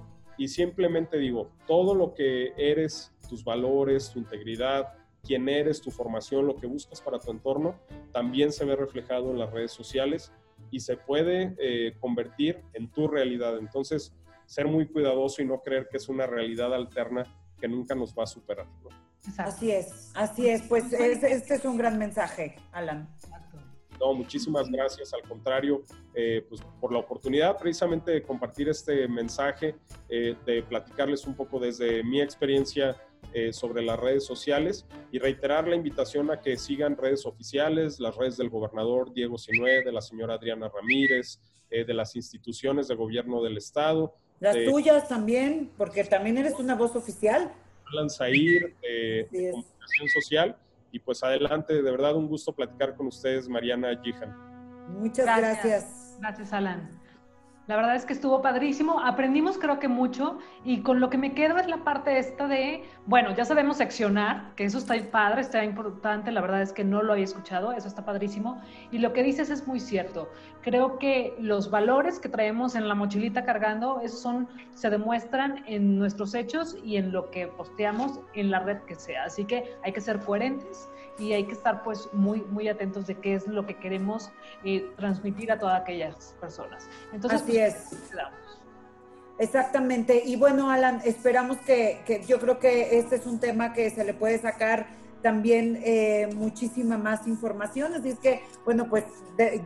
Y 0.42 0.48
simplemente 0.48 1.18
digo, 1.18 1.52
todo 1.68 1.94
lo 1.94 2.14
que 2.14 2.52
eres, 2.56 3.12
tus 3.28 3.44
valores, 3.44 4.10
tu 4.10 4.18
integridad, 4.18 4.92
quién 5.22 5.48
eres, 5.48 5.80
tu 5.80 5.92
formación, 5.92 6.48
lo 6.48 6.56
que 6.56 6.66
buscas 6.66 7.00
para 7.00 7.20
tu 7.20 7.30
entorno, 7.30 7.76
también 8.12 8.50
se 8.50 8.64
ve 8.64 8.74
reflejado 8.74 9.30
en 9.30 9.38
las 9.38 9.52
redes 9.52 9.70
sociales 9.70 10.32
y 10.72 10.80
se 10.80 10.96
puede 10.96 11.54
eh, 11.60 11.94
convertir 12.00 12.60
en 12.72 12.90
tu 12.90 13.06
realidad. 13.06 13.56
Entonces, 13.56 14.12
ser 14.44 14.66
muy 14.66 14.88
cuidadoso 14.88 15.42
y 15.42 15.44
no 15.44 15.60
creer 15.60 15.86
que 15.88 15.98
es 15.98 16.08
una 16.08 16.26
realidad 16.26 16.74
alterna 16.74 17.22
que 17.60 17.68
nunca 17.68 17.94
nos 17.94 18.12
va 18.12 18.24
a 18.24 18.26
superar. 18.26 18.66
Así 19.38 19.70
es, 19.70 20.10
así 20.16 20.48
es. 20.48 20.62
Pues 20.62 20.92
este 20.92 21.54
es 21.54 21.64
un 21.64 21.78
gran 21.78 22.00
mensaje, 22.00 22.56
Alan. 22.72 23.08
No, 24.02 24.14
muchísimas 24.14 24.68
gracias. 24.68 25.14
Al 25.14 25.22
contrario, 25.22 25.84
eh, 26.12 26.44
pues 26.48 26.60
por 26.80 26.92
la 26.92 26.98
oportunidad 26.98 27.56
precisamente 27.56 28.10
de 28.10 28.22
compartir 28.22 28.68
este 28.68 29.06
mensaje, 29.06 29.76
eh, 30.08 30.34
de 30.44 30.62
platicarles 30.64 31.24
un 31.24 31.36
poco 31.36 31.60
desde 31.60 32.02
mi 32.02 32.20
experiencia 32.20 32.96
eh, 33.32 33.52
sobre 33.52 33.80
las 33.80 34.00
redes 34.00 34.26
sociales 34.26 34.84
y 35.12 35.20
reiterar 35.20 35.68
la 35.68 35.76
invitación 35.76 36.32
a 36.32 36.40
que 36.40 36.56
sigan 36.56 36.96
redes 36.96 37.24
oficiales, 37.26 38.00
las 38.00 38.16
redes 38.16 38.36
del 38.36 38.50
gobernador 38.50 39.12
Diego 39.14 39.38
Sinue, 39.38 39.84
de 39.84 39.92
la 39.92 40.00
señora 40.00 40.34
Adriana 40.34 40.68
Ramírez, 40.68 41.40
de 41.70 41.94
las 41.94 42.16
instituciones 42.16 42.88
de 42.88 42.96
gobierno 42.96 43.42
del 43.42 43.56
Estado. 43.56 44.14
Las 44.40 44.56
tuyas 44.66 45.08
también, 45.08 45.70
porque 45.78 46.04
también 46.04 46.36
eres 46.36 46.58
una 46.58 46.74
voz 46.74 46.94
oficial. 46.96 47.50
Alan 47.92 48.10
Zahir, 48.10 48.74
de 48.82 49.26
Comunicación 49.30 50.08
Social 50.20 50.56
y 50.92 51.00
pues 51.00 51.22
adelante, 51.24 51.82
de 51.82 51.90
verdad 51.90 52.14
un 52.14 52.28
gusto 52.28 52.54
platicar 52.54 52.94
con 52.94 53.06
ustedes, 53.06 53.48
Mariana 53.48 53.98
Gihan. 54.02 54.36
Muchas 54.88 55.24
gracias. 55.24 56.16
Gracias, 56.20 56.52
Alan. 56.52 57.01
La 57.68 57.76
verdad 57.76 57.94
es 57.94 58.04
que 58.04 58.12
estuvo 58.12 58.42
padrísimo, 58.42 59.00
aprendimos 59.00 59.56
creo 59.56 59.78
que 59.78 59.86
mucho. 59.86 60.38
Y 60.64 60.80
con 60.80 60.98
lo 60.98 61.10
que 61.10 61.18
me 61.18 61.32
quedo 61.32 61.58
es 61.58 61.68
la 61.68 61.84
parte 61.84 62.18
esta 62.18 62.48
de, 62.48 62.84
bueno, 63.06 63.34
ya 63.36 63.44
sabemos 63.44 63.76
seccionar, 63.76 64.52
que 64.56 64.64
eso 64.64 64.78
está 64.78 64.94
padre, 65.10 65.42
está 65.42 65.64
importante, 65.64 66.32
la 66.32 66.40
verdad 66.40 66.62
es 66.62 66.72
que 66.72 66.82
no 66.82 67.02
lo 67.02 67.12
había 67.12 67.24
escuchado, 67.24 67.72
eso 67.72 67.86
está 67.86 68.04
padrísimo. 68.04 68.60
Y 68.90 68.98
lo 68.98 69.12
que 69.12 69.22
dices 69.22 69.48
es 69.48 69.66
muy 69.66 69.78
cierto. 69.78 70.28
Creo 70.62 70.98
que 70.98 71.34
los 71.38 71.70
valores 71.70 72.18
que 72.18 72.28
traemos 72.28 72.74
en 72.74 72.88
la 72.88 72.96
mochilita 72.96 73.44
cargando, 73.44 74.00
esos 74.00 74.20
son, 74.20 74.48
se 74.74 74.90
demuestran 74.90 75.62
en 75.66 75.98
nuestros 75.98 76.34
hechos 76.34 76.76
y 76.82 76.96
en 76.96 77.12
lo 77.12 77.30
que 77.30 77.46
posteamos 77.46 78.20
en 78.34 78.50
la 78.50 78.58
red 78.60 78.78
que 78.82 78.96
sea, 78.96 79.24
así 79.24 79.44
que 79.44 79.64
hay 79.84 79.92
que 79.92 80.00
ser 80.00 80.20
coherentes 80.20 80.88
y 81.18 81.32
hay 81.32 81.44
que 81.44 81.52
estar 81.52 81.82
pues 81.82 82.08
muy, 82.12 82.40
muy 82.42 82.68
atentos 82.68 83.06
de 83.06 83.16
qué 83.16 83.34
es 83.34 83.46
lo 83.46 83.66
que 83.66 83.76
queremos 83.76 84.30
eh, 84.64 84.90
transmitir 84.96 85.52
a 85.52 85.58
todas 85.58 85.80
aquellas 85.80 86.34
personas. 86.40 86.88
Entonces, 87.12 87.42
Así 87.42 87.58
es. 87.58 87.90
Exactamente. 89.38 90.22
Y 90.24 90.36
bueno, 90.36 90.70
Alan, 90.70 91.00
esperamos 91.04 91.58
que, 91.58 92.02
que, 92.06 92.22
yo 92.24 92.38
creo 92.38 92.58
que 92.58 92.98
este 92.98 93.16
es 93.16 93.26
un 93.26 93.40
tema 93.40 93.72
que 93.72 93.90
se 93.90 94.04
le 94.04 94.14
puede 94.14 94.38
sacar 94.38 94.86
también 95.22 95.80
eh, 95.84 96.28
muchísima 96.34 96.98
más 96.98 97.26
información. 97.26 97.94
Así 97.94 98.10
es 98.10 98.18
que, 98.18 98.42
bueno, 98.64 98.88
pues 98.88 99.04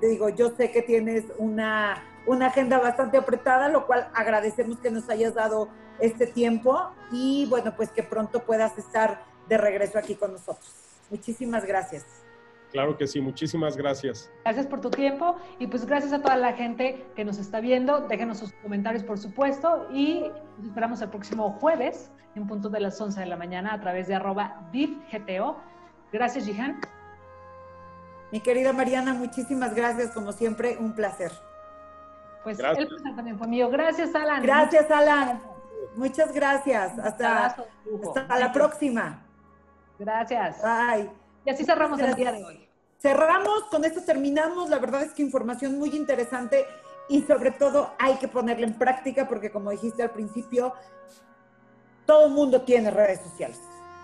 digo, 0.00 0.28
yo 0.28 0.50
sé 0.50 0.70
que 0.70 0.82
tienes 0.82 1.24
una, 1.38 2.02
una 2.26 2.46
agenda 2.46 2.78
bastante 2.78 3.16
apretada, 3.16 3.68
lo 3.68 3.86
cual 3.86 4.08
agradecemos 4.14 4.78
que 4.78 4.90
nos 4.90 5.08
hayas 5.08 5.34
dado 5.34 5.68
este 5.98 6.26
tiempo 6.26 6.90
y 7.10 7.46
bueno, 7.48 7.74
pues 7.74 7.90
que 7.90 8.02
pronto 8.02 8.44
puedas 8.44 8.76
estar 8.78 9.24
de 9.48 9.56
regreso 9.58 9.98
aquí 9.98 10.14
con 10.14 10.32
nosotros. 10.32 10.85
Muchísimas 11.10 11.64
gracias. 11.64 12.26
Claro 12.72 12.96
que 12.96 13.06
sí, 13.06 13.20
muchísimas 13.20 13.76
gracias. 13.76 14.30
Gracias 14.44 14.66
por 14.66 14.80
tu 14.80 14.90
tiempo 14.90 15.36
y 15.58 15.66
pues 15.66 15.86
gracias 15.86 16.12
a 16.12 16.20
toda 16.20 16.36
la 16.36 16.52
gente 16.52 17.06
que 17.14 17.24
nos 17.24 17.38
está 17.38 17.60
viendo. 17.60 18.00
Déjenos 18.00 18.38
sus 18.38 18.52
comentarios, 18.54 19.04
por 19.04 19.18
supuesto, 19.18 19.86
y 19.92 20.24
nos 20.58 20.66
esperamos 20.66 21.00
el 21.00 21.08
próximo 21.08 21.52
jueves 21.60 22.10
en 22.34 22.46
punto 22.46 22.68
de 22.68 22.80
las 22.80 23.00
11 23.00 23.20
de 23.20 23.26
la 23.26 23.36
mañana 23.36 23.72
a 23.72 23.80
través 23.80 24.08
de 24.08 24.16
arroba 24.16 24.68
DivGTO. 24.72 25.56
Gracias, 26.12 26.44
Jihan. 26.44 26.80
Mi 28.32 28.40
querida 28.40 28.72
Mariana, 28.72 29.14
muchísimas 29.14 29.74
gracias, 29.74 30.10
como 30.10 30.32
siempre, 30.32 30.76
un 30.78 30.94
placer. 30.94 31.32
Pues 32.42 32.58
el 32.58 32.88
placer 32.88 33.14
también 33.14 33.38
fue 33.38 33.46
mío. 33.46 33.70
Gracias, 33.70 34.14
Alan. 34.14 34.42
Gracias, 34.42 34.90
Alan. 34.90 35.40
Muchas 35.94 36.32
gracias. 36.32 36.98
Hasta, 36.98 37.46
hasta 37.46 38.38
la 38.38 38.52
próxima. 38.52 39.25
Gracias. 39.98 40.62
Bye. 40.62 41.10
Y 41.44 41.50
así 41.50 41.64
cerramos 41.64 41.98
el 42.00 42.14
día 42.14 42.32
de 42.32 42.44
hoy. 42.44 42.68
Cerramos, 42.98 43.64
con 43.70 43.84
esto 43.84 44.02
terminamos. 44.02 44.68
La 44.70 44.78
verdad 44.78 45.02
es 45.02 45.12
que 45.12 45.22
información 45.22 45.78
muy 45.78 45.90
interesante 45.90 46.66
y 47.08 47.22
sobre 47.22 47.52
todo 47.52 47.92
hay 47.98 48.16
que 48.16 48.28
ponerla 48.28 48.66
en 48.66 48.74
práctica 48.74 49.28
porque 49.28 49.50
como 49.50 49.70
dijiste 49.70 50.02
al 50.02 50.10
principio, 50.10 50.74
todo 52.04 52.26
el 52.26 52.32
mundo 52.32 52.62
tiene 52.62 52.90
redes 52.90 53.20
sociales. 53.20 53.60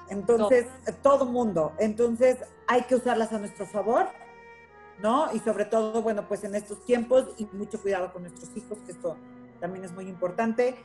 Entonces, 0.09 0.67
todo 1.03 1.25
mundo. 1.25 1.73
Entonces, 1.79 2.37
hay 2.67 2.83
que 2.83 2.97
usarlas 2.97 3.33
a 3.33 3.39
nuestro 3.39 3.67
favor, 3.67 4.09
¿no? 5.01 5.33
Y 5.33 5.39
sobre 5.39 5.65
todo, 5.65 6.03
bueno, 6.03 6.29
pues 6.29 6.45
en 6.45 6.55
estos 6.55 6.85
tiempos 6.85 7.29
y 7.39 7.47
mucho 7.53 7.81
cuidado 7.81 8.13
con 8.13 8.23
nuestros 8.23 8.55
hijos, 8.57 8.79
que 8.85 8.93
esto 8.93 9.17
también 9.61 9.85
es 9.85 9.93
muy 9.93 10.09
importante. 10.09 10.77